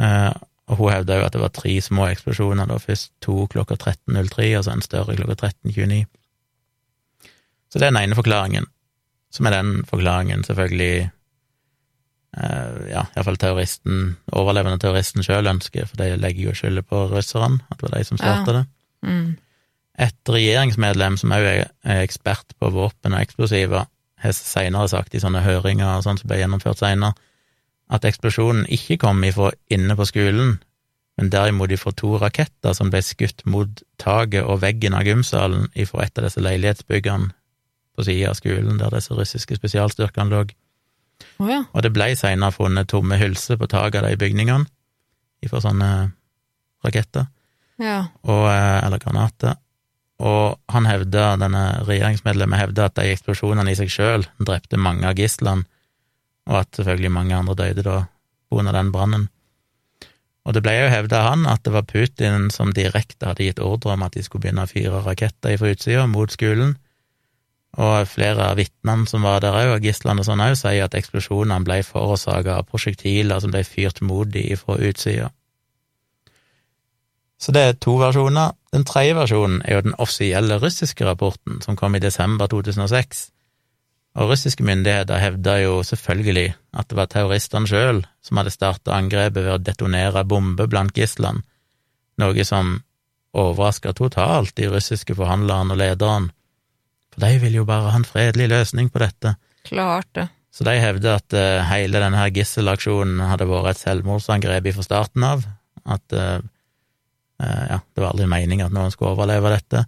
Eh, 0.03 0.31
og 0.67 0.75
hun 0.81 0.91
hevda 0.91 1.15
jo 1.21 1.25
at 1.25 1.33
det 1.33 1.41
var 1.41 1.53
tre 1.55 1.77
små 1.81 2.09
eksplosjoner, 2.11 2.67
da 2.67 2.75
først 2.83 3.13
to 3.23 3.45
klokka 3.47 3.77
13.03, 3.79 4.49
og 4.57 4.65
så 4.67 4.73
en 4.75 4.83
større 4.83 5.15
klokka 5.15 5.47
13.29. 5.47 6.01
Så 7.71 7.79
det 7.79 7.87
er 7.87 7.93
den 7.93 8.01
ene 8.03 8.15
forklaringen, 8.19 8.67
som 9.31 9.47
er 9.47 9.55
den 9.55 9.85
forklaringen 9.87 10.43
selvfølgelig 10.43 11.09
eh, 12.37 12.77
ja, 12.91 13.05
iallfall 13.15 13.39
terroristen, 13.39 14.17
overlevende 14.35 14.79
terroristen 14.83 15.23
sjøl 15.23 15.47
ønsker, 15.51 15.87
for 15.87 15.99
de 16.03 16.11
legger 16.19 16.49
jo 16.49 16.55
skylda 16.55 16.83
på 16.87 17.05
russerne, 17.15 17.59
at 17.71 17.79
det 17.79 17.87
var 17.89 17.97
de 17.97 18.03
som 18.11 18.19
starta 18.19 18.51
Ja. 18.51 18.57
det. 18.59 18.65
Mm. 19.07 19.37
Et 19.97 20.29
regjeringsmedlem 20.29 21.17
som 21.17 21.33
òg 21.33 21.45
er 21.47 21.63
er 21.83 22.03
ekspert 22.03 22.53
på 22.59 22.69
våpen 22.69 23.15
og 23.15 23.21
eksplosiver, 23.21 23.87
har 24.17 24.33
seinere 24.33 24.89
sagt 24.89 25.15
i 25.15 25.21
sånne 25.21 25.43
høringer 25.45 25.97
og 25.97 26.03
sånt 26.05 26.21
som 26.21 26.29
ble 26.29 26.39
gjennomført 26.41 26.81
seinere, 26.81 27.13
at 27.89 28.05
eksplosjonen 28.05 28.65
ikke 28.73 28.97
kom 28.97 29.23
ifra 29.23 29.51
inne 29.71 29.95
på 29.95 30.05
skolen, 30.09 30.57
men 31.17 31.31
derimot 31.33 31.71
ifra 31.71 31.93
to 31.97 32.17
raketter 32.21 32.75
som 32.77 32.91
ble 32.93 33.01
skutt 33.01 33.45
mot 33.49 33.81
taket 33.97 34.43
og 34.45 34.61
veggen 34.61 34.93
av 34.93 35.07
gymsalen 35.07 35.69
ifra 35.73 36.03
et 36.05 36.19
av 36.19 36.27
disse 36.27 36.43
leilighetsbyggene 36.43 37.31
på 37.97 38.05
sida 38.05 38.29
av 38.29 38.37
skolen 38.37 38.77
der 38.77 38.93
disse 38.93 39.15
russiske 39.17 39.57
spesialstyrkene 39.57 40.29
lå. 40.29 40.43
Oh, 41.41 41.47
ja. 41.49 41.63
Og 41.73 41.81
det 41.81 41.93
ble 41.95 42.11
seinere 42.17 42.53
funnet 42.53 42.89
tomme 42.91 43.17
hylser 43.17 43.57
på 43.57 43.69
taket 43.71 44.03
av 44.03 44.11
de 44.11 44.19
bygningene 44.21 44.67
ifra 45.41 45.61
sånne 45.63 46.11
raketter 46.85 47.25
Ja. 47.81 48.07
og, 48.23 48.45
eh, 48.51 48.85
eller 48.85 48.99
granater. 48.99 49.57
Og 50.17 50.57
han 50.73 50.87
hevda, 50.89 51.35
denne 51.37 51.63
regjeringsmedlemmet 51.85 52.61
hevda 52.61 52.87
at 52.89 52.97
de 52.97 53.11
eksplosjonene 53.13 53.73
i 53.73 53.77
seg 53.77 53.91
sjøl 53.93 54.25
drepte 54.41 54.79
mange 54.81 55.05
av 55.05 55.17
gislene, 55.17 55.67
og 56.49 56.61
at 56.63 56.79
selvfølgelig 56.79 57.13
mange 57.13 57.35
andre 57.37 57.57
døde 57.59 57.83
da 57.85 57.97
under 58.49 58.73
den 58.73 58.93
brannen. 58.93 59.27
Og 60.47 60.55
det 60.55 60.63
ble 60.63 60.73
jo 60.77 60.89
hevda 60.89 61.25
han 61.25 61.43
at 61.51 61.65
det 61.67 61.73
var 61.75 61.85
Putin 61.89 62.47
som 62.55 62.71
direkte 62.73 63.27
hadde 63.27 63.43
gitt 63.43 63.59
ordre 63.59 63.97
om 63.97 64.05
at 64.05 64.15
de 64.15 64.23
skulle 64.23 64.45
begynne 64.45 64.63
å 64.63 64.71
fyre 64.71 65.03
raketter 65.03 65.57
fra 65.59 65.73
utsida 65.75 66.05
mot 66.09 66.31
skolen, 66.31 66.77
og 67.77 68.07
flere 68.09 68.47
av 68.53 68.57
vitnene 68.57 69.05
som 69.09 69.25
var 69.27 69.43
der 69.43 69.53
òg, 69.53 69.75
og 69.75 69.83
gislene 69.85 70.23
og 70.23 70.25
sånn 70.25 70.41
òg, 70.41 70.55
sier 70.57 70.87
at 70.87 70.95
eksplosjonene 70.97 71.67
ble 71.67 71.81
forårsaka 71.85 72.61
av 72.61 72.69
prosjektiler 72.71 73.43
som 73.43 73.53
ble 73.53 73.61
fyrt 73.67 74.01
mot 74.01 74.29
dem 74.33 74.55
fra 74.57 74.79
utsida. 74.79 75.29
Så 77.37 77.53
det 77.53 77.63
er 77.63 77.75
to 77.77 77.95
versjoner. 78.01 78.55
Den 78.73 78.85
tredje 78.87 79.15
versjonen 79.17 79.61
er 79.65 79.77
jo 79.77 79.87
den 79.87 79.97
offisielle 80.01 80.57
russiske 80.61 81.05
rapporten, 81.05 81.61
som 81.61 81.77
kom 81.77 81.95
i 81.95 82.01
desember 82.01 82.49
2006. 82.49 83.27
Og 84.17 84.31
russiske 84.31 84.65
myndigheter 84.65 85.21
hevda 85.21 85.59
jo 85.61 85.83
selvfølgelig 85.85 86.47
at 86.73 86.87
det 86.89 86.97
var 86.97 87.09
terroristene 87.11 87.69
sjøl 87.69 88.01
som 88.25 88.39
hadde 88.41 88.53
starta 88.55 88.95
angrepet 88.97 89.43
ved 89.43 89.53
å 89.53 89.61
detonere 89.61 90.25
bomber 90.25 90.69
blant 90.69 90.97
gislene, 90.97 91.43
noe 92.17 92.45
som 92.47 92.79
overraska 93.37 93.93
totalt 93.93 94.55
de 94.57 94.71
russiske 94.71 95.13
forhandlerne 95.13 95.75
og 95.75 95.81
lederne, 95.83 96.33
for 97.13 97.25
de 97.25 97.37
ville 97.43 97.61
jo 97.61 97.67
bare 97.69 97.91
ha 97.93 97.99
en 97.99 98.07
fredelig 98.07 98.49
løsning 98.49 98.89
på 98.89 99.03
dette. 99.03 99.35
Klart 99.69 100.09
det. 100.17 100.27
Så 100.49 100.65
de 100.65 100.73
hevder 100.81 101.19
at 101.19 101.33
eh, 101.37 101.61
hele 101.69 102.01
denne 102.01 102.17
her 102.17 102.33
gisselaksjonen 102.33 103.21
hadde 103.29 103.45
vært 103.49 103.75
et 103.75 103.83
selvmordsangrep 103.83 104.71
fra 104.73 104.85
starten 104.85 105.25
av, 105.27 105.45
at 105.85 106.17
eh, 106.17 106.39
ja, 107.43 107.79
det 107.79 108.01
var 108.01 108.11
aldri 108.11 108.27
meningen 108.29 108.65
at 108.67 108.73
noen 108.73 108.93
skulle 108.93 109.13
overleve 109.13 109.51
dette, 109.53 109.83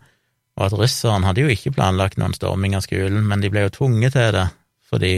og 0.60 0.66
at 0.68 0.76
russerne 0.78 1.26
hadde 1.26 1.46
jo 1.46 1.52
ikke 1.54 1.74
planlagt 1.74 2.20
noen 2.20 2.36
storming 2.36 2.76
av 2.78 2.84
skolen, 2.86 3.24
men 3.26 3.42
de 3.42 3.52
ble 3.52 3.66
jo 3.66 3.76
tvunget 3.80 4.18
til 4.18 4.34
det 4.36 4.48
fordi 4.90 5.14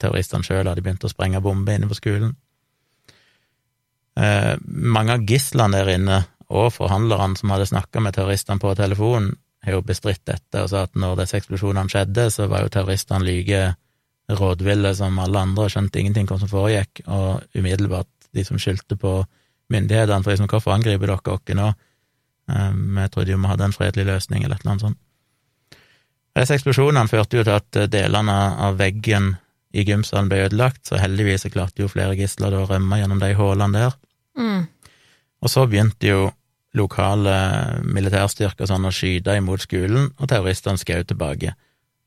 terroristene 0.00 0.46
sjøl 0.46 0.64
hadde 0.64 0.80
begynt 0.80 1.04
å 1.04 1.10
sprenge 1.12 1.42
bomber 1.44 1.76
inne 1.76 1.88
på 1.90 1.98
skolen. 1.98 2.30
Eh, 4.16 4.54
mange 4.64 5.16
av 5.16 5.26
gislene 5.28 5.76
der 5.76 5.92
inne, 5.92 6.22
og 6.46 6.70
forhandlerne 6.72 7.36
som 7.36 7.52
hadde 7.52 7.68
snakka 7.68 8.00
med 8.00 8.16
terroristene 8.16 8.62
på 8.62 8.72
telefonen, 8.78 9.34
har 9.66 9.76
jo 9.76 9.82
bestridt 9.84 10.22
dette 10.28 10.62
og 10.62 10.70
sa 10.70 10.84
at 10.86 10.94
når 10.94 11.18
disse 11.20 11.40
eksplosjonene 11.40 11.90
skjedde, 11.90 12.28
så 12.30 12.46
var 12.48 12.62
jo 12.62 12.72
terroristene 12.72 13.26
like 13.26 13.62
rådville 14.30 14.92
som 14.94 15.18
alle 15.22 15.42
andre 15.42 15.66
og 15.66 15.72
skjønte 15.74 16.00
ingenting 16.00 16.28
hva 16.30 16.38
som 16.40 16.50
foregikk, 16.50 17.02
og 17.06 17.42
umiddelbart 17.58 18.30
de 18.34 18.44
som 18.46 18.60
skyldte 18.62 18.98
på 19.00 19.18
myndighetene 19.72 20.22
for 20.22 20.32
liksom, 20.32 20.50
hvorfor 20.50 20.76
angriper 20.76 21.10
dere 21.10 21.34
oss 21.34 21.56
nå? 21.56 21.72
Um, 22.46 23.00
trodde 23.10 23.32
jo 23.32 23.40
vi 23.42 23.50
hadde 23.50 23.66
en 23.66 23.74
fredelig 23.74 24.06
løsning, 24.06 24.44
eller 24.44 24.54
et 24.54 24.62
eller 24.62 24.76
annet 24.76 24.86
sånt. 24.86 25.00
Disse 26.36 26.54
eksplosjonene 26.58 27.10
førte 27.10 27.38
jo 27.38 27.44
til 27.46 27.56
at 27.56 27.78
eh, 27.80 27.88
delene 27.90 28.36
av 28.60 28.76
veggen 28.78 29.34
i 29.76 29.84
gymsalen 29.88 30.28
ble 30.30 30.44
ødelagt, 30.46 30.84
så 30.88 31.00
heldigvis 31.00 31.46
så 31.46 31.52
klarte 31.52 31.82
jo 31.82 31.90
flere 31.90 32.16
gisler 32.18 32.54
å 32.54 32.66
rømme 32.68 33.00
gjennom 33.00 33.20
de 33.22 33.32
hullene 33.36 33.76
der. 33.76 33.96
Mm. 34.38 34.66
Og 35.42 35.52
så 35.52 35.64
begynte 35.68 36.10
jo 36.10 36.26
lokale 36.76 37.36
militærstyrker 37.88 38.68
sånn 38.68 38.84
å 38.88 38.92
skyte 38.92 39.36
imot 39.38 39.64
skolen, 39.64 40.10
og 40.20 40.28
terroristene 40.30 40.80
skjøt 40.80 41.10
tilbake. 41.12 41.54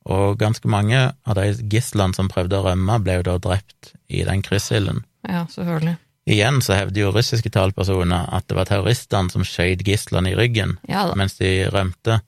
Og 0.10 0.38
ganske 0.40 0.70
mange 0.72 1.00
av 1.10 1.38
de 1.38 1.50
gislene 1.72 2.16
som 2.18 2.30
prøvde 2.32 2.60
å 2.60 2.68
rømme, 2.70 3.00
ble 3.04 3.20
jo 3.20 3.26
da 3.32 3.40
drept 3.50 3.94
i 4.08 4.24
den 4.28 4.46
kryssilden. 4.46 5.04
Ja, 5.28 5.44
selvfølgelig. 5.52 5.98
Igjen 6.30 6.60
så 6.62 6.76
hevder 6.78 7.02
jo 7.02 7.14
russiske 7.16 7.50
talpersoner 7.50 8.28
at 8.38 8.46
det 8.50 8.58
var 8.58 8.68
terroristene 8.70 9.32
som 9.34 9.46
skjøt 9.48 9.82
gislene 9.88 10.30
i 10.34 10.38
ryggen 10.38 10.76
Ja 10.90 11.08
mens 11.18 11.40
de 11.40 11.66
rømte, 11.74 12.20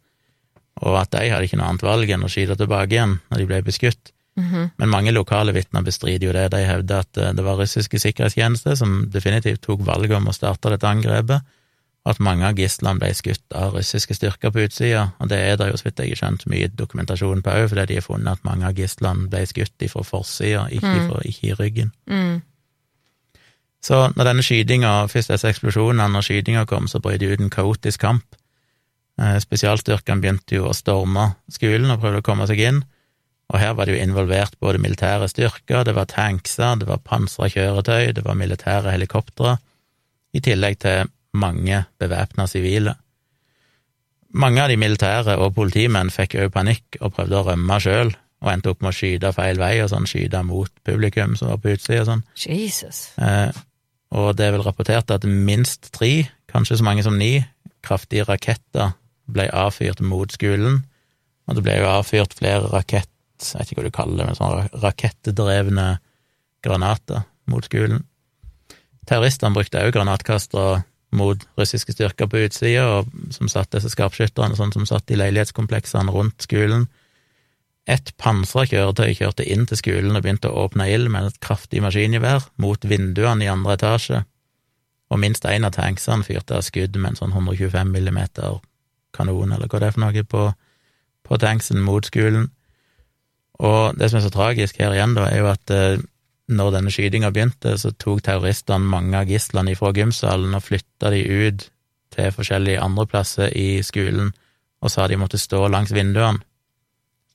og 0.82 0.96
at 1.04 1.12
de 1.14 1.28
hadde 1.30 1.46
ikke 1.46 1.60
noe 1.60 1.70
annet 1.70 1.86
valg 1.86 2.10
enn 2.10 2.26
å 2.26 2.32
skyte 2.32 2.58
tilbake 2.58 2.96
igjen 2.96 3.20
når 3.30 3.44
de 3.44 3.46
ble 3.52 3.62
beskutt. 3.68 4.14
Mhm. 4.40 4.72
Men 4.80 4.90
mange 4.90 5.12
lokale 5.12 5.54
vitner 5.54 5.84
bestrider 5.84 6.30
jo 6.30 6.34
det. 6.34 6.50
De 6.54 6.62
hevder 6.66 7.04
at 7.04 7.18
eh, 7.18 7.34
det 7.36 7.44
var 7.44 7.60
russiske 7.60 8.00
sikkerhetstjenester 8.00 8.78
som 8.80 9.10
definitivt 9.12 9.62
tok 9.62 9.84
valget 9.86 10.16
om 10.18 10.30
å 10.32 10.34
starte 10.34 10.72
dette 10.72 10.88
angrepet, 10.88 11.44
og 12.02 12.14
at 12.16 12.22
mange 12.24 12.48
av 12.48 12.58
gislene 12.58 12.98
ble 12.98 13.12
skutt 13.14 13.44
av 13.54 13.76
russiske 13.76 14.16
styrker 14.18 14.50
på 14.50 14.64
utsida, 14.66 15.12
og 15.22 15.30
det 15.30 15.38
er 15.38 15.60
det 15.60 15.68
jo, 15.70 15.78
så 15.78 15.86
vidt 15.86 16.00
jeg 16.02 16.16
har 16.16 16.22
skjønt, 16.24 16.48
mye 16.50 16.72
dokumentasjon 16.74 17.44
på 17.46 17.54
òg, 17.60 17.68
fordi 17.70 17.86
de 17.92 18.00
har 18.00 18.08
funnet 18.08 18.40
at 18.40 18.48
mange 18.48 18.66
av 18.66 18.74
gislene 18.80 19.28
ble 19.30 19.44
skutt 19.46 19.86
ifra 19.86 20.02
forsida, 20.08 20.64
ikke, 20.72 20.96
Mm. 20.96 21.12
ikke 21.30 21.52
i 21.52 21.54
ryggen. 21.60 21.92
Mm. 22.10 22.42
Så 23.82 24.04
når 24.14 24.28
denne 24.28 24.46
skytinga, 24.46 24.94
først 25.10 25.34
disse 25.34 25.50
eksplosjonene, 25.50 26.06
når 26.14 26.26
skytinga 26.28 26.68
kom, 26.70 26.88
så 26.88 27.02
brøt 27.02 27.22
det 27.22 27.32
ut 27.32 27.42
en 27.42 27.54
kaotisk 27.54 28.04
kamp. 28.04 28.38
Eh, 29.22 29.38
Spesialstyrkene 29.42 30.22
begynte 30.22 30.60
jo 30.60 30.70
å 30.70 30.76
storme 30.78 31.32
skolen 31.52 31.90
og 31.90 32.02
prøvde 32.04 32.22
å 32.22 32.26
komme 32.26 32.48
seg 32.50 32.62
inn, 32.62 32.84
og 33.52 33.60
her 33.60 33.74
var 33.76 33.88
det 33.88 33.98
jo 33.98 34.04
involvert 34.06 34.54
både 34.64 34.80
militære 34.80 35.28
styrker, 35.28 35.84
det 35.84 35.96
var 35.98 36.08
tankser, 36.08 36.78
det 36.80 36.88
var 36.88 37.02
pansra 37.04 37.50
kjøretøy, 37.52 38.14
det 38.16 38.24
var 38.24 38.38
militære 38.40 38.94
helikoptre, 38.94 39.58
i 40.32 40.40
tillegg 40.40 40.78
til 40.80 41.10
mange 41.36 41.84
bevæpna 42.00 42.46
sivile. 42.48 42.96
Mange 44.32 44.64
av 44.64 44.72
de 44.72 44.78
militære 44.80 45.36
og 45.44 45.52
politimenn 45.58 46.12
fikk 46.14 46.38
òg 46.40 46.54
panikk 46.54 47.02
og 47.02 47.18
prøvde 47.18 47.42
å 47.42 47.48
rømme 47.50 47.80
sjøl, 47.84 48.14
og 48.42 48.54
endte 48.54 48.72
opp 48.72 48.80
med 48.82 48.94
å 48.94 48.96
skyte 48.96 49.34
feil 49.36 49.60
vei 49.62 49.74
og 49.84 49.92
sånn, 49.92 50.08
skyte 50.10 50.40
mot 50.48 50.72
publikum 50.88 51.36
som 51.38 51.52
var 51.52 51.60
på 51.62 51.76
utsida 51.76 52.06
og 52.06 52.08
sånn. 52.08 52.24
Jesus. 52.40 53.04
Eh, 53.22 53.52
og 54.12 54.36
det 54.38 54.48
er 54.48 54.56
vel 54.56 54.66
rapportert 54.66 55.12
at 55.14 55.26
minst 55.28 55.92
tre, 55.96 56.28
kanskje 56.52 56.80
så 56.80 56.88
mange 56.88 57.04
som 57.06 57.18
ni, 57.20 57.40
kraftige 57.86 58.28
raketter 58.28 58.94
ble 59.32 59.48
avfyrt 59.56 60.02
mot 60.04 60.32
skolen, 60.34 60.82
og 61.48 61.58
det 61.58 61.66
ble 61.66 61.80
jo 61.80 61.90
avfyrt 61.90 62.36
flere 62.38 62.70
rakett, 62.72 63.10
jeg 63.42 63.58
vet 63.58 63.72
ikke 63.72 63.82
hva 63.82 63.88
du 63.88 63.96
kaller 63.96 64.20
det, 64.20 64.28
men 64.30 64.38
sånne 64.38 64.84
rakettdrevne 64.84 65.88
granater 66.62 67.24
mot 67.50 67.66
skolen. 67.66 68.04
Terroristene 69.10 69.56
brukte 69.56 69.82
også 69.82 69.96
granatkastere 69.96 70.82
mot 71.18 71.42
russiske 71.60 71.96
styrker 71.96 72.30
på 72.32 72.46
utsida, 72.46 73.02
som 73.36 73.50
satt 73.52 73.74
disse 73.74 73.92
skarpskytterne, 73.92 74.56
sånn 74.56 74.72
som 74.76 74.86
satt 74.88 75.12
i 75.12 75.18
leilighetskompleksene 75.20 76.14
rundt 76.14 76.46
skolen. 76.46 76.86
Et 77.90 78.12
pansra 78.22 78.66
kjøretøy 78.70 79.16
kjørte 79.18 79.46
inn 79.48 79.66
til 79.70 79.80
skolen 79.80 80.16
og 80.16 80.22
begynte 80.22 80.52
å 80.52 80.68
åpne 80.68 80.86
ild 80.94 81.10
med 81.14 81.32
et 81.32 81.40
kraftig 81.42 81.82
maskingevær 81.82 82.46
mot 82.62 82.86
vinduene 82.86 83.46
i 83.46 83.50
andre 83.50 83.78
etasje, 83.78 84.22
og 85.12 85.20
minst 85.20 85.46
én 85.50 85.66
av 85.68 85.74
tanksene 85.76 86.24
fyrte 86.24 86.60
av 86.60 86.64
skudd 86.64 86.96
med 86.96 87.14
en 87.14 87.20
sånn 87.20 87.34
125 87.34 87.90
millimeter 87.92 88.62
kanon, 89.16 89.52
eller 89.52 89.68
hva 89.68 89.82
det 89.82 89.90
er 89.90 89.96
for 89.96 90.06
noe, 90.06 90.24
på, 90.24 90.46
på 91.28 91.40
tanksen 91.42 91.82
mot 91.84 92.06
skolen. 92.08 92.48
Og 93.60 93.98
det 93.98 94.10
som 94.10 94.22
er 94.22 94.26
så 94.26 94.32
tragisk 94.34 94.80
her 94.80 94.96
igjen, 94.96 95.18
da, 95.18 95.28
er 95.28 95.42
jo 95.42 95.50
at 95.52 95.74
eh, 95.76 96.00
når 96.52 96.72
denne 96.78 96.94
skytinga 96.94 97.32
begynte, 97.34 97.76
så 97.78 97.92
tok 97.92 98.24
terroristene 98.26 98.88
mange 98.88 99.20
av 99.20 99.30
gislene 99.30 99.74
ifra 99.76 99.92
gymsalen 99.96 100.56
og 100.56 100.64
flytta 100.70 101.12
de 101.14 101.26
ut 101.28 101.68
til 102.12 102.32
forskjellige 102.36 102.82
andre 102.84 103.06
plasser 103.08 103.52
i 103.56 103.82
skolen 103.86 104.32
og 104.82 104.90
sa 104.92 105.06
de 105.08 105.20
måtte 105.20 105.40
stå 105.40 105.68
langs 105.70 105.94
vinduene, 105.94 106.42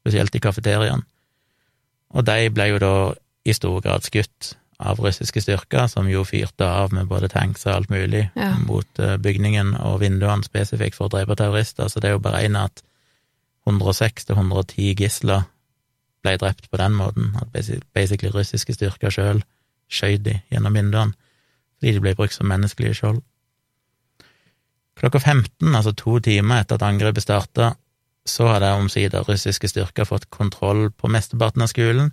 spesielt 0.07 0.35
i 0.39 0.43
kafeteriaen. 0.43 1.03
Og 2.15 2.23
de 2.29 2.47
ble 2.55 2.69
jo 2.71 2.79
da 2.79 2.93
i 3.47 3.55
stor 3.55 3.81
grad 3.83 4.07
skutt 4.07 4.53
av 4.79 5.01
russiske 5.01 5.41
styrker, 5.41 5.87
som 5.89 6.07
jo 6.11 6.23
fyrte 6.29 6.67
av 6.69 6.93
med 6.95 7.09
både 7.09 7.31
tanks 7.33 7.65
og 7.67 7.73
alt 7.75 7.91
mulig 7.91 8.27
Ja. 8.37 8.53
mot 8.67 8.99
eh, 9.01 9.17
bygningen 9.17 9.75
og 9.81 10.01
vinduene 10.01 10.45
spesifikt 10.45 10.95
for 10.99 11.09
å 11.09 11.15
drepe 11.15 11.35
terrorister, 11.37 11.89
så 11.89 12.01
det 12.01 12.11
er 12.11 12.17
jo 12.19 12.23
beregna 12.23 12.67
at 12.69 12.83
106-110 13.67 14.95
gisler 15.01 15.47
ble 16.23 16.37
drept 16.39 16.69
på 16.71 16.77
den 16.81 16.95
måten, 16.95 17.33
at 17.41 17.49
basically 17.95 18.31
russiske 18.35 18.75
styrker 18.77 19.11
sjøl 19.11 19.43
skjøt 19.89 20.25
de 20.27 20.37
gjennom 20.53 20.75
vinduene, 20.75 21.15
fordi 21.79 21.97
de 21.97 22.03
ble 22.05 22.15
brukt 22.19 22.35
som 22.35 22.49
menneskelige 22.51 22.95
skjold. 23.01 23.23
Klokka 24.97 25.19
15, 25.21 25.75
altså 25.77 25.93
to 25.93 26.19
timer 26.25 26.63
etter 26.63 26.79
at 26.79 26.87
angrepet 26.87 27.23
starta, 27.27 27.75
så 28.27 28.49
hadde 28.51 28.73
omsider 28.77 29.27
russiske 29.27 29.69
styrker 29.71 30.09
fått 30.09 30.29
kontroll 30.35 30.91
på 30.91 31.11
mesteparten 31.13 31.63
av 31.63 31.71
skolen. 31.73 32.11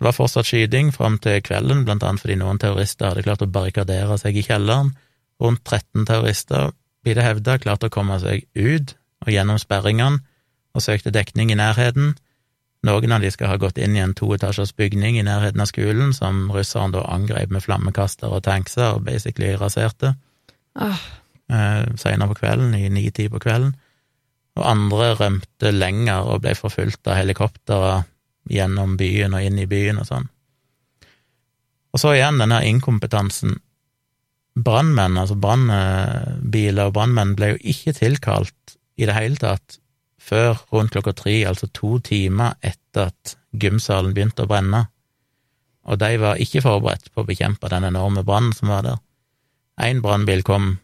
Det 0.00 0.06
var 0.06 0.16
fortsatt 0.16 0.48
skyting 0.48 0.94
fram 0.96 1.18
til 1.20 1.42
kvelden, 1.44 1.84
blant 1.84 2.04
annet 2.06 2.22
fordi 2.22 2.38
noen 2.40 2.60
terrorister 2.60 3.10
hadde 3.10 3.24
klart 3.26 3.44
å 3.44 3.50
barrikadere 3.52 4.16
seg 4.20 4.38
i 4.40 4.44
kjelleren. 4.46 4.94
Rundt 5.40 5.64
13 5.64 6.06
terrorister, 6.08 6.72
blir 7.04 7.16
det 7.16 7.24
hevda, 7.24 7.58
klarte 7.60 7.88
å 7.88 7.92
komme 7.92 8.16
seg 8.20 8.46
ut 8.56 8.94
og 9.24 9.32
gjennom 9.32 9.60
sperringene 9.60 10.22
og 10.76 10.84
søkte 10.84 11.12
dekning 11.12 11.52
i 11.52 11.58
nærheten. 11.58 12.14
Noen 12.86 13.12
av 13.12 13.20
de 13.20 13.28
skal 13.32 13.50
ha 13.52 13.58
gått 13.60 13.78
inn 13.80 13.96
i 13.96 14.00
en 14.00 14.14
toetasjers 14.16 14.72
bygning 14.76 15.18
i 15.20 15.24
nærheten 15.26 15.60
av 15.60 15.68
skolen, 15.68 16.14
som 16.16 16.46
russerne 16.52 16.94
da 16.96 17.04
angrep 17.12 17.52
med 17.52 17.64
flammekaster 17.64 18.32
og 18.32 18.44
tankser 18.46 18.96
og 18.96 19.04
basically 19.08 19.52
raserte 19.60 20.14
Åh, 20.80 21.00
eh, 21.50 21.86
senere 21.98 22.30
på 22.30 22.38
kvelden, 22.40 22.72
i 22.78 22.88
ni-ti 22.88 23.28
på 23.28 23.40
kvelden. 23.42 23.74
Og 24.58 24.66
andre 24.66 25.12
rømte 25.18 25.70
lenger 25.72 26.26
og 26.26 26.42
ble 26.44 26.56
forfulgt 26.58 27.06
av 27.06 27.20
helikoptre 27.20 28.02
gjennom 28.50 28.96
byen 28.98 29.36
og 29.36 29.46
inn 29.46 29.60
i 29.62 29.68
byen 29.70 30.00
og 30.02 30.08
sånn. 30.08 30.28
Og 31.90 32.02
så 32.02 32.14
igjen 32.16 32.38
denne 32.40 32.60
inkompetansen. 32.68 33.56
Brannmenn, 34.60 35.18
altså 35.18 35.36
brannbiler 35.38 36.90
og 36.90 36.96
brannmenn, 36.96 37.36
ble 37.38 37.54
jo 37.54 37.60
ikke 37.72 37.94
tilkalt 37.96 38.76
i 39.00 39.06
det 39.08 39.16
hele 39.16 39.38
tatt 39.40 39.78
før 40.20 40.58
rundt 40.74 40.92
klokka 40.94 41.14
tre, 41.16 41.40
altså 41.48 41.70
to 41.74 41.96
timer 42.04 42.58
etter 42.60 43.08
at 43.10 43.36
gymsalen 43.56 44.14
begynte 44.14 44.44
å 44.44 44.50
brenne. 44.50 44.84
Og 45.90 45.98
de 45.98 46.10
var 46.20 46.42
ikke 46.42 46.62
forberedt 46.62 47.08
på 47.14 47.22
å 47.22 47.28
bekjempe 47.28 47.70
den 47.72 47.88
enorme 47.88 48.22
brannen 48.26 48.52
som 48.54 48.70
var 48.70 48.84
der. 48.86 49.00
Én 49.80 50.02
brannbil 50.04 50.44
kom 50.46 50.74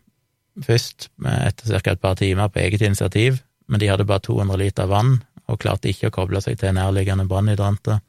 først, 0.64 1.11
etter 1.21 1.77
ca. 1.77 1.93
et 1.93 2.01
par 2.01 2.17
timer 2.17 2.49
på 2.49 2.62
eget 2.62 2.83
initiativ, 2.87 3.43
men 3.67 3.81
de 3.83 3.89
hadde 3.91 4.07
bare 4.09 4.25
200 4.25 4.59
liter 4.61 4.87
vann 4.91 5.19
og 5.47 5.61
klarte 5.62 5.91
ikke 5.91 6.11
å 6.11 6.14
koble 6.14 6.43
seg 6.43 6.59
til 6.61 6.75
nærliggende 6.75 7.27
brannhydranter. 7.31 8.01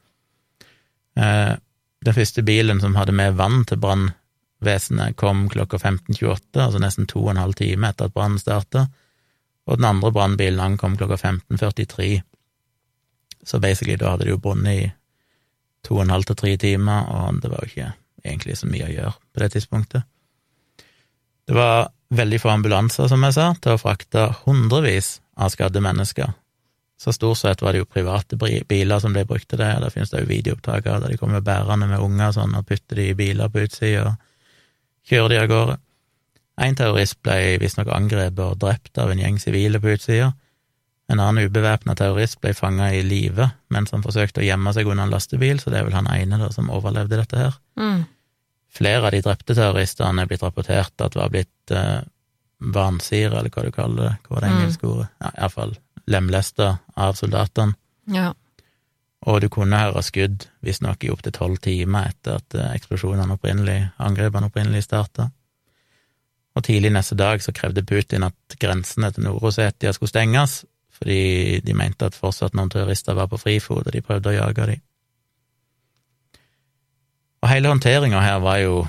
Eh, 1.18 1.54
Den 1.98 2.14
første 2.14 2.44
bilen 2.46 2.78
som 2.80 2.94
hadde 2.94 3.10
med 3.12 3.34
vann 3.34 3.64
til 3.66 3.80
brannvesenet, 3.82 5.16
kom 5.18 5.48
klokka 5.50 5.80
15.28, 5.82 6.60
altså 6.62 6.78
nesten 6.78 7.08
to 7.10 7.24
og 7.24 7.32
en 7.32 7.40
halv 7.42 7.56
time 7.58 7.88
etter 7.88 8.06
at 8.06 8.14
brannen 8.14 8.38
starta, 8.38 8.84
og 9.66 9.80
den 9.80 9.88
andre 9.88 10.12
brannbilen 10.14 10.60
ankom 10.62 10.94
klokka 10.96 11.16
15.43. 11.16 12.20
Så 13.42 13.58
basically, 13.58 13.96
da 13.96 14.12
hadde 14.12 14.28
de 14.28 14.30
jo 14.30 14.38
brunnet 14.38 14.78
i 14.78 14.86
to 15.82 15.96
og 15.98 16.04
en 16.04 16.14
halv 16.14 16.28
til 16.28 16.38
tre 16.38 16.54
timer, 16.56 17.10
og 17.10 17.42
det 17.42 17.50
var 17.50 17.66
jo 17.66 17.72
ikke 17.72 17.90
egentlig 18.24 18.56
så 18.60 18.70
mye 18.70 18.86
å 18.86 18.94
gjøre 18.94 19.14
på 19.18 19.42
det 19.42 19.52
tidspunktet. 19.56 20.06
Det 21.48 21.56
var 21.56 21.90
veldig 22.14 22.40
få 22.40 22.54
ambulanser, 22.54 23.08
som 23.10 23.26
jeg 23.26 23.34
sa, 23.34 23.50
til 23.58 23.74
å 23.74 23.80
frakte 23.80 24.28
hundrevis 24.44 25.16
av 25.38 25.52
skadde 25.54 25.80
mennesker. 25.80 26.32
Så 26.98 27.12
stort 27.14 27.38
sett 27.38 27.62
var 27.62 27.72
det 27.72 27.84
jo 27.84 27.86
private 27.86 28.36
biler 28.66 28.98
som 28.98 29.14
ble 29.14 29.22
brukt 29.26 29.46
til 29.50 29.60
det, 29.60 29.70
og 29.76 29.84
der 29.84 29.92
finnes 29.94 30.10
det 30.10 30.24
jo 30.24 30.30
videoopptaker 30.32 30.98
der 30.98 31.12
de 31.12 31.18
kommer 31.20 31.44
bærende 31.46 31.86
med 31.86 32.02
unger 32.02 32.34
sånn, 32.34 32.56
og 32.58 32.66
putter 32.66 32.98
de 32.98 33.12
i 33.12 33.18
biler 33.18 33.52
på 33.52 33.62
utsida 33.68 34.08
og 34.08 34.16
kjører 35.08 35.34
de 35.34 35.38
av 35.38 35.48
gårde. 35.52 35.78
En 36.58 36.74
terrorist 36.74 37.20
ble 37.22 37.38
visstnok 37.62 37.92
angrepet 37.94 38.42
og 38.42 38.58
drept 38.58 38.98
av 38.98 39.12
en 39.12 39.22
gjeng 39.22 39.38
sivile 39.38 39.78
på 39.78 39.94
utsida. 39.94 40.32
En 41.08 41.22
annen 41.22 41.46
ubevæpna 41.46 41.94
terrorist 41.96 42.40
ble 42.42 42.50
fanga 42.52 42.90
i 42.92 43.04
live 43.06 43.46
mens 43.72 43.94
han 43.94 44.02
forsøkte 44.04 44.42
å 44.42 44.48
gjemme 44.48 44.74
seg 44.74 44.90
under 44.90 45.06
en 45.06 45.14
lastebil, 45.14 45.62
så 45.62 45.70
det 45.70 45.78
er 45.78 45.86
vel 45.86 45.96
han 45.96 46.10
ene 46.10 46.40
da 46.42 46.50
som 46.52 46.72
overlevde 46.74 47.20
dette 47.20 47.44
her. 47.46 47.60
mm. 47.78 48.06
Flere 48.78 49.06
av 49.06 49.14
de 49.14 49.22
drepte 49.24 49.54
terroristene 49.56 50.22
er 50.22 50.28
blitt 50.28 50.42
rapportert 50.44 51.00
at 51.00 51.14
var 51.16 51.30
blitt 51.32 51.72
eh, 51.72 52.02
vansiret, 52.60 53.38
eller 53.38 53.50
hva 53.50 53.64
du 53.64 53.70
kaller 53.70 54.02
det, 54.02 54.16
hva 54.26 54.34
var 54.34 54.40
det 54.40 54.50
Mm. 54.50 54.58
engelske 54.58 54.86
ordet? 54.86 55.08
Ja, 55.20 55.30
iallfall 55.38 55.76
lemlesta 56.08 56.78
av 56.96 57.14
soldatene. 57.14 57.74
Ja. 58.06 58.32
Og 59.26 59.40
du 59.40 59.48
kunne 59.48 59.76
høre 59.78 60.02
skudd, 60.02 60.46
visstnok 60.62 61.04
i 61.04 61.10
opptil 61.10 61.32
tolv 61.32 61.58
timer 61.58 62.08
etter 62.08 62.36
at 62.38 62.54
eh, 62.54 62.74
eksplosjonene 62.78 63.34
opprinnelig, 63.34 63.90
angrepene 63.98 64.46
opprinnelig 64.46 64.82
starta. 64.86 65.30
Og 66.56 66.64
tidlig 66.64 66.92
neste 66.92 67.14
dag 67.14 67.42
så 67.42 67.52
krevde 67.52 67.82
Putin 67.86 68.24
at 68.24 68.56
grensene 68.58 69.10
til 69.12 69.24
Nord-Rosetia 69.24 69.92
skulle 69.92 70.08
stenges, 70.08 70.64
fordi 70.90 71.60
de 71.60 71.74
mente 71.74 72.06
at 72.06 72.14
fortsatt 72.14 72.54
noen 72.54 72.70
terrorister 72.70 73.14
var 73.14 73.28
på 73.30 73.38
frifot, 73.38 73.86
og 73.86 73.92
de 73.92 74.00
prøvde 74.02 74.30
å 74.32 74.38
jage 74.38 74.66
dem. 74.66 74.80
Og 77.42 77.48
hele 77.52 77.68
håndteringa 77.70 78.20
her 78.20 78.40
var 78.42 78.58
jo 78.58 78.88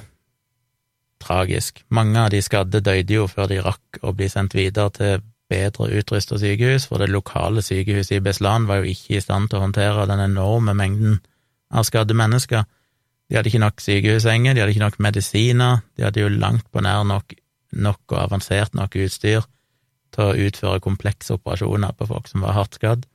tragisk. 1.24 1.84
Mange 1.90 2.20
av 2.26 2.32
de 2.34 2.42
skadde 2.44 2.82
døde 2.86 3.14
jo 3.14 3.28
før 3.30 3.50
de 3.52 3.60
rakk 3.64 4.00
å 4.02 4.14
bli 4.16 4.30
sendt 4.32 4.56
videre 4.58 4.94
til 4.96 5.22
bedre 5.50 5.90
utrusta 6.00 6.38
sykehus, 6.40 6.86
for 6.90 7.02
det 7.02 7.10
lokale 7.10 7.64
sykehuset 7.66 8.20
i 8.20 8.24
Beslan 8.24 8.68
var 8.70 8.82
jo 8.82 8.92
ikke 8.94 9.18
i 9.18 9.24
stand 9.24 9.50
til 9.50 9.60
å 9.60 9.66
håndtere 9.66 10.08
den 10.10 10.22
enorme 10.28 10.76
mengden 10.78 11.20
av 11.74 11.88
skadde 11.88 12.18
mennesker. 12.18 12.66
De 13.30 13.38
hadde 13.38 13.50
ikke 13.52 13.62
nok 13.62 13.82
sykehussenger, 13.82 14.56
de 14.56 14.64
hadde 14.64 14.74
ikke 14.74 14.86
nok 14.86 15.00
medisiner, 15.06 15.82
de 15.98 16.06
hadde 16.06 16.22
jo 16.22 16.34
langt 16.34 16.66
på 16.74 16.84
nær 16.86 17.06
nok, 17.06 17.34
nok 17.78 18.02
og 18.14 18.20
avansert 18.24 18.78
nok 18.78 18.98
utstyr 18.98 19.46
til 20.14 20.26
å 20.26 20.48
utføre 20.48 20.82
komplekse 20.82 21.36
operasjoner 21.38 21.94
på 21.98 22.10
folk 22.10 22.30
som 22.30 22.46
var 22.46 22.58
hardt 22.58 22.80
skadd. 22.80 23.06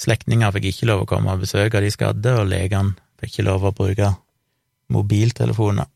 Slektninger 0.00 0.52
fikk 0.56 0.70
ikke 0.70 0.88
lov 0.88 1.04
å 1.04 1.08
komme 1.08 1.34
og 1.34 1.44
besøke 1.44 1.80
de 1.84 1.90
skadde, 1.92 2.36
og 2.40 2.48
legene 2.50 2.96
fikk 3.20 3.36
ikke 3.36 3.48
lov 3.50 3.68
å 3.68 3.74
bruke 3.76 4.08
mobiltelefoner. 4.92 5.88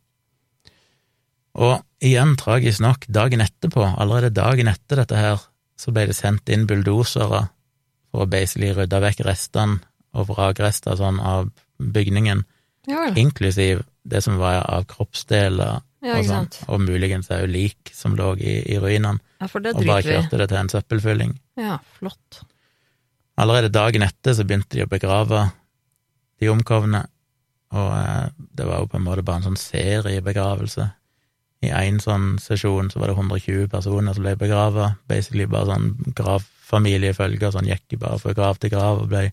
Og 1.57 1.81
igjen, 2.05 2.35
tragisk 2.37 2.83
nok, 2.85 3.07
dagen 3.09 3.41
etterpå, 3.45 3.85
allerede 3.97 4.35
dagen 4.37 4.69
etter 4.69 5.01
dette 5.03 5.17
her, 5.17 5.45
så 5.81 5.93
ble 5.93 6.07
det 6.11 6.17
sendt 6.17 6.49
inn 6.53 6.67
bulldosere 6.69 7.47
for 8.11 8.25
å 8.25 8.29
basically 8.31 8.73
rydde 8.77 9.01
vekk 9.03 9.23
restene 9.27 9.81
og 10.17 10.31
vrakrester 10.31 10.97
sånn 10.99 11.21
av 11.21 11.51
bygningen, 11.81 12.45
Ja 12.87 13.09
inklusiv 13.19 13.83
det 14.07 14.21
som 14.23 14.37
var 14.39 14.61
av 14.63 14.85
kroppsdeler 14.87 15.81
Ja, 16.07 16.19
og 16.21 16.29
sånn, 16.29 16.47
og 16.71 16.85
muligens 16.85 17.33
òg 17.35 17.49
lik 17.51 17.91
som 17.93 18.15
lå 18.15 18.37
i, 18.39 18.61
i 18.71 18.77
ruinene, 18.79 19.19
Ja, 19.41 19.49
for 19.51 19.65
det 19.65 19.75
og 19.75 19.83
bare 19.89 20.05
vi 20.05 20.13
kjørte 20.15 20.39
det 20.39 20.47
til 20.53 20.61
en 20.61 20.71
søppelfylling. 20.71 21.33
Ja, 21.59 21.81
flott. 21.99 22.45
Allerede 23.37 23.73
dagen 23.75 24.05
etter 24.07 24.37
så 24.37 24.47
begynte 24.47 24.79
de 24.79 24.85
å 24.87 24.91
begrave 24.93 25.49
de 26.41 26.49
omkomne, 26.53 27.03
og 27.75 27.91
eh, 27.99 28.31
det 28.37 28.69
var 28.69 28.85
jo 28.85 28.93
på 28.93 29.01
en 29.01 29.05
måte 29.09 29.25
bare 29.27 29.43
en 29.43 29.49
sånn 29.51 29.61
seriebegravelse. 29.61 30.87
I 31.65 31.71
én 31.73 31.99
sånn 32.03 32.37
sesjon 32.43 32.91
så 32.93 33.01
var 33.01 33.09
det 33.09 33.17
120 33.17 33.69
personer 33.73 34.15
som 34.15 34.23
ble 34.27 34.35
begrava, 34.37 34.97
basically 35.09 35.47
bare 35.47 35.71
sånn 35.71 36.15
gravfamiliefølge, 36.15 37.53
sånn 37.53 37.69
gikk 37.71 37.87
de 37.89 37.97
bare 37.97 38.19
fra 38.21 38.35
grav 38.37 38.59
til 38.61 38.71
grav 38.71 39.03
og 39.03 39.09
ble 39.09 39.33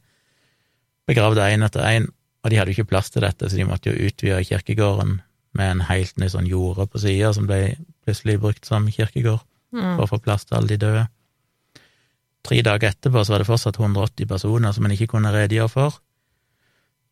begravd 1.08 1.42
én 1.44 1.66
etter 1.68 1.84
én, 1.84 2.08
og 2.44 2.50
de 2.50 2.58
hadde 2.60 2.72
jo 2.72 2.80
ikke 2.80 2.92
plass 2.94 3.10
til 3.12 3.26
dette, 3.26 3.50
så 3.50 3.60
de 3.60 3.66
måtte 3.68 3.92
jo 3.92 4.08
utvide 4.08 4.40
kirkegården 4.48 5.18
med 5.54 5.72
en 5.72 5.82
helt 5.90 6.18
ny 6.18 6.30
sånn 6.32 6.48
jorde 6.48 6.88
på 6.90 7.02
sida 7.04 7.34
som 7.36 7.46
ble 7.48 7.76
plutselig 8.06 8.40
brukt 8.40 8.66
som 8.66 8.88
kirkegård 8.88 9.44
Mm. 9.74 9.96
for 9.98 10.06
å 10.06 10.10
få 10.12 10.20
plass 10.22 10.46
til 10.46 10.58
alle 10.58 10.68
de 10.68 10.78
døde. 10.78 11.08
Tre 12.46 12.62
dager 12.62 12.92
etterpå 12.92 13.24
så 13.26 13.34
var 13.34 13.42
det 13.42 13.48
fortsatt 13.48 13.80
180 13.80 14.28
personer 14.30 14.72
som 14.76 14.86
en 14.86 14.92
ikke 14.92 15.08
kunne 15.16 15.32
redegjøre 15.34 15.72
for. 15.72 15.96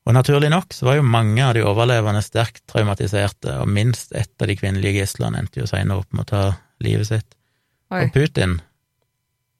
Og 0.10 0.16
naturlig 0.18 0.50
nok 0.50 0.74
så 0.74 0.88
var 0.88 0.98
jo 0.98 1.06
mange 1.06 1.44
av 1.46 1.54
de 1.54 1.62
overlevende 1.66 2.24
sterkt 2.26 2.64
traumatiserte, 2.72 3.60
og 3.62 3.70
minst 3.70 4.16
ett 4.18 4.34
av 4.42 4.50
de 4.50 4.58
kvinnelige 4.58 5.04
gislene 5.04 5.44
endte 5.44 5.62
jo 5.62 5.70
senere 5.70 6.02
opp 6.02 6.10
med 6.16 6.26
å 6.26 6.30
ta 6.32 6.44
livet 6.82 7.10
sitt. 7.12 7.38
Oi. 7.94 8.08
Og 8.08 8.16
Putin, 8.16 8.58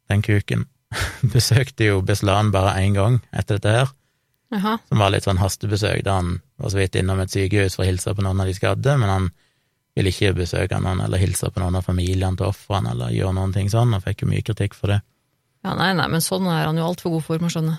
den 0.10 0.26
kuken, 0.26 0.66
besøkte 1.36 1.92
jo 1.92 2.02
Beslan 2.06 2.50
bare 2.54 2.80
én 2.82 2.98
gang 2.98 3.20
etter 3.30 3.60
dette 3.60 3.76
her, 3.76 3.94
Aha. 4.58 4.76
som 4.90 5.04
var 5.04 5.14
litt 5.14 5.28
sånn 5.28 5.40
hastebesøk, 5.40 6.02
da 6.08 6.18
han 6.20 6.40
var 6.60 6.74
så 6.74 6.82
vidt 6.82 6.98
innom 7.00 7.22
et 7.22 7.32
sykehus 7.32 7.78
for 7.78 7.86
å 7.86 7.92
hilse 7.92 8.16
på 8.18 8.26
noen 8.26 8.42
av 8.42 8.50
de 8.50 8.58
skadde, 8.58 8.98
men 8.98 9.14
han 9.14 9.32
ville 9.96 10.12
ikke 10.12 10.34
besøke 10.42 10.80
noen 10.82 11.04
eller 11.06 11.22
hilse 11.22 11.52
på 11.52 11.62
noen 11.62 11.78
av 11.78 11.86
familiene 11.86 12.40
til 12.40 12.50
ofrene 12.50 12.96
eller 12.96 13.14
gjøre 13.14 13.38
noen 13.38 13.54
ting 13.56 13.70
sånn, 13.72 13.94
og 13.94 14.04
fikk 14.08 14.26
jo 14.26 14.32
mye 14.32 14.46
kritikk 14.48 14.76
for 14.78 14.96
det. 14.96 15.02
Ja, 15.62 15.76
nei, 15.78 15.92
nei, 15.94 16.08
men 16.10 16.24
sånn 16.26 16.48
er 16.50 16.66
han 16.66 16.80
jo 16.80 16.88
altfor 16.88 17.14
god 17.14 17.28
for, 17.28 17.44
må 17.44 17.52
skjønne. 17.54 17.78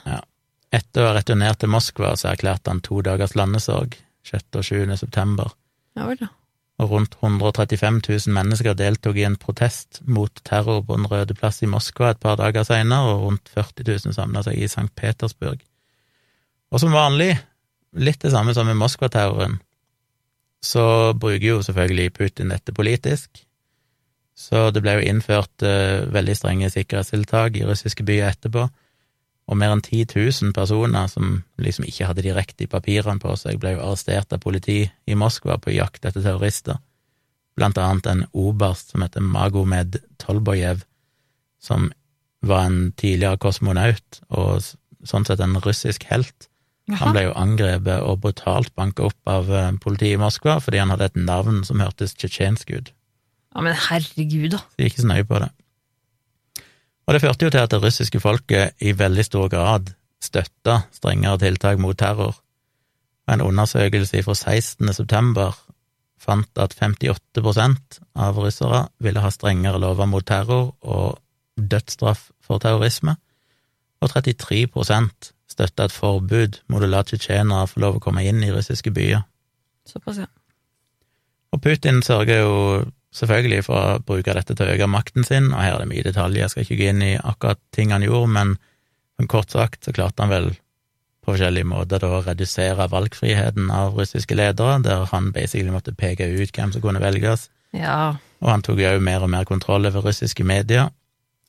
Etter 0.72 1.04
å 1.04 1.10
ha 1.10 1.16
returnert 1.18 1.60
til 1.62 1.72
Moskva, 1.72 2.14
så 2.16 2.30
erklærte 2.32 2.72
han 2.72 2.80
to 2.84 3.02
dagers 3.04 3.36
landesorg, 3.38 3.98
6. 4.28 4.48
og 4.56 4.64
7. 4.64 4.96
september. 5.00 5.52
Ja 5.98 6.08
vel, 6.08 6.22
ja. 6.24 6.30
Og 6.80 6.90
rundt 6.90 7.16
135 7.20 8.00
000 8.08 8.32
mennesker 8.34 8.74
deltok 8.74 9.18
i 9.20 9.26
en 9.28 9.36
protest 9.38 10.00
mot 10.08 10.32
terror 10.48 10.80
på 10.86 10.96
Den 10.96 11.06
røde 11.10 11.36
plass 11.36 11.60
i 11.62 11.68
Moskva 11.70 12.14
et 12.14 12.22
par 12.22 12.40
dager 12.40 12.64
senere, 12.66 13.12
og 13.12 13.26
rundt 13.26 13.52
40 13.52 13.86
000 14.08 14.16
samla 14.16 14.42
seg 14.46 14.58
i 14.58 14.70
St. 14.70 14.88
Petersburg. 14.96 15.60
Og 16.72 16.80
som 16.80 16.96
vanlig, 16.96 17.36
litt 17.92 18.22
det 18.24 18.32
samme 18.32 18.54
som 18.56 18.66
med 18.66 18.80
Moskva-terroren, 18.80 19.60
så 20.64 21.12
bruker 21.18 21.46
jo 21.46 21.62
selvfølgelig 21.66 22.14
Putin 22.16 22.52
dette 22.54 22.72
politisk. 22.72 23.42
Så 24.38 24.70
det 24.72 24.80
ble 24.82 24.96
jo 24.96 25.08
innført 25.10 25.64
uh, 25.66 26.08
veldig 26.14 26.36
strenge 26.38 26.70
sikkerhetstiltak 26.72 27.58
i 27.58 27.66
russiske 27.68 28.06
byer 28.06 28.32
etterpå, 28.32 28.64
og 29.50 29.58
mer 29.58 29.74
enn 29.74 29.82
10 29.82 30.06
000 30.14 30.54
personer 30.56 31.08
som 31.10 31.42
liksom 31.60 31.86
ikke 31.88 32.08
hadde 32.08 32.24
de 32.24 32.34
riktige 32.36 32.70
papirene 32.70 33.20
på 33.22 33.34
seg, 33.38 33.58
ble 33.60 33.74
jo 33.74 33.82
arrestert 33.84 34.32
av 34.32 34.42
politi 34.44 34.84
i 34.86 35.18
Moskva 35.18 35.58
på 35.60 35.74
jakt 35.74 36.06
etter 36.06 36.22
terrorister, 36.22 36.78
blant 37.58 37.80
annet 37.80 38.08
en 38.08 38.22
oberst 38.32 38.94
som 38.94 39.04
heter 39.04 39.24
Magomed 39.24 39.98
Tolbojev, 40.22 40.86
som 41.62 41.90
var 42.42 42.68
en 42.68 42.80
tidligere 42.98 43.38
kosmonaut 43.42 44.22
og 44.30 44.62
sånn 45.06 45.26
sett 45.26 45.42
en 45.42 45.58
russisk 45.62 46.06
helt. 46.10 46.48
Han 46.98 47.14
ble 47.14 47.28
jo 47.28 47.36
angrepet 47.38 48.02
og 48.02 48.22
brutalt 48.24 48.72
banka 48.78 49.06
opp 49.06 49.30
av 49.30 49.50
eh, 49.54 49.70
politiet 49.80 50.16
i 50.16 50.20
Moskva 50.20 50.58
fordi 50.60 50.80
han 50.82 50.90
hadde 50.92 51.12
et 51.12 51.20
navn 51.20 51.62
som 51.66 51.80
hørtes 51.80 52.16
tsjetsjensk 52.18 52.72
ut. 52.74 52.90
Ja, 53.52 53.62
men 53.64 53.76
herregud, 53.76 54.50
da. 54.56 54.62
Så 54.64 54.80
de 54.80 54.88
gikk 54.88 54.96
ikke 54.96 55.04
så 55.04 55.10
nøye 55.12 55.28
på 55.28 55.40
det. 55.44 55.50
Og 57.06 57.14
det 57.14 57.22
førte 57.22 57.46
jo 57.46 57.50
til 57.50 57.64
at 57.64 57.72
det 57.72 57.82
russiske 57.82 58.20
folket 58.22 58.78
i 58.80 58.94
veldig 58.98 59.24
stor 59.26 59.48
grad 59.50 59.90
støtta 60.22 60.84
strengere 60.94 61.40
tiltak 61.42 61.80
mot 61.82 61.98
terror. 61.98 62.36
En 63.30 63.42
undersøkelse 63.42 64.22
fra 64.22 64.34
16. 64.34 64.94
september 64.94 65.56
fant 66.22 66.58
at 66.62 66.74
58% 66.78 67.98
av 68.14 68.38
russere 68.38 68.86
ville 69.02 69.22
ha 69.22 69.30
strengere 69.34 69.80
lover 69.82 70.06
mot 70.06 70.26
terror 70.26 70.74
og 70.80 71.18
dødsstraff 71.58 72.30
for 72.42 72.62
terrorisme, 72.62 73.16
og 74.02 74.10
33% 74.10 75.32
støtta 75.50 75.86
et 75.86 75.94
forbud 75.94 76.62
mot 76.72 76.82
å 76.82 76.90
la 76.90 77.02
tsjetsjenere 77.06 77.68
få 77.70 77.82
lov 77.82 77.98
å 77.98 78.02
komme 78.02 78.24
inn 78.26 78.42
i 78.42 78.50
russiske 78.54 78.90
byer. 78.94 79.22
Såpass, 79.86 80.22
ja. 80.22 80.30
Og 81.52 81.60
Putin 81.62 82.00
sørger 82.02 82.40
jo 82.40 82.54
selvfølgelig 83.12 83.64
for 83.66 83.78
å 83.78 84.02
bruke 84.06 84.34
dette 84.36 84.56
til 84.56 84.66
å 84.66 84.74
øke 84.74 84.88
makten 84.90 85.26
sin, 85.26 85.50
og 85.52 85.60
her 85.60 85.76
er 85.76 85.84
det 85.84 85.90
mye 85.92 86.04
detaljer, 86.06 86.44
jeg 86.44 86.54
skal 86.54 86.66
ikke 86.66 86.78
gå 86.80 86.90
inn 86.92 87.04
i 87.04 87.14
akkurat 87.18 87.60
ting 87.76 87.92
han 87.94 88.04
gjorde, 88.06 88.32
men 88.32 88.58
kort 89.30 89.52
sagt 89.54 89.86
så 89.86 89.92
klarte 89.94 90.24
han 90.24 90.32
vel 90.32 90.48
på 91.22 91.30
forskjellige 91.30 91.68
måter 91.70 92.02
å 92.02 92.22
redusere 92.26 92.88
valgfriheten 92.90 93.68
av 93.70 93.94
russiske 93.94 94.34
ledere, 94.34 94.80
der 94.82 95.04
han 95.12 95.30
basically 95.34 95.70
måtte 95.70 95.94
peke 95.94 96.26
ut 96.26 96.50
hvem 96.56 96.72
som 96.74 96.82
kunne 96.82 97.02
velges, 97.02 97.48
Ja, 97.72 98.16
og 98.42 98.50
han 98.50 98.64
tok 98.66 98.82
jo 98.82 98.90
mer 99.00 99.22
og 99.24 99.30
mer 99.32 99.46
kontroll 99.48 99.86
over 99.88 100.04
russiske 100.04 100.44
medier, 100.44 100.90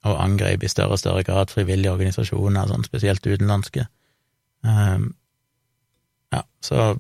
og 0.04 0.20
angrep 0.20 0.64
i 0.64 0.70
større 0.72 0.96
og 0.96 1.02
større 1.02 1.24
grad 1.26 1.52
frivillige 1.52 1.92
organisasjoner, 1.92 2.68
sånn 2.70 2.86
spesielt 2.86 3.26
utenlandske. 3.26 3.88
Um, 4.68 5.14
ja, 6.32 6.44
så 6.64 6.94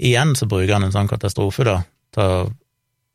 igjen 0.00 0.34
så 0.36 0.48
bruker 0.48 0.76
han 0.76 0.86
en 0.86 0.94
sånn 0.94 1.10
katastrofe, 1.10 1.66
da, 1.66 1.78
til 2.14 2.24
å 2.24 2.50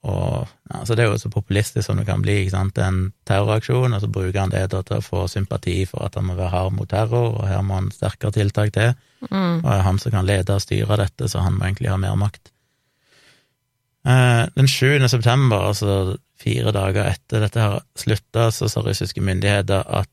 og, 0.05 0.49
ja, 0.69 0.83
så 0.85 0.95
Det 0.95 1.03
er 1.03 1.09
jo 1.09 1.17
så 1.17 1.29
populistisk 1.33 1.85
som 1.87 1.97
det 1.97 2.05
kan 2.05 2.21
bli. 2.21 2.37
ikke 2.43 2.53
sant? 2.53 2.77
En 2.77 3.13
terroraksjon, 3.25 3.93
og 3.93 4.01
så 4.01 4.07
bruker 4.07 4.39
han 4.39 4.53
det 4.53 4.67
til 4.69 4.97
å 4.97 5.01
få 5.01 5.25
sympati 5.31 5.79
for 5.89 6.05
at 6.05 6.15
han 6.19 6.27
må 6.29 6.35
være 6.37 6.53
hard 6.53 6.75
mot 6.77 6.89
terror, 6.89 7.39
og 7.39 7.47
her 7.49 7.63
må 7.65 7.79
han 7.79 7.91
sterkere 7.91 8.35
tiltak 8.35 8.73
til. 8.73 8.93
mm. 9.29 9.63
Og 9.63 9.65
det 9.65 9.77
er 9.77 9.87
han 9.87 9.99
som 9.99 10.11
kan 10.13 10.25
lede 10.25 10.53
og 10.53 10.61
styre 10.61 10.99
dette, 11.01 11.29
så 11.29 11.41
han 11.41 11.57
må 11.57 11.65
egentlig 11.65 11.89
ha 11.89 11.97
mer 11.97 12.15
makt. 12.21 12.51
Eh, 14.05 14.45
Den 14.55 14.67
7. 14.67 15.07
september, 15.09 15.67
altså 15.71 16.17
fire 16.37 16.71
dager 16.71 17.09
etter 17.09 17.41
dette 17.41 17.61
her 17.61 17.79
slutta, 17.97 18.51
så 18.51 18.69
sa 18.69 18.81
russiske 18.85 19.21
myndigheter 19.21 19.83
at 19.87 20.09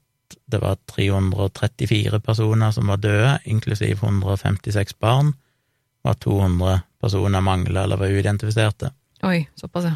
det 0.49 0.63
var 0.63 0.79
334 0.89 2.21
personer 2.21 2.71
som 2.71 2.89
var 2.89 2.97
døde, 2.97 3.39
inklusiv 3.45 4.01
156 4.01 4.95
barn, 5.01 5.35
og 6.05 6.11
at 6.11 6.21
200 6.25 6.81
personer 7.03 7.41
mangla 7.41 7.85
eller 7.85 8.01
var 8.01 8.09
uidentifiserte. 8.09 8.93
Oi, 9.23 9.49
såpass, 9.55 9.85
ja. 9.85 9.95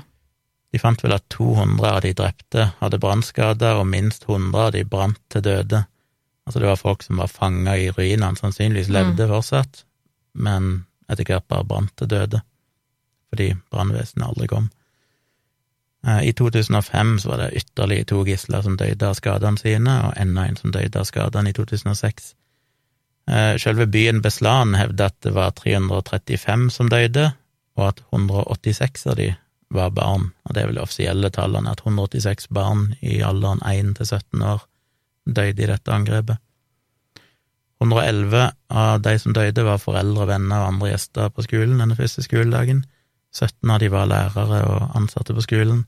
De 0.72 0.78
fant 0.78 1.02
vel 1.02 1.14
at 1.16 1.24
200 1.32 1.88
av 1.88 2.00
de 2.04 2.12
drepte 2.16 2.70
hadde 2.80 3.00
brannskader, 3.02 3.78
og 3.80 3.88
minst 3.90 4.26
100 4.28 4.66
av 4.66 4.72
de 4.74 4.84
brant 4.84 5.20
til 5.32 5.44
døde. 5.46 5.84
Altså 6.46 6.62
det 6.62 6.68
var 6.68 6.78
folk 6.78 7.02
som 7.02 7.18
var 7.22 7.30
fanga 7.32 7.74
i 7.78 7.90
ruinene, 7.90 8.36
sannsynligvis 8.38 8.90
levde 8.92 9.26
fortsatt, 9.30 9.84
men 10.34 10.84
etter 11.10 11.26
hvert 11.26 11.46
bare 11.48 11.66
brant 11.66 11.94
til 11.98 12.10
døde, 12.10 12.42
fordi 13.30 13.52
brannvesenet 13.72 14.26
aldri 14.28 14.50
kom. 14.50 14.68
Eh, 16.06 16.28
I 16.28 16.32
2005 16.32 17.18
så 17.18 17.32
var 17.32 17.42
det 17.42 17.62
ytterligere 17.62 18.04
to 18.04 18.24
gisler 18.26 18.62
som 18.62 18.76
døde 18.78 19.08
av 19.08 19.16
skadene 19.18 19.58
sine, 19.58 19.96
og 20.06 20.14
enda 20.20 20.46
en 20.46 20.58
som 20.60 20.74
døde 20.74 21.00
av 21.00 21.08
skadene 21.08 21.50
i 21.50 21.56
2006. 21.56 22.34
Eh, 23.30 23.56
Selve 23.58 23.86
byen 23.90 24.22
Beslan 24.22 24.74
hevder 24.78 25.10
at 25.10 25.18
det 25.26 25.34
var 25.34 25.50
335 25.58 26.70
som 26.70 26.90
døde, 26.92 27.32
og 27.76 27.90
at 27.90 28.00
186 28.12 29.06
av 29.10 29.18
de 29.20 29.30
var 29.74 29.92
barn, 29.94 30.30
og 30.46 30.54
det 30.54 30.62
er 30.62 30.70
vel 30.70 30.78
de 30.78 30.84
offisielle 30.84 31.30
tallene, 31.34 31.72
at 31.72 31.82
186 31.84 32.48
barn 32.54 32.88
i 33.02 33.20
alderen 33.26 33.62
1 33.66 33.96
til 33.98 34.06
17 34.06 34.44
år 34.46 34.66
døde 35.26 35.64
i 35.64 35.70
dette 35.72 35.92
angrepet. 35.92 36.38
111 37.82 38.52
av 38.72 39.00
de 39.04 39.18
som 39.20 39.34
døde, 39.36 39.64
var 39.66 39.82
foreldre, 39.82 40.28
venner 40.30 40.62
og 40.62 40.70
andre 40.70 40.92
gjester 40.94 41.32
på 41.34 41.44
skolen 41.44 41.82
denne 41.82 41.98
første 41.98 42.24
skoledagen. 42.24 42.84
17 43.36 43.70
av 43.70 43.82
de 43.82 43.90
var 43.92 44.08
lærere 44.08 44.62
og 44.64 44.96
ansatte 44.96 45.36
på 45.36 45.44
skolen. 45.44 45.84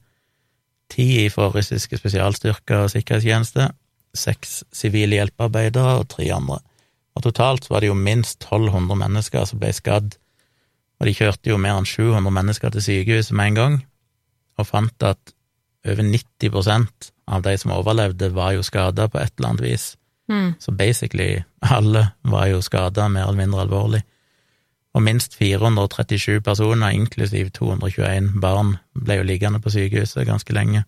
10 0.92 1.30
fra 1.32 1.48
russiske 1.52 1.96
spesialstyrker 2.00 2.84
og 2.84 2.92
sikkerhetstjeneste, 2.92 3.70
6 4.16 4.54
sivile 4.74 5.20
hjelpearbeidere 5.20 5.98
og 6.02 6.08
3 6.12 6.28
andre. 6.36 6.58
Og 7.16 7.24
totalt 7.24 7.68
var 7.70 7.80
det 7.80 7.90
jo 7.90 7.96
minst 7.96 8.44
1200 8.44 8.98
mennesker 9.00 9.48
som 9.48 9.60
ble 9.60 9.72
skadd 9.76 10.16
og 10.98 11.06
de 11.06 11.14
kjørte 11.14 11.52
jo 11.52 11.58
mer 11.62 11.78
enn 11.78 11.86
700 11.86 12.34
mennesker 12.34 12.74
til 12.74 12.84
sykehuset 12.84 13.36
med 13.38 13.52
en 13.52 13.58
gang, 13.58 13.78
og 14.58 14.66
fant 14.66 15.06
at 15.06 15.34
over 15.86 16.02
90% 16.02 17.12
av 17.28 17.42
de 17.44 17.54
som 17.60 17.72
overlevde, 17.76 18.32
var 18.34 18.56
jo 18.56 18.64
skada 18.66 19.06
på 19.08 19.20
et 19.20 19.32
eller 19.38 19.52
annet 19.52 19.64
vis. 19.64 19.88
Mm. 20.28 20.54
Så 20.60 20.72
basically 20.72 21.44
alle 21.60 22.10
var 22.22 22.48
jo 22.50 22.60
skada 22.64 23.08
mer 23.08 23.28
eller 23.28 23.44
mindre 23.44 23.64
alvorlig. 23.64 24.02
Og 24.96 25.02
minst 25.04 25.36
437 25.38 26.40
personer, 26.42 26.90
inklusiv 26.96 27.50
221 27.54 28.40
barn, 28.40 28.76
ble 28.94 29.20
jo 29.20 29.26
liggende 29.28 29.60
på 29.60 29.70
sykehuset 29.70 30.26
ganske 30.26 30.52
lenge. 30.52 30.84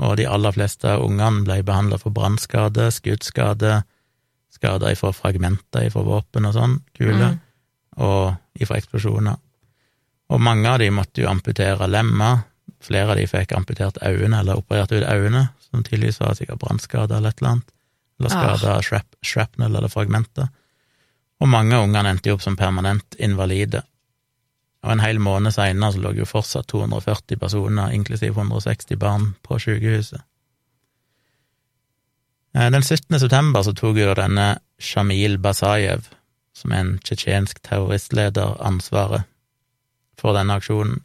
Og 0.00 0.16
de 0.16 0.28
aller 0.28 0.54
fleste 0.54 0.88
av 0.88 1.04
ungene 1.04 1.44
ble 1.44 1.60
behandla 1.66 1.98
for 2.00 2.14
brannskade, 2.14 2.88
skuddskade, 2.94 3.82
skader 4.52 4.94
fra 4.96 5.12
fragmenter 5.12 5.90
fra 5.92 6.04
våpen 6.06 6.48
og 6.48 6.56
sånn, 6.56 6.78
kuler. 6.96 7.34
Mm. 7.34 7.40
Og 7.96 8.34
ifra 8.54 8.78
eksplosjoner. 8.78 9.36
Og 10.32 10.40
mange 10.40 10.70
av 10.70 10.80
de 10.80 10.88
måtte 10.94 11.22
jo 11.22 11.28
amputere 11.28 11.88
lemmer, 11.90 12.46
flere 12.82 13.12
av 13.12 13.20
de 13.20 13.28
fikk 13.28 13.52
amputert 13.56 14.00
øynene 14.02 14.40
eller 14.40 14.58
operert 14.58 14.92
ut 14.92 15.04
øynene, 15.04 15.48
som 15.68 15.84
tydeligvis 15.84 16.20
var 16.20 16.34
sikkert 16.38 16.60
brannskader 16.62 17.18
eller 17.18 17.34
et 17.34 17.42
eller 17.42 17.56
annet, 17.56 17.70
eller 18.20 18.32
skada 18.32 18.74
av 18.76 18.82
shrap, 18.86 19.16
shrapnel 19.22 19.76
eller 19.76 19.92
fragmenter. 19.92 20.48
Og 21.42 21.50
mange 21.50 21.76
av 21.76 21.86
ungene 21.86 22.14
endte 22.14 22.30
jo 22.30 22.38
opp 22.38 22.44
som 22.44 22.56
permanent 22.56 23.16
invalide. 23.18 23.82
Og 24.82 24.94
en 24.94 25.02
hel 25.02 25.20
måned 25.22 25.54
seinere 25.54 25.94
så 25.94 26.02
lå 26.02 26.14
jo 26.16 26.26
fortsatt 26.26 26.68
240 26.70 27.38
personer, 27.38 27.94
inklusiv 27.94 28.36
160 28.38 28.98
barn, 28.98 29.34
på 29.42 29.58
sykehuset. 29.62 30.22
Eh, 32.54 32.70
Den 32.70 32.82
17. 32.82 33.18
september 33.18 33.62
så 33.62 33.72
tok 33.72 33.96
jo 33.96 34.14
denne 34.14 34.58
Shamil 34.78 35.38
Basajev, 35.38 36.08
som 36.56 36.72
er 36.72 36.84
en 36.84 36.92
tsjetsjensk 37.02 37.62
terroristleder, 37.64 38.56
ansvaret 38.60 39.28
for 40.20 40.36
denne 40.36 40.58
aksjonen. 40.60 41.00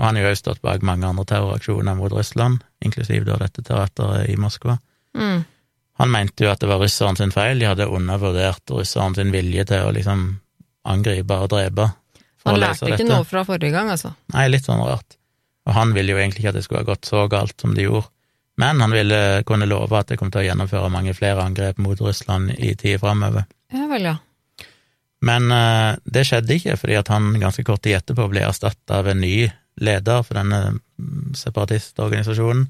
Og 0.00 0.06
han 0.08 0.18
har 0.18 0.26
jo 0.26 0.32
også 0.32 0.42
stått 0.42 0.62
bak 0.64 0.84
mange 0.86 1.06
andre 1.06 1.24
terroraksjoner 1.28 1.96
mot 1.98 2.12
Russland, 2.14 2.62
inklusiv 2.82 3.26
da 3.28 3.38
dette 3.42 3.62
teateret 3.62 4.30
i 4.32 4.38
Moskva. 4.40 4.78
Mm. 5.18 5.44
Han 6.00 6.10
mente 6.10 6.46
jo 6.46 6.50
at 6.50 6.62
det 6.62 6.70
var 6.70 6.80
russeren 6.82 7.18
sin 7.20 7.34
feil, 7.34 7.60
de 7.60 7.68
hadde 7.68 7.86
undervurdert 7.86 8.72
russeren 8.72 9.14
sin 9.14 9.30
vilje 9.34 9.68
til 9.70 9.86
å 9.86 9.92
liksom 9.94 10.24
angripe 10.88 11.36
og 11.38 11.52
drepe. 11.52 11.90
Han 12.48 12.58
lærte 12.58 12.88
ikke 12.88 13.04
dette. 13.04 13.10
noe 13.12 13.28
fra 13.28 13.44
forrige 13.46 13.74
gang, 13.74 13.92
altså. 13.92 14.14
Nei, 14.34 14.48
litt 14.50 14.66
sånn 14.66 14.82
rart. 14.82 15.18
Og 15.68 15.76
han 15.76 15.92
ville 15.94 16.16
jo 16.16 16.18
egentlig 16.18 16.42
ikke 16.42 16.54
at 16.56 16.58
det 16.58 16.64
skulle 16.66 16.82
ha 16.82 16.88
gått 16.88 17.06
så 17.06 17.28
galt 17.30 17.54
som 17.62 17.76
det 17.76 17.86
gjorde, 17.86 18.08
men 18.58 18.82
han 18.82 18.92
ville 18.92 19.20
kunne 19.48 19.68
love 19.70 19.96
at 19.96 20.10
det 20.10 20.18
kom 20.20 20.32
til 20.32 20.42
å 20.42 20.46
gjennomføre 20.48 20.90
mange 20.92 21.14
flere 21.16 21.44
angrep 21.44 21.78
mot 21.80 22.00
Russland 22.02 22.50
i 22.58 22.74
tida 22.74 22.98
framover. 23.00 23.46
Ja 23.72 23.86
vel, 23.88 24.10
ja. 24.10 24.16
Men 25.22 25.52
uh, 25.54 25.98
det 26.04 26.26
skjedde 26.28 26.56
ikke, 26.58 26.76
fordi 26.80 26.96
at 26.98 27.10
han 27.12 27.32
ganske 27.40 27.64
kort 27.66 27.84
tid 27.84 28.00
etterpå 28.00 28.28
ble 28.32 28.42
erstatta 28.46 29.00
av 29.00 29.10
en 29.12 29.22
ny 29.22 29.46
leder 29.82 30.24
for 30.26 30.38
denne 30.38 30.62
mm, 30.74 31.32
separatistorganisasjonen, 31.38 32.66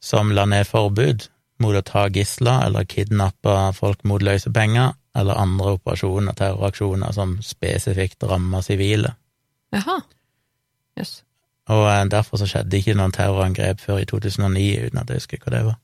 som 0.00 0.32
la 0.32 0.46
ned 0.48 0.64
forbud 0.64 1.28
mot 1.60 1.76
å 1.76 1.84
ta 1.84 2.06
gisler 2.08 2.64
eller 2.64 2.88
kidnappe 2.88 3.56
folk 3.76 4.06
mot 4.08 4.22
løsepenger, 4.24 4.94
eller 5.20 5.40
andre 5.42 5.74
operasjoner, 5.76 6.36
terroraksjoner, 6.38 7.12
som 7.12 7.36
spesifikt 7.44 8.24
rammer 8.30 8.64
sivile. 8.64 9.12
Jaha. 9.74 9.98
Jøss. 10.96 11.20
Yes. 11.20 11.26
Og 11.70 11.84
eh, 11.90 12.04
derfor 12.10 12.40
så 12.40 12.48
skjedde 12.50 12.80
ikke 12.80 12.96
noen 12.98 13.14
terrorangrep 13.14 13.82
før 13.82 14.00
i 14.02 14.08
2009, 14.08 14.86
uten 14.86 15.02
at 15.02 15.10
jeg 15.10 15.22
husker 15.22 15.42
hva 15.44 15.52
det 15.54 15.60
var. 15.68 15.76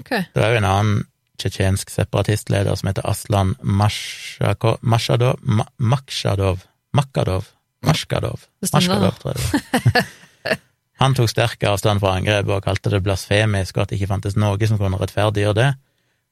Okay. 0.00 0.24
Det 0.34 0.42
var 0.42 0.52
jo 0.52 0.60
en 0.60 0.70
annen 0.70 1.04
tsjetsjensk 1.38 1.90
separatistleder 1.92 2.74
som 2.78 2.88
heter 2.90 3.06
Aslan 3.08 3.54
Mashako- 3.62 4.78
Mashadov 4.82 5.40
Ma- 5.44 5.68
Makshadov 5.78 6.64
Makadov 6.96 7.50
Mashkadov 7.86 8.46
Mashkadov, 8.72 9.18
tror 9.20 9.36
jeg 9.36 9.42
det. 9.44 10.04
Han 11.02 11.12
tok 11.14 11.28
sterk 11.28 11.62
avstand 11.68 12.00
fra 12.00 12.14
angrepet 12.16 12.48
og 12.56 12.64
kalte 12.64 12.88
det 12.94 13.02
blasfemisk, 13.04 13.76
og 13.76 13.82
at 13.84 13.90
det 13.92 13.98
ikke 13.98 14.08
fantes 14.14 14.36
noe 14.40 14.66
som 14.68 14.78
kunne 14.80 14.96
rettferdiggjøre 14.96 15.56
det. 15.58 15.66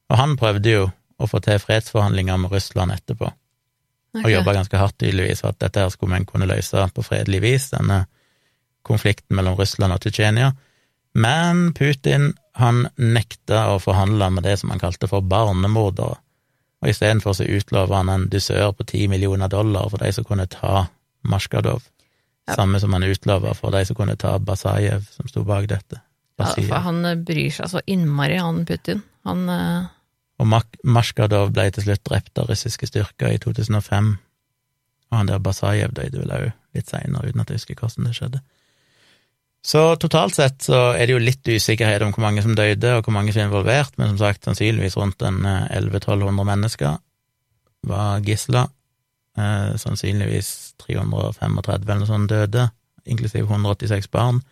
Og 0.08 0.16
han 0.16 0.36
prøvde 0.40 0.70
jo 0.72 0.86
å 1.20 1.28
få 1.28 1.40
til 1.44 1.60
fredsforhandlinger 1.60 2.38
med 2.40 2.50
Russland 2.52 2.92
etterpå, 2.94 3.28
og 3.28 4.24
Ok. 4.24 4.30
jobba 4.32 4.54
ganske 4.56 4.78
hardt 4.80 4.96
tydeligvis 4.98 5.40
for 5.44 5.52
at 5.52 5.58
dette 5.60 5.80
her 5.84 5.90
skulle 5.92 6.14
man 6.16 6.24
kunne 6.24 6.48
løse 6.48 6.80
på 6.96 7.04
fredelig 7.04 7.42
vis, 7.44 7.68
denne 7.76 8.06
konflikten 8.88 9.36
mellom 9.36 9.56
Russland 9.60 9.92
og 9.92 10.00
Tsjetsjenia. 10.00 10.52
Men 11.14 11.72
Putin, 11.76 12.32
han 12.58 12.84
nekta 12.96 13.64
å 13.72 13.80
forhandle 13.82 14.28
med 14.30 14.46
det 14.46 14.58
som 14.60 14.70
han 14.70 14.82
kalte 14.82 15.08
for 15.10 15.24
barnemordere, 15.26 16.20
og 16.84 16.90
istedenfor 16.90 17.34
så 17.34 17.46
utlova 17.48 18.02
han 18.02 18.12
en 18.12 18.28
dusør 18.30 18.74
på 18.76 18.86
ti 18.86 19.06
millioner 19.08 19.50
dollar 19.50 19.88
for 19.90 20.02
de 20.04 20.12
som 20.12 20.26
kunne 20.28 20.46
ta 20.50 20.86
Maskadov, 21.24 21.82
Ja. 22.46 22.54
samme 22.54 22.80
som 22.80 22.92
han 22.92 23.02
utlova 23.02 23.54
for 23.54 23.70
de 23.70 23.84
som 23.86 23.96
kunne 23.96 24.16
ta 24.16 24.38
Basajev, 24.38 25.06
som 25.10 25.28
sto 25.28 25.44
bak 25.44 25.66
dette. 25.66 26.02
Ja, 26.38 26.50
for 26.50 26.82
han 26.84 27.04
eh, 27.04 27.16
bryr 27.16 27.50
seg 27.50 27.70
så 27.70 27.80
innmari, 27.86 28.36
han 28.36 28.64
Putin. 28.66 29.02
Han 29.24 29.48
uh... 29.48 29.86
Og 30.42 30.50
Maskadov 30.84 31.52
ble 31.54 31.70
til 31.70 31.86
slutt 31.86 32.04
drept 32.04 32.38
av 32.38 32.50
russiske 32.50 32.86
styrker 32.90 33.32
i 33.32 33.38
2005, 33.38 34.18
og 35.10 35.16
han 35.16 35.30
der 35.30 35.38
Basajev 35.38 35.94
døde 35.94 36.20
vel 36.20 36.34
òg 36.34 36.50
litt 36.74 36.90
seinere, 36.90 37.30
uten 37.30 37.40
at 37.40 37.50
jeg 37.50 37.62
husker 37.62 37.80
hvordan 37.80 38.10
det 38.10 38.16
skjedde. 38.18 38.42
Så 39.64 39.80
totalt 39.96 40.36
sett 40.36 40.66
så 40.66 40.90
er 40.92 41.06
det 41.06 41.14
jo 41.14 41.22
litt 41.22 41.48
usikkerhet 41.48 42.02
om 42.04 42.12
hvor 42.12 42.26
mange 42.26 42.42
som 42.44 42.52
døde, 42.56 42.98
og 42.98 43.06
hvor 43.06 43.14
mange 43.16 43.32
som 43.32 43.40
er 43.40 43.48
involvert, 43.48 43.94
men 43.96 44.12
som 44.12 44.20
sagt, 44.20 44.44
sannsynligvis 44.44 44.98
rundt 45.00 45.24
en 45.24 45.40
eh, 45.48 45.70
1100-1200 45.80 46.48
mennesker 46.50 46.98
var 47.88 48.20
gisler. 48.26 48.68
Eh, 49.40 49.72
sannsynligvis 49.80 50.74
335 50.84 51.86
eller 51.88 52.02
noe 52.02 52.10
sånt 52.10 52.30
døde, 52.30 52.68
inklusiv 53.08 53.48
186 53.48 54.10
barn. 54.12 54.42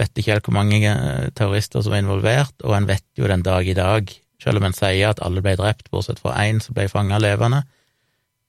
Vet 0.00 0.16
ikke 0.16 0.32
helt 0.32 0.48
hvor 0.48 0.56
mange 0.56 0.80
eh, 0.80 1.28
terrorister 1.36 1.84
som 1.84 1.92
var 1.92 2.00
involvert, 2.00 2.56
og 2.64 2.76
en 2.78 2.88
vet 2.88 3.04
jo 3.20 3.28
den 3.28 3.44
dag 3.44 3.68
i 3.68 3.76
dag, 3.76 4.16
selv 4.42 4.62
om 4.62 4.66
en 4.66 4.76
sier 4.76 5.12
at 5.12 5.20
alle 5.22 5.44
ble 5.44 5.54
drept, 5.60 5.92
bortsett 5.92 6.24
fra 6.24 6.38
én 6.40 6.64
som 6.64 6.74
ble 6.78 6.88
fanga 6.88 7.20
levende, 7.20 7.66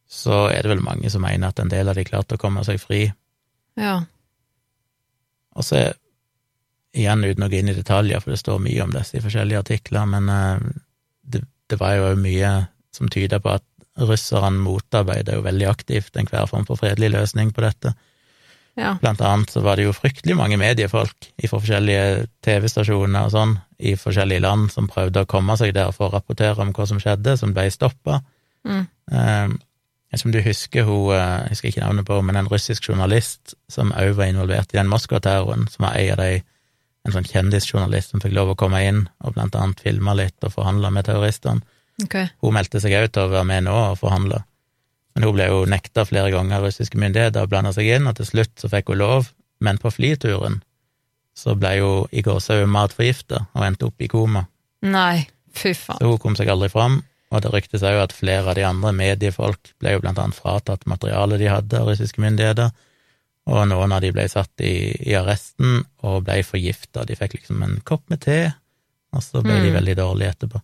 så 0.08 0.46
er 0.48 0.64
det 0.64 0.78
vel 0.78 0.86
mange 0.86 1.12
som 1.12 1.28
mener 1.28 1.52
at 1.52 1.60
en 1.60 1.72
del 1.72 1.92
av 1.92 2.00
de 2.00 2.08
klarte 2.08 2.40
å 2.40 2.42
komme 2.42 2.64
seg 2.64 2.80
fri. 2.80 3.04
Ja. 3.76 4.00
Og 5.58 5.66
så, 5.66 5.84
igjen 6.93 7.26
uten 7.26 7.45
å 7.45 7.49
gå 7.49 7.60
inn 7.60 7.72
i 7.74 7.78
detaljer, 7.78 8.22
for 8.24 8.34
det 8.34 8.41
står 8.41 8.62
mye 8.64 8.86
om 8.86 8.93
disse 8.93 9.18
i 9.18 9.24
forskjellige 9.24 9.64
artikler, 9.66 10.08
men 10.10 10.30
eh, 10.30 10.72
det, 11.34 11.43
det 11.70 11.80
var 11.82 11.97
jo 11.97 12.16
mye 12.20 12.56
som 12.93 13.10
tyder 13.10 13.41
på 13.41 13.56
at 13.56 13.66
russerne 14.01 14.62
motarbeider 14.62 15.38
jo 15.38 15.45
veldig 15.45 15.70
aktivt 15.70 16.18
enhver 16.18 16.49
form 16.49 16.66
for 16.66 16.80
fredelig 16.82 17.12
løsning 17.14 17.54
på 17.54 17.62
dette. 17.66 17.93
ja. 18.76 18.95
Blant 19.01 19.22
annet 19.22 19.54
så 19.54 19.62
var 19.62 19.78
det 19.78 19.86
jo 19.86 19.93
fryktelig 19.93 20.38
mange 20.38 20.58
mediefolk 20.58 21.28
fra 21.43 21.60
forskjellige 21.60 22.26
TV-stasjoner 22.45 23.28
og 23.28 23.36
sånn 23.36 23.54
i 23.78 23.93
forskjellige 23.99 24.41
land 24.45 24.72
som 24.74 24.89
prøvde 24.89 25.22
å 25.22 25.30
komme 25.30 25.58
seg 25.60 25.76
der 25.76 25.91
for 25.93 26.10
å 26.10 26.16
rapportere 26.16 26.62
om 26.62 26.74
hva 26.74 26.88
som 26.89 27.01
skjedde, 27.01 27.38
som 27.38 27.54
ble 27.54 27.68
stoppa. 27.74 28.22
Mm. 28.66 28.88
Eh, 29.12 29.54
jeg 30.14 30.20
vet 30.20 30.22
ikke 30.22 30.30
om 30.30 30.34
du 30.34 30.45
husker 30.45 30.84
hun, 30.86 31.16
eh, 31.16 31.20
jeg 31.41 31.49
husker 31.49 31.68
ikke 31.72 31.82
navnet 31.82 32.05
på 32.05 32.20
men 32.22 32.38
en 32.38 32.49
russisk 32.51 32.86
journalist 32.89 33.55
som 33.70 33.91
også 33.91 34.14
var 34.20 34.30
involvert 34.30 34.74
i 34.74 34.78
den 34.78 34.91
Moskva-terroren, 34.91 35.66
som 35.74 35.88
var 35.88 35.97
en 35.97 36.11
av 36.14 36.20
de, 36.22 36.43
en 37.03 37.16
sånn 37.16 37.26
kjendisjournalist 37.26 38.14
som 38.14 38.22
fikk 38.22 38.36
lov 38.38 38.51
å 38.53 38.55
komme 38.59 38.84
inn 38.86 39.07
og 39.26 39.34
blant 39.34 39.57
annet 39.57 39.82
filme 39.82 40.14
litt 40.14 40.38
og 40.45 40.53
forhandle 40.53 40.91
med 40.93 41.07
terroristene. 41.07 41.66
Okay. 42.03 42.30
Hun 42.45 42.53
meldte 42.53 42.82
seg 42.84 42.93
òg 42.99 43.07
til 43.09 43.26
å 43.26 43.32
være 43.32 43.47
med 43.49 43.66
nå 43.66 43.74
og 43.74 43.97
forhandle, 44.03 44.43
men 45.16 45.26
hun 45.26 45.34
ble 45.34 45.47
jo 45.49 45.64
nekta 45.70 46.05
flere 46.05 46.30
ganger 46.34 46.59
av 46.59 46.68
russiske 46.68 47.01
myndigheter 47.01 47.47
å 47.47 47.49
blande 47.49 47.74
seg 47.74 47.89
inn, 47.95 48.05
og 48.05 48.20
til 48.20 48.30
slutt 48.30 48.53
så 48.61 48.70
fikk 48.70 48.93
hun 48.93 49.01
lov, 49.01 49.32
men 49.66 49.82
på 49.82 49.89
flyturen 49.93 50.59
så 51.34 51.55
ble 51.57 51.74
hun 51.82 52.14
i 52.14 52.22
gåsehud 52.22 52.70
matforgifta 52.70 53.47
og 53.49 53.66
endte 53.66 53.89
opp 53.89 54.05
i 54.05 54.11
koma. 54.14 54.45
Nei, 54.86 55.26
fy 55.57 55.74
faen. 55.74 55.97
Så 55.97 56.14
hun 56.14 56.22
kom 56.22 56.38
seg 56.38 56.53
aldri 56.53 56.70
fram, 56.70 57.01
og 57.34 57.42
det 57.42 57.52
ryktes 57.54 57.84
òg 57.86 57.98
at 58.04 58.14
flere 58.14 58.52
av 58.52 58.58
de 58.60 58.64
andre 58.68 58.94
mediefolk 58.94 59.74
ble 59.82 59.96
jo 59.96 60.04
blant 60.04 60.22
annet 60.22 60.38
fratatt 60.38 60.86
materialet 60.86 61.42
de 61.42 61.50
hadde 61.50 61.80
av 61.82 61.90
russiske 61.90 62.22
myndigheter, 62.22 62.70
og 63.50 63.66
noen 63.68 63.92
av 63.92 64.00
de 64.06 64.14
ble 64.16 64.24
satt 64.32 64.62
i, 64.64 64.94
i 65.04 65.18
arresten 65.20 65.82
og 66.06 66.22
ble 66.30 66.40
forgifta. 66.48 67.04
De 67.10 67.18
fikk 67.20 67.40
liksom 67.40 67.66
en 67.66 67.80
kopp 67.84 68.06
med 68.14 68.22
te, 68.24 68.40
og 69.12 69.24
så 69.26 69.42
ble 69.44 69.58
de 69.60 69.72
Mm. 69.72 69.78
veldig 69.82 69.96
dårlige 70.00 70.30
etterpå. 70.36 70.62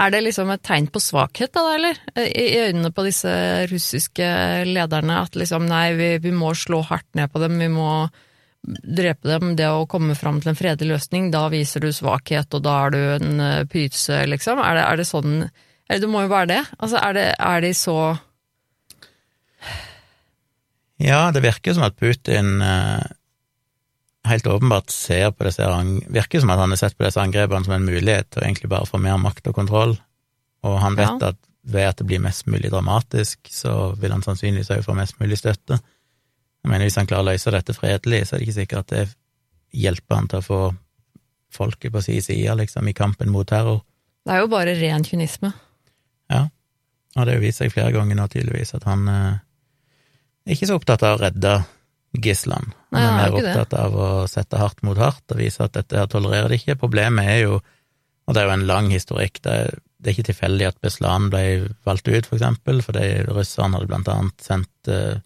Er 0.00 0.10
det 0.14 0.22
liksom 0.24 0.48
et 0.52 0.62
tegn 0.64 0.86
på 0.88 1.00
svakhet, 1.02 1.52
da, 1.52 1.74
eller? 1.74 1.98
I, 2.16 2.44
I 2.54 2.60
øynene 2.70 2.92
på 2.94 3.04
disse 3.04 3.32
russiske 3.68 4.28
lederne, 4.64 5.18
at 5.26 5.34
liksom 5.36 5.66
nei, 5.68 5.92
vi, 5.98 6.18
vi 6.18 6.30
må 6.32 6.54
slå 6.56 6.80
hardt 6.88 7.08
ned 7.18 7.32
på 7.32 7.42
dem, 7.42 7.58
vi 7.60 7.68
må 7.68 8.08
drepe 8.62 9.28
dem. 9.28 9.56
Det 9.56 9.68
å 9.68 9.84
komme 9.90 10.14
fram 10.16 10.40
til 10.40 10.52
en 10.52 10.56
fredelig 10.56 10.94
løsning, 10.94 11.28
da 11.34 11.48
viser 11.52 11.84
du 11.84 11.90
svakhet, 11.92 12.48
og 12.56 12.64
da 12.64 12.78
er 12.86 12.94
du 12.94 13.00
en 13.18 13.44
eh, 13.44 13.66
pyse, 13.68 14.22
liksom. 14.30 14.62
Er 14.64 14.78
det, 14.78 14.86
er 14.86 15.02
det 15.02 15.08
sånn 15.10 15.36
Eller 15.90 16.04
det 16.04 16.10
må 16.12 16.22
jo 16.22 16.30
være 16.30 16.46
det. 16.52 16.60
Altså, 16.78 17.00
er, 17.02 17.16
det, 17.16 17.24
er 17.42 17.64
de 17.64 17.70
så 17.74 17.96
Ja, 21.02 21.30
det 21.34 21.42
virker 21.42 21.74
som 21.74 21.86
at 21.86 21.96
Putin 21.98 22.60
eh, 22.62 23.06
helt 24.28 24.46
åpenbart 24.46 24.92
ser 24.94 25.30
på 25.32 25.46
disse 25.48 25.66
Virker 26.12 26.42
som 26.42 26.52
at 26.52 26.60
han 26.60 26.74
har 26.74 26.80
sett 26.80 26.96
på 26.98 27.06
disse 27.06 27.20
angrepene 27.22 27.66
som 27.66 27.74
en 27.74 27.88
mulighet 27.88 28.28
til 28.30 28.42
å 28.42 28.46
egentlig 28.46 28.70
bare 28.70 28.88
få 28.88 29.00
mer 29.02 29.18
makt 29.20 29.48
og 29.50 29.56
kontroll, 29.56 29.96
og 30.66 30.76
han 30.84 30.98
vet 30.98 31.16
Ja. 31.16 31.32
at 31.32 31.40
ved 31.62 31.84
at 31.88 31.98
det 32.00 32.06
blir 32.08 32.20
mest 32.24 32.46
mulig 32.48 32.70
dramatisk, 32.72 33.38
så 33.52 33.94
vil 34.00 34.12
han 34.14 34.22
sannsynligvis 34.24 34.70
også 34.70 34.86
få 34.86 34.94
mest 34.96 35.18
mulig 35.20 35.36
støtte. 35.38 35.76
Jeg 36.64 36.70
mener, 36.70 36.86
hvis 36.86 36.96
han 36.96 37.08
klarer 37.08 37.26
å 37.26 37.32
løse 37.32 37.52
dette 37.52 37.74
fredelig, 37.76 38.22
så 38.26 38.34
er 38.34 38.40
det 38.40 38.46
ikke 38.48 38.60
sikkert 38.60 38.78
at 38.78 38.94
det 38.94 39.82
hjelper 39.82 40.16
han 40.16 40.28
til 40.28 40.40
å 40.40 40.46
få 40.46 40.60
folket 41.52 41.92
på 41.92 42.00
sin 42.04 42.22
side, 42.24 42.54
liksom, 42.56 42.88
i 42.88 42.96
kampen 42.96 43.28
mot 43.32 43.48
terror. 43.48 43.82
Det 44.24 44.32
er 44.34 44.40
jo 44.40 44.48
bare 44.52 44.74
ren 44.80 45.04
kynisme. 45.04 45.52
Og 47.18 47.26
det 47.26 47.34
har 47.34 47.42
vist 47.42 47.62
seg 47.62 47.72
flere 47.74 47.92
ganger 47.94 48.18
nå, 48.18 48.28
tydeligvis, 48.30 48.74
at 48.78 48.86
han 48.86 49.08
eh, 49.10 49.40
er 50.46 50.54
ikke 50.54 50.70
så 50.70 50.78
opptatt 50.78 51.02
av 51.06 51.18
å 51.18 51.22
redde 51.24 51.56
gislene. 52.22 52.74
Han 52.94 53.02
er 53.02 53.08
er 53.08 53.18
mer 53.18 53.36
opptatt 53.38 53.76
av 53.78 53.94
å 53.94 54.08
sette 54.30 54.58
hardt 54.58 54.82
mot 54.86 54.98
hardt 54.98 55.34
og 55.34 55.38
vise 55.38 55.62
at 55.62 55.76
dette 55.76 55.98
her 55.98 56.08
tolererer 56.10 56.50
de 56.50 56.58
ikke. 56.58 56.78
Problemet 56.80 57.30
er 57.30 57.40
jo, 57.44 57.60
og 58.26 58.34
det 58.34 58.42
er 58.42 58.48
jo 58.48 58.56
en 58.56 58.68
lang 58.70 58.90
historikk, 58.94 59.42
det 59.46 59.56
er, 59.64 59.80
det 60.00 60.10
er 60.10 60.16
ikke 60.16 60.30
tilfeldig 60.30 60.68
at 60.70 60.78
Beslan 60.82 61.28
ble 61.32 61.44
valgt 61.86 62.08
ut, 62.08 62.26
for 62.26 62.38
eksempel, 62.38 62.80
fordi 62.82 63.06
russerne 63.28 63.78
hadde 63.78 63.90
blant 63.90 64.10
annet 64.10 64.46
sendt 64.46 64.90
eh, 64.90 65.18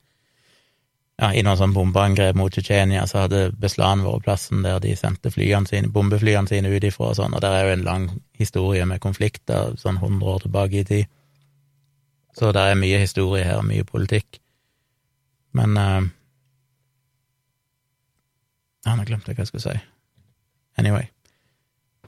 ja, 1.14 1.28
I 1.30 1.44
noen 1.46 1.58
sånn 1.60 1.74
bombeangrep 1.74 2.34
mot 2.34 2.50
Tsjetsjenia 2.50 3.04
så 3.06 3.24
hadde 3.24 3.52
Beslan 3.60 4.02
vært 4.02 4.24
plassen 4.26 4.64
der 4.66 4.80
de 4.82 4.96
sendte 4.98 5.30
flyene 5.30 5.70
sine, 5.70 5.90
bombeflyene 5.94 6.50
sine 6.50 6.72
ut 6.72 6.86
ifra 6.86 7.12
og 7.12 7.18
sånn, 7.20 7.36
og 7.36 7.44
der 7.44 7.54
er 7.54 7.68
jo 7.68 7.76
en 7.76 7.86
lang 7.86 8.08
historie 8.40 8.86
med 8.90 9.02
konflikter 9.04 9.76
sånn 9.78 10.00
100 10.00 10.32
år 10.32 10.42
tilbake 10.42 10.80
i 10.80 10.88
tid. 10.88 11.12
Så 12.34 12.50
det 12.50 12.64
er 12.66 12.80
mye 12.80 12.98
historie 12.98 13.46
her, 13.46 13.62
mye 13.62 13.86
politikk. 13.86 14.40
Men 15.54 15.78
uh, 15.78 16.02
Ja, 18.84 18.98
nå 18.98 19.06
glemte 19.08 19.30
jeg 19.30 19.38
hva 19.38 19.46
jeg 19.46 19.52
skulle 19.52 19.64
si. 19.70 19.78
Anyway. 20.82 21.06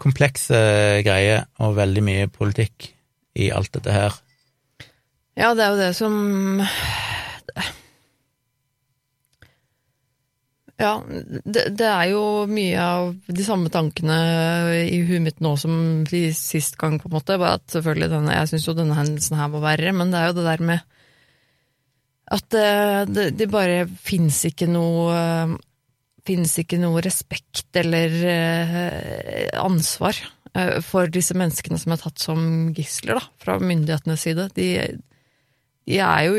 Komplekse 0.02 0.58
greier 1.06 1.46
og 1.62 1.78
veldig 1.78 2.02
mye 2.04 2.26
politikk 2.28 2.90
i 3.38 3.48
alt 3.54 3.70
dette 3.78 3.94
her. 3.94 4.18
Ja, 5.38 5.54
det 5.54 5.62
er 5.64 5.72
jo 5.72 5.80
det 5.80 5.92
som 5.96 6.18
Ja, 10.76 10.98
det, 11.08 11.62
det 11.78 11.86
er 11.88 12.10
jo 12.10 12.22
mye 12.50 12.80
av 12.80 13.14
de 13.32 13.44
samme 13.46 13.70
tankene 13.72 14.16
i 14.84 14.98
huet 15.08 15.24
mitt 15.24 15.38
nå 15.40 15.54
som 15.56 16.04
de 16.04 16.26
sist 16.36 16.76
gang, 16.80 16.98
på 17.00 17.08
en 17.08 17.16
måte. 17.16 17.38
Bare 17.40 17.56
at 17.56 17.64
selvfølgelig 17.72 18.10
denne, 18.12 18.34
Jeg 18.36 18.50
syns 18.52 18.68
jo 18.68 18.76
denne 18.76 18.98
hendelsen 18.98 19.38
her 19.40 19.48
var 19.54 19.64
verre, 19.70 19.94
men 19.96 20.12
det 20.12 20.20
er 20.20 20.30
jo 20.30 20.36
det 20.40 20.46
der 20.50 20.66
med 20.72 20.84
at 22.26 22.46
det, 22.50 22.68
det, 23.14 23.24
det 23.38 23.46
bare 23.52 23.84
fins 23.86 24.40
ikke 24.48 24.66
noe 24.70 25.56
Fins 26.26 26.56
ikke 26.58 26.80
noe 26.82 26.98
respekt 27.06 27.76
eller 27.78 28.14
eh, 28.26 29.44
ansvar 29.62 30.16
eh, 30.58 30.80
for 30.82 31.06
disse 31.06 31.36
menneskene 31.38 31.78
som 31.78 31.94
er 31.94 32.00
tatt 32.00 32.18
som 32.18 32.40
gisler, 32.74 33.20
da, 33.20 33.28
fra 33.38 33.54
myndighetenes 33.62 34.24
side. 34.26 34.48
De, 34.56 34.66
jo 35.86 36.34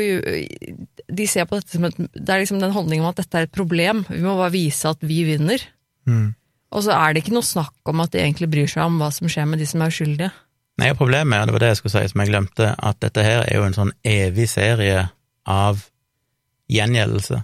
De 1.08 1.26
ser 1.26 1.46
på 1.48 1.56
dette 1.56 1.72
som 1.72 1.86
et 1.88 1.96
Det 1.96 2.28
er 2.28 2.42
liksom 2.42 2.60
den 2.60 2.74
holdningen 2.74 3.06
om 3.06 3.12
at 3.12 3.16
dette 3.22 3.38
er 3.38 3.46
et 3.48 3.54
problem. 3.54 4.04
Vi 4.10 4.20
må 4.20 4.36
bare 4.36 4.52
vise 4.52 4.90
at 4.90 5.00
vi 5.00 5.22
vinner. 5.24 5.62
Mm. 6.06 6.34
Og 6.76 6.84
så 6.84 6.92
er 6.92 7.14
det 7.14 7.22
ikke 7.24 7.36
noe 7.36 7.46
snakk 7.46 7.88
om 7.88 8.02
at 8.04 8.12
de 8.12 8.20
egentlig 8.20 8.50
bryr 8.52 8.68
seg 8.68 8.84
om 8.84 8.98
hva 9.00 9.08
som 9.14 9.28
skjer 9.30 9.48
med 9.48 9.58
de 9.62 9.66
som 9.68 9.80
er 9.80 9.92
uskyldige. 9.92 10.32
Nei, 10.78 10.92
problemet 10.94 11.40
og 11.40 11.48
det 11.48 11.54
var 11.56 11.62
det 11.64 11.70
jeg 11.72 11.78
skulle 11.80 11.96
si 11.96 12.10
som 12.12 12.20
jeg 12.22 12.30
glemte, 12.30 12.74
at 12.76 12.98
dette 13.02 13.24
her 13.24 13.40
er 13.46 13.56
jo 13.56 13.64
en 13.66 13.74
sånn 13.74 13.94
evig 14.06 14.46
serie 14.52 15.08
av 15.48 15.80
gjengjeldelse. 16.70 17.40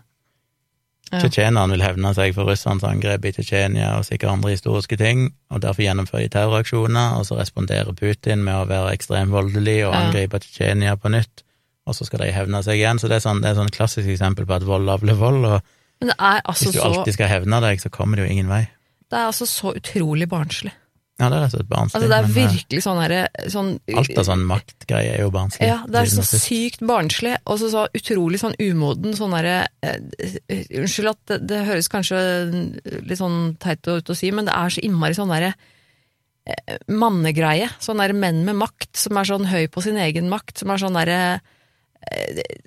Ja. 1.10 1.20
Tsjetsjenerne 1.20 1.74
vil 1.74 1.84
hevne 1.84 2.12
seg 2.16 2.34
for 2.36 2.48
russernes 2.48 2.84
angrep 2.86 3.26
i 3.28 3.32
Tsjetsjenia 3.34 3.94
og 3.98 4.06
sikkert 4.08 4.32
andre 4.36 4.54
historiske 4.54 4.96
ting, 5.00 5.26
og 5.52 5.62
derfor 5.64 5.84
gjennomfører 5.84 6.26
de 6.26 6.32
terroraksjoner, 6.36 7.18
og 7.18 7.26
så 7.28 7.38
responderer 7.38 7.96
Putin 7.96 8.44
med 8.46 8.56
å 8.60 8.68
være 8.70 8.94
ekstremt 8.96 9.34
voldelig 9.34 9.80
og 9.86 9.94
Ja. 9.94 10.04
angripe 10.04 10.40
Tsjetsjenia 10.40 10.96
på 10.96 11.12
nytt, 11.12 11.44
og 11.84 11.96
så 11.96 12.06
skal 12.08 12.24
de 12.24 12.30
hevne 12.32 12.62
seg 12.64 12.80
igjen. 12.80 13.00
Så 13.00 13.10
det 13.10 13.18
er 13.18 13.24
sånn, 13.26 13.42
det 13.44 13.52
er 13.52 13.58
sånn 13.58 13.72
klassisk 13.74 14.08
eksempel 14.08 14.48
på 14.48 14.56
at 14.56 14.64
vold 14.68 14.88
avler 14.88 15.18
vold, 15.18 15.44
og 15.44 15.74
Men 16.00 16.12
det 16.12 16.16
altså 16.20 16.70
hvis 16.70 16.78
du 16.78 16.84
alltid 16.84 17.18
skal 17.18 17.30
hevne 17.30 17.60
deg, 17.64 17.82
så 17.82 17.92
kommer 17.92 18.18
det 18.18 18.26
jo 18.26 18.32
ingen 18.36 18.48
vei. 18.52 18.64
det 19.10 19.20
er 19.20 19.28
altså 19.28 19.46
så 19.46 19.74
utrolig 19.76 20.28
barnslig. 20.28 20.72
Ja, 21.14 21.28
det 21.30 21.36
er 21.36 21.44
rett 21.44 21.52
og 21.52 21.60
slett 21.60 21.68
barnslig. 21.70 21.94
Altså, 21.94 22.08
det 22.10 22.16
er 22.16 22.24
eh, 22.26 22.32
virkelig 22.34 22.80
sånn 22.82 22.96
herre 22.98 23.18
sånn, 23.52 23.68
Alt 24.00 24.16
av 24.18 24.24
sånn 24.26 24.40
maktgreie 24.50 25.12
er 25.14 25.20
jo 25.22 25.28
barnslig. 25.30 25.68
Ja, 25.68 25.76
det 25.86 26.00
er 26.00 26.10
så 26.10 26.24
sykt 26.26 26.82
barnslig, 26.82 27.36
og 27.46 27.60
så, 27.60 27.68
så 27.70 27.84
utrolig 27.94 28.40
sånn 28.42 28.56
umoden, 28.58 29.14
sånn 29.14 29.36
herre 29.36 29.54
eh, 29.86 30.00
eh, 30.50 30.64
Unnskyld 30.80 31.12
at 31.12 31.20
det, 31.30 31.38
det 31.52 31.60
høres 31.68 31.90
kanskje 31.92 32.18
litt 33.06 33.20
sånn 33.20 33.54
teit 33.62 33.86
ut 33.86 34.10
å 34.10 34.18
si, 34.18 34.32
men 34.34 34.50
det 34.50 34.56
er 34.58 34.74
så 34.74 34.82
innmari 34.82 35.14
sånn 35.14 35.30
derre 35.30 35.52
uh, 35.54 36.76
mannegreie. 36.90 37.70
Sånn 37.78 38.02
derre 38.02 38.18
menn 38.18 38.42
med 38.48 38.58
makt, 38.58 38.96
som 38.98 39.20
er 39.20 39.30
sånn 39.30 39.46
høy 39.52 39.68
på 39.70 39.86
sin 39.86 40.00
egen 40.02 40.26
makt, 40.32 40.64
som 40.64 40.74
er 40.74 40.82
sånn 40.82 40.98
derre 40.98 41.20
det- 41.38 41.53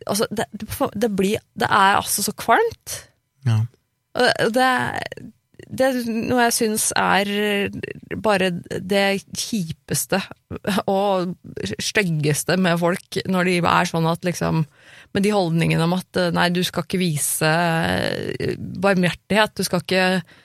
Altså, 0.07 0.27
det, 0.31 0.47
det, 0.95 1.09
blir 1.15 1.41
Det 1.57 1.67
er 1.69 1.97
altså 1.99 2.23
så 2.25 2.33
kvalmt. 2.37 2.97
Ja. 3.47 3.61
Og 4.17 4.53
det, 4.55 4.69
det 5.67 5.87
er 5.87 5.99
noe 6.07 6.47
jeg 6.47 6.55
syns 6.55 6.87
er 6.97 7.29
bare 8.23 8.49
det 8.79 9.05
kjipeste 9.37 10.21
og 10.89 11.35
styggeste 11.83 12.57
med 12.61 12.79
folk, 12.81 13.19
når 13.29 13.49
de 13.49 13.57
er 13.61 13.89
sånn 13.89 14.09
at 14.09 14.25
liksom 14.27 14.65
Med 15.15 15.23
de 15.23 15.31
holdningene 15.31 15.85
om 15.85 15.95
at 15.95 16.19
nei, 16.35 16.49
du 16.53 16.59
skal 16.67 16.83
ikke 16.83 16.99
vise 16.99 17.51
barmhjertighet, 18.83 19.55
du 19.55 19.63
skal 19.65 19.81
ikke 19.81 20.03
eh, 20.19 20.35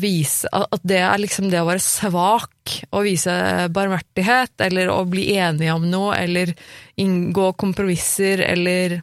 vise 0.00 0.48
At 0.48 0.80
det 0.88 1.00
er 1.04 1.20
liksom 1.20 1.50
det 1.52 1.60
å 1.60 1.66
være 1.68 1.82
svak, 1.84 2.78
å 2.88 3.02
vise 3.04 3.32
barmhjertighet, 3.74 4.54
eller 4.64 4.88
å 4.88 5.02
bli 5.04 5.26
enige 5.36 5.74
om 5.76 5.84
noe, 5.90 6.14
eller 6.16 6.54
inngå 6.96 7.50
kompromisser, 7.60 8.40
eller 8.46 8.96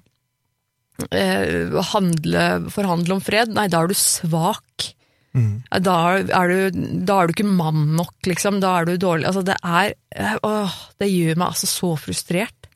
eh, 1.11 1.77
handle, 1.93 2.45
forhandle 2.73 3.17
om 3.17 3.23
fred. 3.23 3.53
Nei, 3.53 3.67
da 3.69 3.83
er 3.83 3.93
du 3.93 3.97
svak. 3.99 4.89
Mm. 5.35 5.63
Da 5.83 5.95
er, 6.23 6.51
du, 6.51 6.83
da 7.05 7.19
er 7.19 7.27
du 7.27 7.35
ikke 7.35 7.47
mann 7.47 7.89
nok, 7.97 8.15
liksom. 8.27 8.61
Da 8.63 8.77
er 8.79 8.89
du 8.89 8.95
dårlig. 9.01 9.27
Altså, 9.29 9.43
det 9.45 9.57
er 9.61 9.95
Åh, 10.47 10.77
det 11.01 11.11
gjør 11.11 11.41
meg 11.41 11.49
altså 11.49 11.67
så 11.67 11.95
frustrert. 11.99 12.69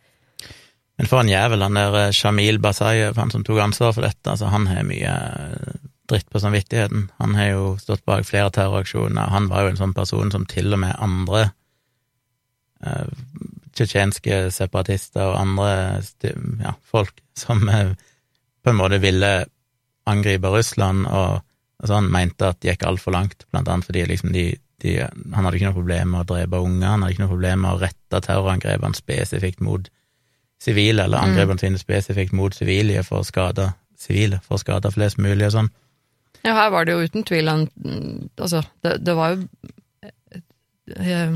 Men 1.00 1.08
for 1.08 1.24
en 1.24 1.32
jævel, 1.32 1.64
han 1.64 1.78
der 1.80 1.96
eh, 1.96 2.16
Shamil 2.16 2.60
Basayev, 2.60 3.16
han 3.16 3.32
som 3.32 3.46
tok 3.48 3.62
ansvar 3.64 3.96
for 3.96 4.04
dette, 4.04 4.26
altså 4.28 4.52
han 4.52 4.68
har 4.68 4.84
mye 4.88 5.14
eh, 5.14 5.78
dritt 6.10 6.30
på 6.30 6.41
samvittigheten. 6.41 7.10
Han 7.22 7.36
har 7.38 7.51
jo 7.53 7.64
stått 7.82 8.05
bak 8.10 8.28
flere 8.28 8.51
terroraksjoner. 8.53 9.32
Han 9.34 9.49
var 9.51 9.66
jo 9.66 9.74
en 9.74 9.82
sånn 9.82 9.95
person 9.97 10.32
som 10.34 10.47
til 10.49 10.74
og 10.74 10.82
med 10.84 10.97
andre 10.99 11.49
eh, 12.86 13.12
tsjetsjenske 13.78 14.47
separatister 14.53 15.30
og 15.30 15.39
andre 15.39 15.72
ja, 16.64 16.74
folk 16.84 17.22
som 17.38 17.68
eh, 17.70 17.93
på 18.64 18.72
en 18.74 18.80
måte 18.80 18.99
ville 19.03 19.32
angripe 20.10 20.51
Russland 20.51 21.05
og, 21.07 21.45
og 21.80 21.91
sånn, 21.91 22.10
mente 22.12 22.49
at 22.49 22.60
det 22.62 22.74
gikk 22.74 22.88
altfor 22.89 23.16
langt, 23.16 23.45
blant 23.53 23.70
annet 23.70 23.88
fordi 23.88 24.07
liksom 24.10 24.34
de, 24.34 24.49
de 24.84 24.95
Han 25.05 25.45
hadde 25.45 25.60
ikke 25.60 25.70
noe 25.70 25.78
problem 25.78 26.14
med 26.14 26.24
å 26.24 26.30
drepe 26.34 26.64
unger, 26.66 26.88
han 26.88 27.03
hadde 27.03 27.16
ikke 27.16 27.26
noe 27.26 27.36
problem 27.36 27.64
med 27.66 27.72
å 27.76 27.82
rette 27.84 28.22
terrorangrepene 28.26 28.97
spesifikt 28.97 29.64
mot 29.64 29.89
sivile, 30.60 31.05
eller 31.05 31.24
angrepene 31.24 31.62
sine 31.62 31.80
spesifikt 31.80 32.36
mot 32.36 32.55
sivile 32.55 33.03
for 33.07 33.22
å 33.22 33.28
skade 33.28 33.70
sivile, 33.99 34.41
for 34.43 34.57
å 34.57 34.64
skade 34.64 34.91
flest 34.91 35.20
mulig 35.22 35.47
og 35.47 35.55
sånn. 35.55 35.70
Ja, 36.46 36.54
her 36.56 36.70
var 36.72 36.86
det 36.88 36.94
jo 36.96 37.04
uten 37.04 37.24
tvil 37.28 37.48
en 37.52 37.66
Altså, 38.40 38.62
det, 38.84 38.98
det 39.04 39.16
var 39.18 39.34
jo 39.36 39.48
eh, 40.96 41.34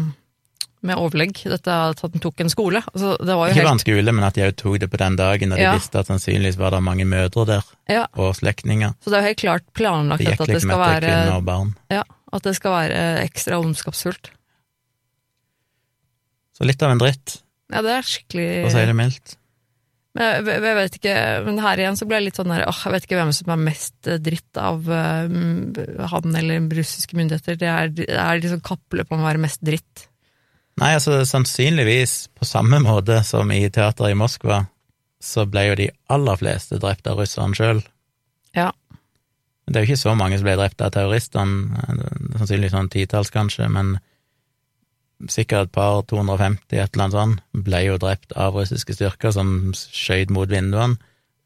med 0.83 0.99
overlegg, 0.99 1.37
dette 1.47 1.71
at 1.71 2.01
han 2.03 2.19
tok 2.23 2.41
en 2.43 2.49
skole. 2.51 2.81
Altså, 2.91 3.13
det 3.23 3.35
var 3.39 3.47
jo 3.47 3.53
Ikke 3.55 3.63
bare 3.63 3.75
en 3.77 3.83
skole, 3.83 4.11
men 4.15 4.25
at 4.27 4.35
de 4.35 4.43
òg 4.49 4.55
tok 4.59 4.79
det 4.83 4.89
på 4.91 4.99
den 4.99 5.15
dagen 5.19 5.53
da 5.53 5.55
de 5.59 5.63
Ja. 5.63 5.73
visste 5.77 5.99
at 6.01 6.07
sannsynligvis 6.11 6.57
var 6.59 6.71
det 6.75 6.81
mange 6.83 7.05
mødre 7.07 7.45
der, 7.47 7.63
Ja, 7.89 8.05
og 8.19 8.35
slektninger. 8.35 8.93
så 8.99 9.09
det 9.11 9.17
er 9.17 9.21
jo 9.21 9.27
helt 9.31 9.39
klart 9.43 9.63
planlagt 9.73 10.27
at 10.27 10.47
det 10.47 10.61
skal 10.61 10.79
være. 10.79 11.71
Ja, 11.89 12.03
at 12.33 12.43
det 12.43 12.55
skal 12.55 12.71
være 12.71 13.23
ekstra 13.23 13.59
ondskapsfullt. 13.63 14.31
Så 16.57 16.65
litt 16.67 16.81
av 16.83 16.91
en 16.91 16.99
dritt, 16.99 17.39
Ja, 17.71 17.81
det 17.81 17.91
er 17.91 18.01
skikkelig 18.05 18.49
for 18.63 18.69
å 18.69 18.73
si 18.75 18.85
det 18.85 18.95
mildt. 18.95 19.37
Men 20.13 20.45
jeg, 20.45 20.61
jeg 20.61 20.77
vet 20.77 20.97
ikke, 20.99 21.13
men 21.47 21.61
her 21.63 21.81
igjen 21.81 21.95
så 21.97 22.05
ble 22.05 22.19
jeg 22.19 22.27
litt 22.27 22.37
sånn 22.37 22.51
der, 22.53 22.67
åh, 22.69 22.81
jeg 22.85 22.93
vet 22.93 23.05
ikke 23.07 23.17
hvem 23.17 23.31
som 23.33 23.53
er 23.53 23.61
mest 23.63 24.09
eh, 24.09 24.19
dritt 24.21 24.59
av 24.61 24.85
uh, 24.85 26.09
han 26.11 26.37
eller 26.37 26.67
russiske 26.77 27.17
myndigheter. 27.17 27.57
Det 27.57 27.69
er, 27.69 27.93
det 27.97 28.09
er 28.11 28.41
liksom 28.43 28.61
kappløp 28.65 29.09
om 29.09 29.23
å 29.23 29.29
være 29.31 29.41
mest 29.41 29.63
dritt. 29.65 30.05
Nei, 30.81 30.93
altså 30.97 31.19
sannsynligvis 31.29 32.29
på 32.37 32.45
samme 32.49 32.79
måte 32.81 33.19
som 33.25 33.49
i 33.53 33.61
teateret 33.73 34.13
i 34.13 34.17
Moskva, 34.17 34.63
så 35.23 35.47
ble 35.49 35.67
jo 35.69 35.75
de 35.79 35.89
aller 36.13 36.39
fleste 36.39 36.79
drept 36.81 37.09
av 37.09 37.21
russerne 37.21 37.57
sjøl. 37.57 37.81
Ja. 38.57 38.69
Det 39.65 39.79
er 39.79 39.85
jo 39.85 39.93
ikke 39.93 40.03
så 40.03 40.13
mange 40.19 40.37
som 40.37 40.45
ble 40.45 40.57
drept 40.59 40.81
av 40.83 40.93
terroristene, 40.93 41.85
eh, 41.87 42.07
sannsynligvis 42.37 42.75
sånn 42.75 42.93
titalls 42.93 43.33
kanskje, 43.33 43.69
men 43.71 43.95
sikkert 45.31 45.69
et 45.69 45.71
par 45.75 46.03
250, 46.09 46.59
et 46.71 46.93
eller 46.93 47.03
annet 47.05 47.17
sånt, 47.17 47.41
ble 47.65 47.81
jo 47.85 47.97
drept 48.01 48.35
av 48.39 48.55
russiske 48.57 48.95
styrker 48.97 49.33
som 49.35 49.73
skjøt 49.73 50.33
mot 50.33 50.49
vinduene. 50.49 50.99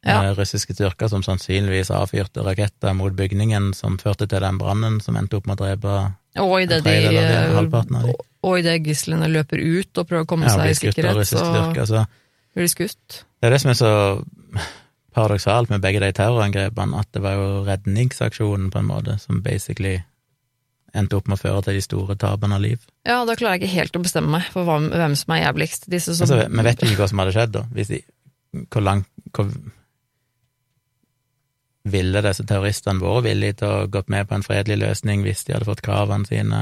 Ja. 0.05 0.21
Eh, 0.23 0.35
Russiske 0.37 0.75
styrker 0.75 1.09
som 1.11 1.23
sannsynligvis 1.25 1.89
avfyrte 1.91 2.43
raketter 2.45 2.93
mot 2.95 3.15
bygningen 3.17 3.73
som 3.75 3.97
førte 3.99 4.27
til 4.29 4.43
den 4.43 4.59
brannen 4.61 5.01
som 5.03 5.17
endte 5.19 5.39
opp 5.39 5.49
med 5.49 5.57
å 5.57 5.65
drepe 5.65 5.95
Og 6.37 6.53
en 6.53 6.67
idet 6.67 6.83
de, 6.85 6.93
eh, 7.17 7.55
halvparten 7.55 7.97
av 7.97 8.03
dem. 8.03 8.15
og 8.43 8.59
idet 8.59 8.77
det 8.77 8.93
gislene 8.93 9.27
løper 9.27 9.57
ut 9.57 9.97
og 9.97 10.07
prøver 10.07 10.23
å 10.23 10.29
komme 10.29 10.45
Ja, 10.45 10.55
seg 10.55 10.69
i 10.69 10.79
sikkerhet, 10.79 11.27
så 11.27 11.41
styrker, 11.41 11.85
så 11.85 12.05
blir 12.53 12.63
de 12.63 12.69
skutt. 12.69 13.23
Det 13.41 13.47
er 13.47 13.49
det 13.49 13.61
som 13.61 13.71
er 13.71 13.79
så 13.81 14.23
paradoksalt 15.17 15.69
med 15.69 15.81
begge 15.81 15.99
de 15.99 16.11
terrorangrepene, 16.13 16.99
at 16.99 17.11
det 17.11 17.21
var 17.21 17.33
jo 17.33 17.65
redningsaksjonen, 17.65 18.69
på 18.71 18.79
en 18.79 18.85
måte, 18.85 19.19
som 19.19 19.41
basically 19.41 20.03
endte 20.95 21.17
opp 21.17 21.27
med 21.27 21.37
å 21.37 21.41
føre 21.41 21.63
til 21.65 21.77
de 21.77 21.83
store 21.83 22.15
tapene 22.19 22.57
av 22.57 22.63
liv. 22.63 22.83
Ja, 23.07 23.19
da 23.27 23.35
klarer 23.37 23.57
jeg 23.57 23.65
ikke 23.65 23.79
helt 23.79 23.97
å 23.99 24.03
bestemme 24.05 24.31
meg 24.37 24.47
for 24.53 24.67
hvem 24.67 25.15
som 25.19 25.33
er 25.35 25.43
jævligst. 25.43 25.89
Disse 25.91 26.15
som 26.15 26.27
Altså, 26.27 26.47
vi 26.47 26.67
vet 26.67 26.85
ikke 26.85 27.01
hva 27.01 27.09
som 27.11 27.21
hadde 27.23 27.35
skjedd, 27.35 27.53
da. 27.57 27.63
Hvis 27.75 27.91
de, 27.91 28.01
hvor 28.71 28.85
langt 28.85 29.09
hvor 29.35 29.51
Ville 31.87 32.19
disse 32.19 32.43
terroristene 32.43 32.99
vært 32.99 33.23
villige 33.29 33.59
til 33.61 33.71
å 33.71 33.87
gått 33.87 34.09
med 34.11 34.27
på 34.27 34.35
en 34.35 34.43
fredelig 34.43 34.75
løsning 34.81 35.21
hvis 35.23 35.45
de 35.47 35.53
hadde 35.55 35.69
fått 35.69 35.85
kravene 35.85 36.27
sine 36.27 36.57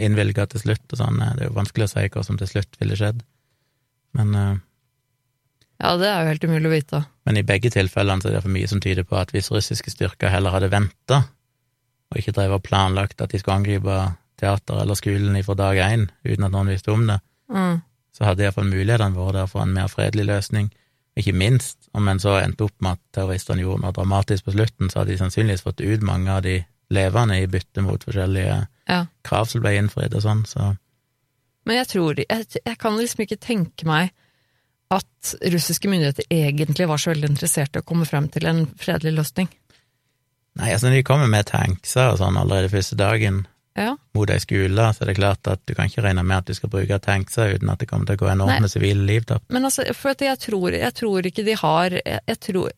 innvilga 0.00 0.46
til 0.48 0.62
slutt 0.62 0.94
og 0.94 1.00
sånn? 1.02 1.18
Det 1.20 1.44
er 1.44 1.50
jo 1.50 1.56
vanskelig 1.58 1.88
å 1.88 1.90
si 1.92 2.04
hva 2.14 2.22
som 2.24 2.38
til 2.40 2.48
slutt 2.48 2.78
ville 2.80 2.96
skjedd. 2.96 3.20
Men 4.16 4.32
eh, 4.38 4.54
Ja, 5.82 5.92
det 6.00 6.08
er 6.08 6.22
jo 6.22 6.30
helt 6.30 6.46
umulig 6.48 6.70
å 6.70 6.72
vite. 6.72 7.02
Men 7.28 7.36
i 7.36 7.44
begge 7.44 7.68
tilfellene 7.74 8.24
så 8.24 8.30
er 8.30 8.38
det 8.38 8.44
for 8.46 8.54
mye 8.54 8.70
som 8.70 8.80
tyder 8.80 9.04
på 9.04 9.18
at 9.20 9.34
hvis 9.34 9.52
russiske 9.52 9.92
styrker 9.92 10.32
heller 10.32 10.56
hadde 10.56 10.72
venta, 10.72 11.24
og 12.12 12.20
ikke 12.20 12.34
drev 12.36 12.58
og 12.58 12.62
planlagt 12.66 13.20
at 13.24 13.32
de 13.32 13.40
skulle 13.40 13.56
angripe 13.62 13.96
teater 14.40 14.82
eller 14.82 14.98
skolen 14.98 15.38
fra 15.46 15.54
dag 15.58 15.80
én 15.84 16.08
uten 16.26 16.44
at 16.46 16.52
noen 16.54 16.70
visste 16.72 16.92
om 16.92 17.06
det, 17.08 17.20
Mm. 17.52 17.82
så 18.16 18.24
hadde 18.24 18.44
iallfall 18.46 18.68
mulighetene 18.70 19.16
vært 19.16 19.34
der 19.36 19.46
for 19.50 19.62
en 19.62 19.74
mer 19.74 19.88
fredelig 19.88 20.24
løsning. 20.28 20.70
Ikke 21.16 21.34
minst, 21.36 21.76
om 21.92 22.08
en 22.08 22.18
så 22.18 22.38
endte 22.40 22.64
opp 22.64 22.74
med 22.80 22.92
at 22.96 23.00
terroristene 23.12 23.60
gjorde 23.60 23.82
noe 23.82 23.92
dramatisk 23.92 24.46
på 24.46 24.54
slutten, 24.54 24.88
så 24.90 25.00
hadde 25.02 25.12
de 25.12 25.18
sannsynligvis 25.20 25.64
fått 25.66 25.80
ut 25.84 26.00
mange 26.02 26.30
av 26.32 26.42
de 26.42 26.64
levende 26.90 27.36
i 27.42 27.46
bytte 27.46 27.82
mot 27.84 28.04
forskjellige 28.04 28.66
Ja. 28.88 29.06
krav 29.24 29.48
som 29.48 29.60
ble 29.60 29.76
innfridd 29.76 30.14
og 30.14 30.22
sånn, 30.22 30.46
så 30.46 30.76
Men 31.64 31.76
jeg 31.76 31.88
tror 31.88 32.16
jeg, 32.16 32.46
jeg 32.66 32.78
kan 32.78 32.96
liksom 32.98 33.20
ikke 33.26 33.38
tenke 33.38 33.84
meg 33.86 34.10
at 34.90 35.34
russiske 35.52 35.88
myndigheter 35.88 36.24
egentlig 36.30 36.88
var 36.88 36.96
så 36.96 37.12
veldig 37.12 37.30
interessert 37.30 37.76
i 37.76 37.80
å 37.80 37.86
komme 37.86 38.04
frem 38.04 38.28
til 38.28 38.46
en 38.46 38.66
fredelig 38.66 39.14
løsning. 39.14 39.48
Nei, 40.60 40.72
altså 40.74 40.90
de 40.92 41.00
kommer 41.06 41.30
med 41.32 41.46
tankser 41.48 42.12
og 42.12 42.18
sånn 42.20 42.36
allerede 42.36 42.68
første 42.72 42.98
dagen 42.98 43.46
Ja. 43.78 43.94
mot 44.12 44.28
ei 44.28 44.36
skole, 44.36 44.90
så 44.92 45.00
er 45.02 45.08
det 45.08 45.16
klart 45.16 45.48
at 45.48 45.62
du 45.64 45.72
kan 45.74 45.88
ikke 45.88 46.02
regne 46.04 46.20
med 46.22 46.42
at 46.42 46.50
du 46.50 46.52
skal 46.52 46.68
bruke 46.68 46.98
tankser 47.00 47.54
uten 47.54 47.70
at 47.72 47.80
det 47.80 47.88
kommer 47.88 48.04
til 48.04 48.18
å 48.18 48.20
gå 48.20 48.26
Nei. 48.28 48.34
enorme 48.36 48.68
sivile 48.68 49.06
liv 49.08 49.24
tapt. 49.24 49.46
Men 49.48 49.64
altså, 49.64 49.86
for 49.96 50.12
jeg 50.12 50.38
tror, 50.38 50.76
jeg 50.76 50.92
tror 50.92 51.24
ikke 51.30 51.44
de 51.46 51.56
har 51.56 51.96
Jeg, 51.96 52.20
jeg 52.28 52.40
tror 52.40 52.68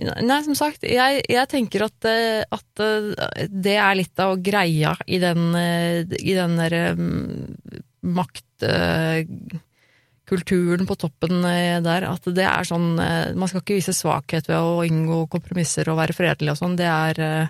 Nei, 0.00 0.38
som 0.46 0.54
sagt, 0.56 0.84
jeg, 0.88 1.20
jeg 1.28 1.48
tenker 1.50 1.84
at, 1.84 2.06
eh, 2.08 2.40
at 2.48 2.80
eh, 2.80 3.48
det 3.52 3.74
er 3.76 3.98
litt 3.98 4.22
av 4.22 4.38
greia 4.40 4.94
i 5.04 5.18
den, 5.20 5.50
eh, 5.58 6.04
i 6.20 6.36
den 6.36 6.56
derre 6.56 6.94
maktkulturen 10.30 10.86
på 10.86 10.96
toppen 10.96 11.44
eh, 11.44 11.80
der. 11.82 12.06
At 12.08 12.24
det 12.24 12.44
er 12.44 12.64
sånn 12.64 12.98
eh, 12.98 13.34
Man 13.34 13.48
skal 13.48 13.62
ikke 13.62 13.78
vise 13.78 13.92
svakhet 13.92 14.48
ved 14.48 14.58
å 14.58 14.84
inngå 14.84 15.28
kompromisser 15.30 15.88
og 15.90 15.98
være 15.98 16.14
fredelig 16.14 16.52
og 16.52 16.58
sånn. 16.58 16.76
Det 16.76 16.86
er 16.86 17.20
eh, 17.20 17.48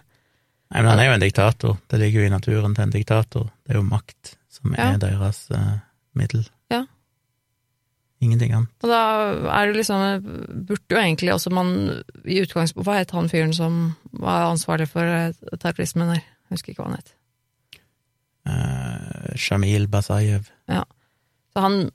Nei, 0.71 0.83
men 0.85 0.91
han 0.93 1.01
er 1.01 1.09
jo 1.09 1.15
en 1.17 1.25
diktator. 1.25 1.77
Det 1.91 1.99
ligger 1.99 2.21
jo 2.21 2.27
i 2.29 2.31
naturen 2.31 2.75
til 2.77 2.85
en 2.85 2.93
diktator. 2.95 3.49
Det 3.67 3.73
er 3.75 3.81
jo 3.81 3.89
makt 3.89 4.37
som 4.49 4.75
Ja. 4.77 4.93
er 4.93 4.99
deres 5.03 5.49
uh, 5.51 5.81
middel. 6.15 6.45
Ja. 6.71 6.85
Ingenting 8.23 8.53
annet. 8.55 8.71
Og 8.85 8.89
da 8.93 9.01
er 9.51 9.67
det 9.67 9.81
liksom 9.81 10.23
Burde 10.69 10.95
jo 10.95 11.01
egentlig 11.01 11.33
også 11.33 11.51
man 11.51 11.73
i 12.23 12.39
utgangspunktet 12.43 12.87
Hva 12.87 12.99
het 13.01 13.11
han 13.17 13.31
fyren 13.33 13.55
som 13.57 13.97
var 14.13 14.51
ansvarlig 14.53 14.87
for 14.93 15.33
terrorismen 15.59 16.13
der? 16.13 16.21
Jeg 16.23 16.55
husker 16.55 16.71
ikke 16.71 16.85
hva 16.85 16.91
han 16.93 17.01
het. 17.01 17.15
Uh, 18.47 19.35
Shamil 19.35 19.89
Basayev. 19.91 20.53
Ja. 20.71 20.85
Så 21.51 21.65
han 21.67 21.91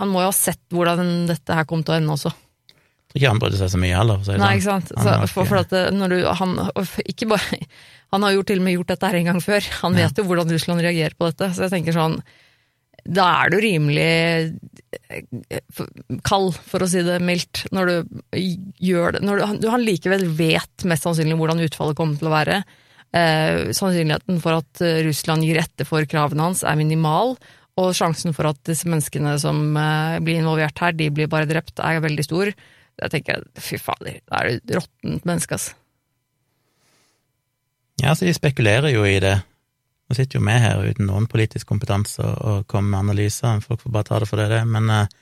Han 0.00 0.08
må 0.10 0.22
jo 0.24 0.30
ha 0.30 0.34
sett 0.36 0.60
hvordan 0.74 1.26
dette 1.28 1.54
her 1.54 1.66
kom 1.68 1.82
til 1.86 1.94
å 1.94 1.98
ende 2.00 2.14
også. 2.16 2.32
Tror 3.10 3.18
ikke 3.18 3.30
han 3.32 3.40
brydde 3.42 3.58
seg 3.58 3.70
så 3.72 3.78
mye 3.82 3.96
heller, 3.98 4.18
for 4.20 4.22
å 4.22 4.28
si 4.28 4.36
det 4.36 4.42
Nei, 4.42 4.50
sånn. 4.62 4.82
ikke 4.84 4.90
sant? 4.90 4.92
Så, 5.02 5.32
for, 5.34 5.48
for 5.50 5.62
at 5.64 5.72
når 5.94 6.12
du 6.14 6.18
han, 6.40 6.52
ikke 7.10 7.26
bare, 7.32 7.58
han 8.14 8.26
har 8.26 8.36
jo 8.36 8.44
til 8.46 8.60
og 8.62 8.66
med 8.68 8.76
gjort 8.78 8.92
dette 8.94 9.10
her 9.10 9.18
en 9.20 9.30
gang 9.32 9.40
før. 9.44 9.66
Han 9.82 9.98
Ja. 9.98 10.06
vet 10.08 10.18
jo 10.22 10.26
hvordan 10.30 10.50
Russland 10.54 10.82
reagerer 10.86 11.16
på 11.18 11.30
dette. 11.30 11.50
Så 11.56 11.66
jeg 11.66 11.74
tenker 11.74 11.96
sånn 11.96 12.20
Da 13.06 13.24
er 13.42 13.50
du 13.50 13.56
rimelig 13.62 14.06
eh, 15.08 15.60
kald, 16.26 16.54
for 16.54 16.84
å 16.84 16.88
si 16.90 17.02
det 17.06 17.16
mildt, 17.24 17.64
når 17.74 17.90
du 17.90 18.40
gjør 18.84 19.16
det. 19.16 19.22
Når 19.26 19.42
du, 19.62 19.68
han- 19.70 19.86
likevel 19.86 20.26
vet 20.36 20.84
mest 20.90 21.06
sannsynlig 21.06 21.38
hvordan 21.40 21.62
utfallet 21.64 21.96
kommer 21.98 22.18
til 22.20 22.28
å 22.30 22.34
være. 22.34 22.60
Eh, 23.16 23.70
sannsynligheten 23.74 24.38
for 24.42 24.60
at 24.60 24.82
eh, 24.86 25.00
Russland 25.06 25.42
gir 25.42 25.58
etter 25.64 25.88
for 25.88 26.04
kravene 26.06 26.44
hans 26.46 26.62
er 26.62 26.76
minimal, 26.78 27.34
og 27.78 27.92
sjansen 27.96 28.34
for 28.36 28.50
at 28.50 28.58
disse 28.66 28.88
menneskene 28.90 29.36
som 29.42 29.60
eh, 29.78 30.18
blir 30.24 30.40
involvert 30.40 30.82
her, 30.82 30.96
de 30.96 31.10
blir 31.14 31.30
bare 31.30 31.48
drept, 31.50 31.78
er 31.78 32.02
veldig 32.02 32.26
stor. 32.26 32.50
Jeg 33.00 33.12
tenker, 33.14 33.46
fy 33.60 33.78
fader, 33.80 34.18
da 34.28 34.42
er 34.42 34.58
du 34.58 34.74
råttent 34.76 35.28
menneske, 35.28 35.56
ass. 35.56 35.70
Ja, 38.00 38.14
så 38.16 38.26
de 38.26 38.34
spekulerer 38.36 38.92
jo 38.92 39.04
i 39.04 39.18
det. 39.22 39.36
Nå 40.08 40.16
sitter 40.16 40.40
jo 40.40 40.44
vi 40.46 40.60
her 40.64 40.84
uten 40.90 41.06
noen 41.06 41.28
politisk 41.30 41.68
kompetanse 41.70 42.24
og, 42.24 42.64
kommer 42.70 42.96
med 42.96 43.10
analyser, 43.10 43.60
folk 43.64 43.84
får 43.84 43.94
bare 43.94 44.08
ta 44.08 44.20
det 44.22 44.28
for 44.30 44.42
det 44.42 44.48
det 44.52 44.62
er, 44.64 44.70
men 44.70 44.90
eh, 44.94 45.18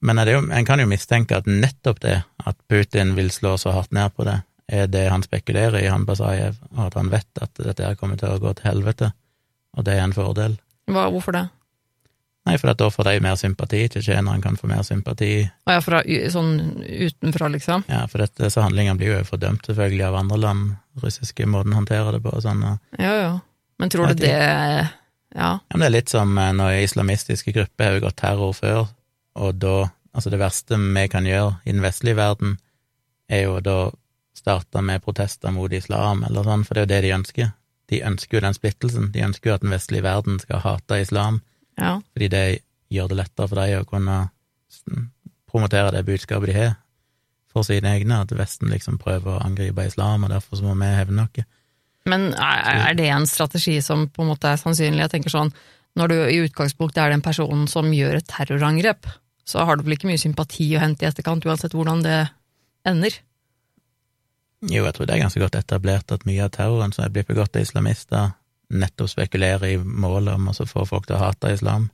men 0.00 0.16
er 0.16 0.24
det 0.24 0.32
jo, 0.32 0.44
en 0.48 0.64
kan 0.64 0.80
jo 0.80 0.88
mistenke 0.88 1.36
at 1.36 1.48
nettopp 1.48 1.98
det, 2.00 2.14
at 2.48 2.56
Putin 2.72 3.12
vil 3.18 3.28
slå 3.34 3.56
så 3.60 3.74
hardt 3.74 3.92
ned 3.92 4.14
på 4.16 4.24
det, 4.24 4.38
er 4.70 4.86
det 4.88 5.08
han 5.12 5.24
spekulerer 5.26 5.76
i, 5.82 5.90
han 5.92 6.06
Basajev, 6.08 6.56
og 6.72 6.86
at 6.86 6.96
han 6.96 7.10
vet 7.12 7.42
at 7.44 7.60
dette 7.60 7.84
her 7.84 7.98
kommer 8.00 8.16
til 8.20 8.32
å 8.32 8.40
gå 8.40 8.54
til 8.56 8.70
helvete, 8.70 9.10
og 9.76 9.86
det 9.86 9.96
er 9.96 10.04
en 10.04 10.14
fordel. 10.16 10.58
Hva, 10.90 11.08
hvorfor 11.12 11.36
det? 11.36 11.46
Nei, 12.48 12.54
for 12.56 12.72
da 12.72 12.88
får 12.88 13.04
de 13.06 13.20
mer 13.22 13.36
sympati, 13.36 13.82
tsjetsjenerne 13.92 14.40
kan 14.42 14.56
få 14.56 14.70
mer 14.70 14.80
sympati, 14.86 15.44
Å 15.68 15.74
ja, 15.76 15.82
fra, 15.84 16.00
sånn 16.32 16.80
utenfra, 16.80 17.50
liksom? 17.52 17.84
ja, 17.90 18.06
for 18.08 18.24
dette, 18.24 18.40
disse 18.46 18.64
handlingene 18.64 18.96
blir 18.98 19.12
jo 19.12 19.20
fordømt 19.28 19.68
selvfølgelig 19.68 20.06
av 20.08 20.16
andre 20.22 20.38
land, 20.40 20.72
russiske 21.04 21.46
måten 21.46 21.76
å 21.76 21.82
håndtere 21.82 22.16
det 22.16 22.22
på 22.24 22.32
og 22.32 22.42
sånn, 22.46 22.64
Jo, 22.98 23.12
jo. 23.20 23.34
Men 23.80 23.92
tror 23.92 24.10
du 24.10 24.24
det 24.24 24.34
Ja. 24.34 24.88
Ja, 25.30 25.76
men 25.76 25.84
det 25.84 25.86
er 25.86 25.94
litt 25.94 26.10
som 26.10 26.32
eh, 26.38 26.50
når 26.56 26.80
islamistiske 26.88 27.52
grupper 27.54 27.92
har 27.92 28.00
gått 28.02 28.16
terror 28.18 28.52
før, 28.56 28.88
og 29.38 29.60
da 29.62 29.78
Altså, 30.10 30.26
det 30.26 30.40
verste 30.40 30.74
vi 30.74 31.04
kan 31.06 31.22
gjøre 31.22 31.60
i 31.62 31.70
den 31.70 31.84
vestlige 31.84 32.16
verden, 32.18 32.56
er 33.30 33.44
jo 33.44 33.60
da 33.62 33.92
starte 34.34 34.82
med 34.82 35.04
protester 35.04 35.52
mot 35.54 35.70
islam, 35.70 36.24
eller 36.26 36.42
sånn, 36.42 36.64
for 36.66 36.74
det 36.74 36.80
er 36.80 36.86
jo 36.86 36.90
det 36.90 37.00
de 37.04 37.12
ønsker. 37.14 37.52
De 37.90 38.02
ønsker 38.06 38.38
jo 38.38 38.44
den 38.44 38.56
splittelsen. 38.56 39.10
De 39.14 39.24
ønsker 39.26 39.50
jo 39.50 39.56
at 39.58 39.64
den 39.64 39.74
vestlige 39.74 40.06
verden 40.06 40.38
skal 40.42 40.62
hate 40.64 41.00
islam, 41.02 41.40
ja. 41.80 41.96
fordi 42.12 42.28
det 42.32 42.44
gjør 42.90 43.10
det 43.10 43.18
lettere 43.18 43.50
for 43.50 43.60
dem 43.60 43.82
å 43.82 43.88
kunne 43.88 44.18
promotere 45.50 45.90
det 45.94 46.06
budskapet 46.06 46.52
de 46.52 46.56
har 46.58 46.76
for 47.50 47.66
sine 47.66 47.96
egne, 47.96 48.20
at 48.22 48.32
Vesten 48.38 48.70
liksom 48.70 48.98
prøver 49.00 49.34
å 49.34 49.42
angripe 49.42 49.86
islam, 49.86 50.24
og 50.24 50.30
derfor 50.30 50.60
så 50.60 50.68
må 50.68 50.76
vi 50.78 50.90
hevne 50.94 51.24
noe. 51.24 51.46
Men 52.08 52.30
er, 52.32 52.60
er 52.90 52.98
det 52.98 53.08
en 53.12 53.26
strategi 53.28 53.76
som 53.84 54.06
på 54.08 54.22
en 54.24 54.30
måte 54.30 54.52
er 54.52 54.60
sannsynlig? 54.60 55.02
Jeg 55.04 55.14
tenker 55.16 55.34
sånn, 55.34 55.52
Når 55.98 56.06
du 56.08 56.14
i 56.30 56.36
utgangspunktet 56.44 57.00
er 57.02 57.10
den 57.10 57.22
personen 57.22 57.66
som 57.66 57.88
gjør 57.90 58.20
et 58.20 58.28
terrorangrep, 58.30 59.08
så 59.42 59.64
har 59.66 59.76
du 59.76 59.82
vel 59.82 59.96
ikke 59.96 60.06
mye 60.06 60.20
sympati 60.22 60.68
å 60.76 60.82
hente 60.84 61.02
i 61.02 61.08
etterkant, 61.08 61.42
uansett 61.42 61.74
hvordan 61.74 62.04
det 62.04 62.20
ender? 62.86 63.16
Jo, 64.60 64.84
jeg 64.84 64.92
tror 64.96 65.08
det 65.08 65.14
er 65.14 65.22
ganske 65.22 65.40
godt 65.40 65.56
etablert 65.56 66.12
at 66.12 66.26
mye 66.28 66.44
av 66.44 66.52
terroren 66.52 66.92
som 66.92 67.06
er 67.06 67.12
blitt 67.14 67.30
begått 67.30 67.56
av 67.56 67.64
islamister, 67.64 68.34
nettopp 68.70 69.10
spekulerer 69.10 69.72
i 69.72 69.78
målet 69.80 70.36
om 70.36 70.50
å 70.52 70.54
få 70.54 70.84
folk 70.86 71.08
til 71.08 71.16
å 71.16 71.22
hate 71.24 71.54
islam, 71.54 71.88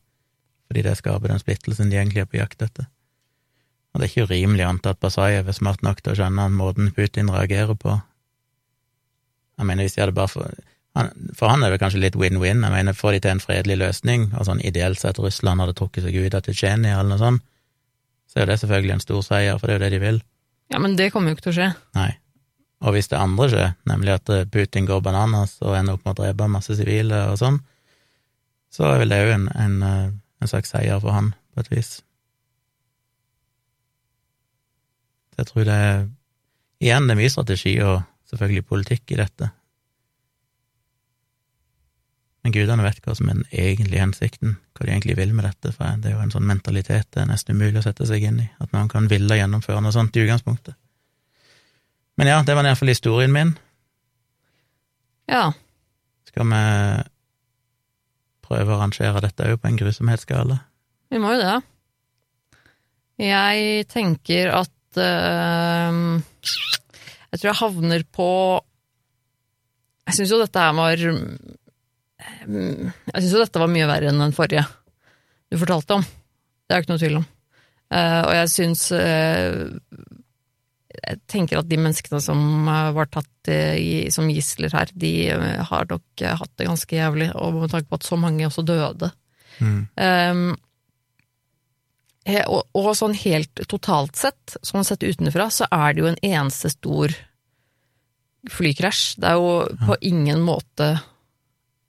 fordi 0.67 0.83
det 0.83 0.97
skaper 0.99 1.31
den 1.31 1.41
splittelsen 1.41 1.93
de 1.93 2.01
egentlig 2.01 2.25
er 2.25 2.31
på 2.31 2.41
jakt 2.41 2.65
etter. 2.67 2.89
Og 3.95 4.03
det 4.03 4.09
er 4.09 4.13
ikke 4.13 4.27
urimelig 4.29 4.67
å 4.67 4.73
anta 4.75 4.93
at 4.93 5.01
Basayev 5.01 5.47
er 5.49 5.57
smart 5.57 5.85
nok 5.87 6.03
til 6.03 6.13
å 6.13 6.19
skjønne 6.19 6.51
måten 6.53 6.91
Putin 6.93 7.31
reagerer 7.33 7.79
på. 7.81 7.95
Jeg 9.57 9.69
mener, 9.71 9.87
hvis 9.87 9.97
de 9.97 10.03
hadde 10.03 10.17
bare 10.19 10.29
for, 10.29 10.59
han, 10.99 11.09
for 11.39 11.49
han 11.49 11.65
er 11.65 11.73
det 11.73 11.79
kanskje 11.81 12.03
litt 12.03 12.19
win-win. 12.19 12.61
Jeg 12.67 12.75
mener, 12.75 12.99
får 12.99 13.17
de 13.17 13.23
til 13.25 13.33
en 13.33 13.41
fredelig 13.41 13.79
løsning, 13.81 14.29
og 14.37 14.45
sånn 14.51 14.61
ideelt 14.61 15.01
sett 15.01 15.23
Russland 15.23 15.65
hadde 15.65 15.79
trukket 15.79 16.05
seg 16.05 16.19
ut 16.19 16.37
av 16.37 16.45
Tsjetsjenia 16.45 16.99
eller 16.99 17.15
noe 17.15 17.23
sånt, 17.23 17.47
så 18.29 18.43
er 18.43 18.45
jo 18.45 18.51
det 18.51 18.59
selvfølgelig 18.61 18.97
en 18.99 19.05
stor 19.07 19.25
seier, 19.25 19.57
for 19.57 19.71
det 19.71 19.77
er 19.77 19.79
jo 19.79 19.85
det 19.87 19.93
de 19.95 20.03
vil. 20.03 20.21
Ja, 20.75 20.83
men 20.83 20.99
det 20.99 21.09
kommer 21.15 21.33
jo 21.33 21.39
ikke 21.39 21.47
til 21.47 21.55
å 21.55 21.59
skje. 21.63 21.73
Nei. 21.97 22.11
Og 22.85 22.93
hvis 22.93 23.09
det 23.09 23.19
andre 23.19 23.49
skjer, 23.53 23.73
nemlig 23.89 24.13
at 24.19 24.31
eh, 24.33 24.45
Putin 24.53 24.89
går 24.89 25.01
bananas 25.05 25.57
og 25.65 25.79
ender 25.79 25.97
opp 25.97 26.05
med 26.05 26.17
å 26.17 26.21
drepe 26.21 26.49
masse 26.53 26.77
sivile 26.77 27.23
og 27.31 27.39
sånn, 27.41 27.61
så 28.73 28.91
er 28.91 29.01
vel 29.01 29.15
det 29.15 29.23
jo 29.23 29.33
en, 29.39 29.47
en, 29.57 29.77
eh, 29.87 30.11
en 30.43 30.51
slags 30.51 30.75
seier 30.75 31.01
for 31.01 31.17
han, 31.17 31.33
på 31.55 31.65
et 31.65 31.73
vis. 31.73 31.93
Så 35.33 35.43
jeg 35.43 35.53
tror 35.53 35.69
det 35.69 35.81
er 35.89 36.07
Igjen, 36.77 37.07
det 37.09 37.15
er 37.15 37.17
mye 37.23 37.33
strategi 37.33 37.71
og 37.81 38.03
selvfølgelig 38.29 38.67
politikk 38.69 39.15
i 39.15 39.17
dette. 39.17 39.47
Men 42.45 42.53
gudene 42.53 42.85
vet 42.85 43.01
hva 43.01 43.15
som 43.17 43.31
er 43.31 43.39
den 43.39 43.47
egentlige 43.49 44.03
hensikten, 44.03 44.59
hva 44.77 44.85
de 44.85 44.93
egentlig 44.93 45.17
vil 45.17 45.33
med 45.33 45.49
dette, 45.49 45.73
for 45.73 45.97
det 46.03 46.11
er 46.11 46.19
jo 46.19 46.27
en 46.27 46.35
sånn 46.35 46.45
mentalitet 46.47 47.09
det 47.17 47.23
er 47.23 47.31
nesten 47.31 47.57
umulig 47.57 47.81
å 47.81 47.87
sette 47.87 48.05
seg 48.07 48.29
inn 48.29 48.43
i, 48.45 48.51
at 48.61 48.77
noen 48.77 48.93
kan 48.93 49.09
ville 49.09 49.41
gjennomføre 49.41 49.81
noe 49.81 49.97
sånt 49.97 50.21
i 50.21 50.27
utgangspunktet. 50.27 50.77
Men 52.17 52.31
ja, 52.31 52.41
det 52.43 52.57
var 52.57 52.65
iallfall 52.65 52.93
historien 52.93 53.33
min. 53.33 53.53
Ja. 55.29 55.51
Skal 56.29 56.49
vi 56.49 56.61
prøve 58.47 58.77
å 58.77 58.81
rangere 58.81 59.23
dette 59.25 59.51
òg 59.51 59.61
på 59.61 59.71
en 59.71 59.79
grusomhetsskala? 59.81 60.59
Vi 61.13 61.21
må 61.23 61.35
jo 61.35 61.43
det. 61.43 61.57
Jeg 63.21 63.87
tenker 63.89 64.51
at 64.53 65.01
eh, 65.01 66.01
Jeg 67.33 67.39
tror 67.41 67.49
jeg 67.49 67.61
havner 67.63 68.03
på 68.13 68.29
Jeg 70.05 70.19
syns 70.19 70.35
jo 70.35 70.41
dette 70.43 70.61
her 70.61 70.75
var 70.77 71.01
mm, 71.01 72.83
Jeg 73.15 73.23
syns 73.23 73.33
jo 73.33 73.41
dette 73.41 73.63
var 73.63 73.73
mye 73.73 73.89
verre 73.89 74.13
enn 74.13 74.21
den 74.21 74.37
forrige 74.37 74.67
du 75.47 75.55
fortalte 75.61 75.95
om. 75.95 76.03
Det 76.03 76.75
er 76.75 76.81
jo 76.81 76.83
ikke 76.83 76.91
noe 76.91 76.99
tvil 76.99 77.19
om. 77.21 77.27
Uh, 77.87 78.23
og 78.27 78.33
jeg 78.35 78.49
syns 78.51 78.81
eh, 78.99 79.61
Jeg 80.97 81.21
tenker 81.31 81.61
at 81.61 81.69
de 81.71 81.79
menneskene 81.81 82.21
som 82.23 82.69
eh, 82.71 82.91
var 82.97 83.11
tatt 83.13 83.51
eh, 83.53 83.77
i, 83.79 83.95
som 84.13 84.29
gisler 84.31 84.75
her, 84.75 84.91
de 84.95 85.13
eh, 85.35 85.65
har 85.71 85.89
nok 85.91 86.25
hatt 86.41 86.53
det 86.59 86.69
ganske 86.69 86.99
jævlig, 86.99 87.31
og 87.37 87.61
med 87.63 87.73
tanke 87.73 87.91
på 87.91 87.99
at 88.01 88.07
så 88.09 88.19
mange 88.21 88.47
også 88.49 88.65
døde. 88.67 89.11
Mm. 89.61 89.83
Um, 89.97 90.47
og, 92.51 92.63
og 92.75 92.89
sånn 92.99 93.15
helt 93.17 93.63
totalt 93.71 94.19
sett, 94.19 94.57
sånn 94.67 94.85
sett 94.85 95.05
utenfra, 95.07 95.47
så 95.55 95.69
er 95.71 95.95
det 95.95 96.03
jo 96.03 96.09
en 96.11 96.25
eneste 96.27 96.73
stor 96.75 97.15
flykrasj. 98.51 99.21
Det 99.23 99.31
er 99.31 99.39
jo 99.39 99.85
på 99.87 99.99
ingen 100.11 100.43
måte 100.45 100.97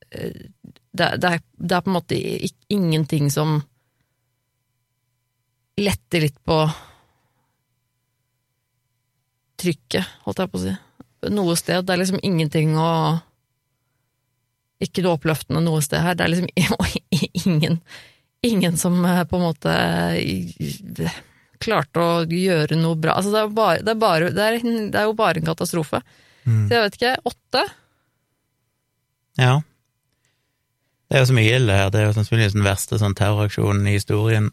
det, 0.08 1.08
det, 1.20 1.32
er, 1.32 1.41
det 1.58 1.74
er 1.76 1.82
på 1.84 1.91
en 1.91 1.97
måte 1.97 2.20
ingenting 2.74 3.32
som 3.34 3.58
letter 5.78 6.24
litt 6.26 6.38
på 6.45 6.62
trykket, 9.62 10.05
holdt 10.26 10.43
jeg 10.43 10.51
på 10.51 10.60
å 10.60 10.66
si. 10.66 10.76
Noe 11.34 11.55
sted. 11.60 11.86
Det 11.86 11.95
er 11.95 12.01
liksom 12.03 12.22
ingenting 12.24 12.76
å 12.78 12.89
Ikke 14.84 15.01
noe 15.01 15.18
oppløftende 15.18 15.64
noe 15.66 15.82
sted 15.82 16.03
her. 16.05 16.14
Det 16.14 16.26
er 16.26 16.34
liksom 16.34 16.51
ingen, 17.47 17.80
ingen 18.45 18.78
som 18.78 18.99
eh, 19.05 19.24
på 19.26 19.39
en 19.39 19.47
måte 19.47 19.74
klarte 21.58 22.03
å 22.03 22.22
gjøre 22.30 22.78
noe 22.78 22.99
bra. 23.01 23.18
Altså, 23.18 23.34
det 23.34 23.41
er, 23.41 23.55
bare, 23.58 23.82
det, 23.82 23.95
er 23.95 24.01
bare, 24.01 24.30
det, 24.36 24.45
er, 24.45 24.60
det 24.93 25.01
er 25.01 25.10
jo 25.10 25.18
bare 25.18 25.41
en 25.41 25.49
katastrofe. 25.49 26.03
Mm. 26.45 26.68
Så 26.68 26.76
jeg 26.76 26.84
vet 26.84 26.99
ikke, 26.99 27.16
åtte? 27.32 27.64
Ja. 29.41 29.55
Det 31.08 31.18
er 31.18 31.24
jo 31.24 31.30
så 31.30 31.38
mye 31.38 31.58
ille 31.58 31.80
her. 31.80 31.91
Det 31.93 32.01
er 32.01 32.10
jo 32.10 32.16
sannsynligvis 32.18 32.58
den 32.58 32.68
verste 32.68 32.99
sånn 33.01 33.16
terroraksjonen 33.18 33.88
i 33.89 33.95
historien. 33.97 34.51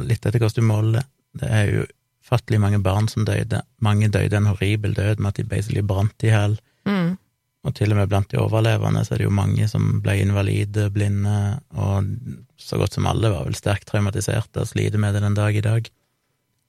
Litt 0.00 0.24
etter 0.24 0.40
hvordan 0.40 0.62
du 0.62 0.68
måler 0.68 0.96
det. 0.96 1.04
Det 1.42 1.50
er 1.52 1.70
jo 1.70 1.84
fattelig 2.22 2.60
mange 2.62 2.78
barn 2.82 3.08
som 3.10 3.24
døde. 3.26 3.62
Mange 3.82 4.08
døde 4.12 4.36
en 4.38 4.46
horribel 4.50 4.94
død 4.94 5.18
med 5.20 5.32
at 5.32 5.40
de 5.40 5.44
basically 5.50 5.82
brant 5.86 6.22
i 6.22 6.30
hjel. 6.30 6.58
Mm. 6.86 7.16
Og 7.64 7.74
til 7.78 7.92
og 7.94 7.98
med 8.00 8.08
blant 8.10 8.30
de 8.32 8.40
overlevende 8.42 9.04
så 9.06 9.14
er 9.14 9.22
det 9.22 9.26
jo 9.28 9.34
mange 9.34 9.68
som 9.70 10.00
ble 10.02 10.16
invalide, 10.18 10.88
blinde, 10.90 11.60
og 11.78 12.08
så 12.58 12.78
godt 12.80 12.96
som 12.96 13.06
alle 13.06 13.30
var 13.30 13.44
vel 13.46 13.54
sterkt 13.58 13.86
traumatiserte 13.90 14.64
og 14.64 14.70
sliter 14.70 14.98
med 14.98 15.14
det 15.14 15.22
den 15.22 15.36
dag 15.38 15.54
i 15.56 15.62
dag. 15.62 15.90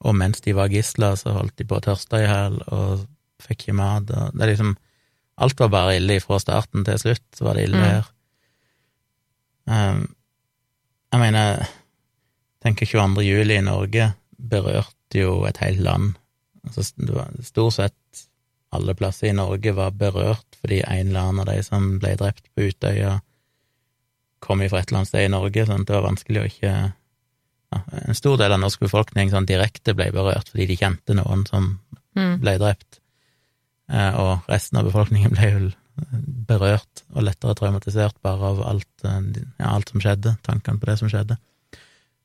Og 0.06 0.16
mens 0.20 0.42
de 0.46 0.54
var 0.54 0.70
gisler, 0.70 1.16
så 1.18 1.34
holdt 1.34 1.56
de 1.58 1.66
på 1.66 1.80
å 1.80 1.82
tørste 1.86 2.20
i 2.22 2.28
hjel 2.28 2.60
og 2.68 3.08
fikk 3.42 3.64
ikke 3.68 3.78
mat, 3.80 4.12
og 4.14 4.36
det 4.38 4.46
er 4.46 4.52
liksom 4.56 4.76
Alt 5.42 5.58
var 5.58 5.72
bare 5.74 5.96
ille 5.98 6.20
fra 6.22 6.38
starten 6.38 6.84
til 6.86 7.00
slutt, 7.02 7.24
så 7.34 7.48
var 7.48 7.56
det 7.58 7.64
ille 7.66 7.80
Mm. 7.80 7.86
her. 7.90 8.10
Um, 9.66 10.02
jeg 11.12 11.20
mener, 11.24 11.64
tenker 12.62 12.86
22. 12.86 13.24
juli 13.26 13.56
i 13.58 13.64
Norge 13.66 14.12
berørte 14.38 14.93
jo 15.20 15.44
et 15.48 15.60
helt 15.64 15.82
land. 15.84 16.16
Altså, 16.64 16.86
stort 17.44 17.78
sett 17.78 18.24
alle 18.74 18.96
plasser 18.98 19.30
i 19.30 19.38
Norge 19.38 19.74
var 19.78 19.94
berørt 19.94 20.58
fordi 20.64 20.80
en 20.82 21.12
eller 21.12 21.20
annen 21.20 21.44
av 21.44 21.50
de 21.52 21.60
som 21.66 21.98
ble 22.02 22.16
drept 22.18 22.46
på 22.56 22.70
Utøya, 22.72 23.18
kom 24.44 24.64
fra 24.68 24.80
et 24.82 24.90
eller 24.90 25.02
annet 25.02 25.12
sted 25.12 25.26
i 25.28 25.32
Norge, 25.32 25.66
sånn 25.68 25.86
det 25.88 25.96
var 25.96 26.08
vanskelig 26.08 26.42
å 26.42 26.48
ikke 26.50 26.72
ja, 26.74 27.80
En 28.08 28.18
stor 28.18 28.38
del 28.38 28.54
av 28.54 28.60
norsk 28.62 28.84
befolkning 28.84 29.32
sånn 29.32 29.48
direkte 29.50 29.96
ble 29.98 30.10
berørt 30.14 30.52
fordi 30.52 30.68
de 30.70 30.78
kjente 30.78 31.16
noen 31.18 31.46
som 31.50 31.78
Mm. 32.14 32.40
ble 32.44 32.58
drept, 32.62 33.00
eh, 33.90 34.14
og 34.20 34.50
resten 34.50 34.78
av 34.78 34.86
befolkningen 34.86 35.34
ble 35.34 35.48
jo 35.50 35.72
berørt 36.50 37.04
og 37.14 37.26
lettere 37.26 37.56
traumatisert 37.58 38.16
bare 38.22 38.52
av 38.54 38.62
alt, 38.66 38.92
eh, 39.04 39.42
ja, 39.60 39.72
alt 39.74 39.90
som 39.90 40.02
skjedde, 40.04 40.38
tankene 40.46 40.80
på 40.80 40.90
det 40.92 41.00
som 41.00 41.10
skjedde. 41.10 41.38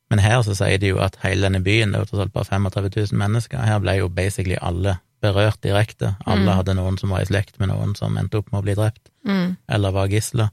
Men 0.09 0.19
her 0.19 0.41
så 0.41 0.55
sier 0.57 0.79
de 0.81 0.87
jo 0.87 0.97
at 0.99 1.15
hele 1.23 1.41
denne 1.45 1.61
byen, 1.63 1.91
det 1.91 1.99
jo 1.99 2.05
tross 2.05 2.21
alt 2.25 2.33
bare 2.33 2.45
35 2.49 2.89
000 3.11 3.19
mennesker, 3.19 3.57
her 3.61 3.79
ble 3.79 3.97
jo 3.99 4.07
basically 4.09 4.57
alle 4.61 4.97
berørt 5.21 5.61
direkte. 5.61 6.15
Alle 6.25 6.45
Mm. 6.47 6.55
hadde 6.55 6.73
noen 6.75 6.97
som 6.97 7.09
var 7.09 7.21
i 7.21 7.25
slekt 7.25 7.59
med 7.59 7.69
noen 7.69 7.95
som 7.95 8.17
endte 8.17 8.37
opp 8.39 8.51
med 8.51 8.61
å 8.61 8.63
bli 8.63 8.73
drept, 8.75 9.09
Mm. 9.25 9.57
eller 9.69 9.91
var 9.91 10.07
gisler. 10.07 10.49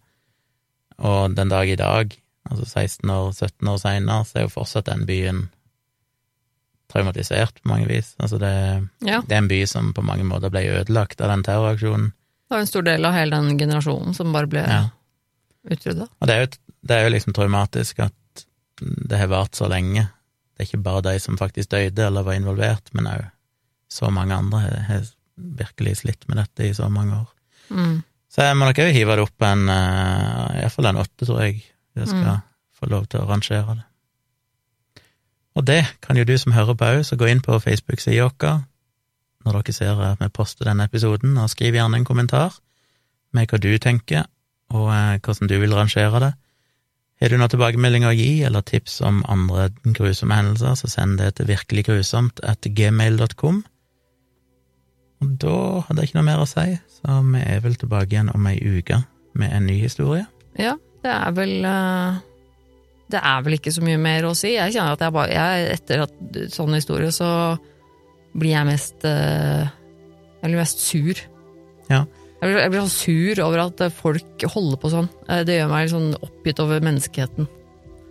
Og 0.98 1.34
den 1.36 1.48
dag 1.48 1.68
i 1.68 1.76
dag, 1.76 2.16
altså 2.50 2.64
16 2.66 3.08
år, 3.10 3.32
17 3.32 3.68
år 3.68 3.78
seinere, 3.78 4.24
så 4.26 4.36
er 4.36 4.42
jo 4.42 4.48
fortsatt 4.48 4.84
den 4.86 5.06
byen 5.06 5.48
traumatisert 6.92 7.62
på 7.62 7.68
mange 7.70 7.86
vis. 7.88 8.14
Altså 8.20 8.38
det, 8.38 8.88
Ja. 9.02 9.20
det 9.20 9.32
er 9.32 9.38
en 9.38 9.48
by 9.48 9.64
som 9.66 9.92
på 9.94 10.02
mange 10.04 10.24
måter 10.24 10.50
ble 10.50 10.60
ødelagt 10.60 11.20
av 11.20 11.28
den 11.28 11.42
terroraksjonen. 11.42 12.12
Det 12.48 12.50
var 12.54 12.58
en 12.60 12.66
stor 12.66 12.82
del 12.82 13.04
av 13.04 13.12
hele 13.14 13.30
den 13.30 13.58
generasjonen 13.58 14.14
som 14.14 14.32
bare 14.32 14.46
ble 14.46 14.60
Ja. 14.66 14.88
utrydda. 15.68 16.08
Og 16.20 16.26
det 16.28 16.30
er, 16.30 16.40
jo, 16.40 16.46
det 16.86 16.90
er 16.96 17.04
jo 17.04 17.10
liksom 17.16 17.32
traumatisk 17.32 17.98
at 18.00 18.12
det 18.80 19.18
har 19.18 19.30
vart 19.32 19.56
så 19.56 19.68
lenge. 19.70 20.06
Det 20.56 20.64
er 20.64 20.68
ikke 20.70 20.84
bare 20.84 21.04
de 21.08 21.20
som 21.20 21.38
faktisk 21.38 21.70
døde 21.72 22.06
eller 22.06 22.24
var 22.26 22.38
involvert, 22.38 22.92
men 22.96 23.08
òg 23.10 23.24
så 23.92 24.10
mange 24.10 24.34
andre 24.34 24.60
har, 24.88 25.06
virkelig 25.36 25.98
slitt 26.00 26.22
med 26.28 26.38
dette 26.40 26.64
i 26.64 26.74
så 26.74 26.88
mange 26.88 27.12
år. 27.12 27.26
Mm. 27.68 27.98
Så 28.32 28.44
jeg 28.46 28.56
må 28.56 28.64
nok 28.64 28.78
òg 28.80 28.92
hive 28.94 29.16
det 29.16 29.24
opp 29.26 29.44
en 29.44 29.66
uh, 29.68 30.54
iallfall 30.62 30.88
en 30.88 31.00
åtte, 31.02 31.26
tror 31.26 31.42
jeg, 31.44 31.58
hvis 31.92 32.06
jeg 32.06 32.08
skal 32.08 32.38
Mm. 32.38 32.46
få 32.78 32.88
lov 32.88 33.06
til 33.06 33.20
å 33.20 33.28
rangere 33.28 33.74
det. 33.76 33.84
Og 35.56 35.64
det 35.64 35.82
kan 36.00 36.16
jo 36.16 36.24
du 36.24 36.34
som 36.38 36.52
hører 36.52 36.74
på 36.74 36.84
òg, 36.84 37.04
så 37.04 37.16
gå 37.16 37.28
inn 37.28 37.40
på 37.44 37.58
Facebook-sida 37.60 38.28
vår 38.28 38.64
når 39.46 39.62
dere 39.62 39.72
ser 39.72 40.00
at 40.02 40.20
vi 40.20 40.28
poster 40.34 40.66
denne 40.66 40.84
episoden, 40.88 41.36
og 41.38 41.50
skriv 41.52 41.76
gjerne 41.76 42.00
en 42.00 42.04
kommentar 42.04 42.56
med 43.32 43.46
hva 43.46 43.60
du 43.62 43.70
tenker, 43.78 44.26
og 44.74 44.88
eh, 44.90 45.20
hvordan 45.22 45.48
du 45.48 45.54
vil 45.62 45.74
rangere 45.76 46.20
det. 46.20 46.32
Har 47.16 47.32
du 47.32 47.38
noen 47.40 47.48
tilbakemeldinger 47.48 48.10
å 48.12 48.16
gi, 48.16 48.32
eller 48.44 48.64
tips 48.66 48.98
om 49.06 49.22
andre 49.32 49.70
grusomme 49.84 50.36
hendelser, 50.36 50.74
så 50.76 50.90
send 50.92 51.16
det 51.22 51.30
til 51.38 51.48
virkeliggrusomt 51.48 52.42
at 52.44 52.68
gmail.com. 52.76 53.62
Og 55.24 55.30
da 55.40 55.58
hadde 55.86 56.02
jeg 56.02 56.10
ikke 56.10 56.18
noe 56.18 56.26
mer 56.28 56.42
å 56.42 56.48
si, 56.50 56.66
så 56.98 57.20
vi 57.24 57.40
er 57.40 57.62
vel 57.64 57.78
tilbake 57.80 58.12
igjen 58.12 58.28
om 58.34 58.48
ei 58.50 58.58
uke 58.60 59.00
med 59.36 59.54
en 59.56 59.64
ny 59.68 59.78
historie. 59.80 60.26
Ja, 60.60 60.74
det 61.04 61.12
er 61.12 61.32
vel 61.36 61.64
eh, 61.68 62.20
Det 63.12 63.20
er 63.20 63.42
vel 63.46 63.56
ikke 63.56 63.72
så 63.72 63.84
mye 63.84 64.00
mer 64.00 64.28
å 64.28 64.34
si. 64.36 64.52
Jeg 64.56 64.74
kjenner 64.74 64.96
at 64.96 65.04
jeg 65.04 65.14
bare 65.14 65.32
jeg, 65.32 65.66
Etter 65.76 66.04
at, 66.06 66.14
sånn 66.52 66.74
historie 66.74 67.12
så 67.14 67.30
blir 68.36 68.56
jeg 68.56 68.68
mest 68.68 69.04
eh, 69.08 69.68
Jeg 70.42 70.48
blir 70.50 70.60
mest 70.60 70.84
sur. 70.84 71.20
Ja. 71.88 72.04
Jeg 72.46 72.54
blir, 72.54 72.62
jeg 72.62 72.70
blir 72.70 72.84
så 72.86 72.94
sur 72.94 73.40
over 73.42 73.62
at 73.64 73.80
folk 73.96 74.44
holder 74.52 74.78
på 74.78 74.90
sånn. 74.92 75.08
Eh, 75.26 75.42
Det 75.42 75.56
gjør 75.58 75.70
meg 75.72 75.88
sånn 75.90 76.12
oppgitt 76.22 76.60
over 76.62 76.84
menneskeheten. 76.84 77.48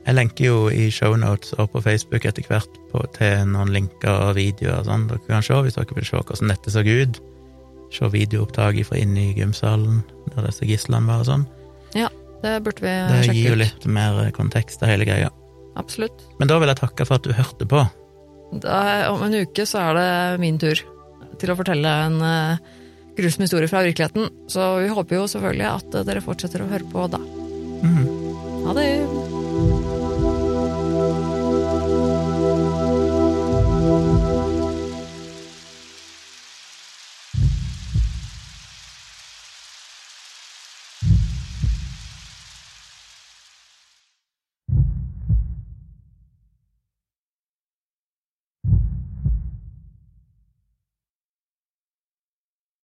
Jeg 0.05 0.15
lenker 0.19 0.45
jo 0.45 0.57
i 0.69 0.89
shownotes 0.93 1.55
og 1.57 1.71
på 1.73 1.81
Facebook 1.81 2.25
etter 2.27 2.43
hvert 2.45 2.75
på, 2.91 2.99
til 3.15 3.47
noen 3.49 3.71
linker 3.73 4.11
og 4.27 4.36
videoer 4.38 4.81
og 4.83 4.89
sånn. 4.89 5.07
Dere 5.09 5.23
kan 5.25 5.45
se 5.45 5.55
hvis 5.65 5.79
dere 5.79 5.95
vil 5.97 6.05
se 6.05 6.19
hvordan 6.19 6.51
dette 6.51 6.73
så 6.73 6.83
ut. 6.83 7.21
Se 7.95 8.09
videoopptak 8.11 8.81
fra 8.86 8.99
inne 8.99 9.29
i 9.31 9.33
gymsalen 9.39 10.03
der 10.36 10.49
disse 10.49 10.67
gislene 10.67 11.07
var 11.07 11.23
og 11.23 11.29
sånn. 11.31 11.47
Ja, 11.95 12.09
Det 12.43 12.59
burde 12.61 12.83
vi 12.83 12.91
Det 12.91 13.21
sjekke 13.25 13.33
gir 13.39 13.49
jo 13.49 13.55
litt 13.63 13.86
mer 13.88 14.31
kontekst 14.36 14.79
til 14.81 14.91
hele 14.91 15.05
greia. 15.07 15.31
Absolutt. 15.79 16.27
Men 16.39 16.51
da 16.51 16.59
vil 16.59 16.67
jeg 16.67 16.77
takke 16.83 17.05
for 17.07 17.15
at 17.15 17.23
du 17.23 17.31
hørte 17.33 17.65
på. 17.65 17.86
Da, 18.61 19.09
om 19.09 19.23
en 19.23 19.33
uke 19.33 19.65
så 19.65 19.79
er 19.89 19.93
det 19.97 20.39
min 20.43 20.59
tur 20.61 20.75
til 21.39 21.51
å 21.51 21.55
fortelle 21.57 21.89
en 22.05 22.19
eh, 22.21 22.57
grusom 23.18 23.45
historie 23.47 23.72
fra 23.72 23.84
virkeligheten. 23.86 24.30
Så 24.51 24.76
vi 24.84 24.89
håper 24.93 25.22
jo 25.22 25.28
selvfølgelig 25.32 25.70
at 25.72 25.99
dere 26.07 26.24
fortsetter 26.26 26.63
å 26.66 26.72
høre 26.72 26.89
på 26.91 27.07
da. 27.11 27.22
Mm. 27.86 28.03
Ha 28.66 28.78
det! 28.78 30.05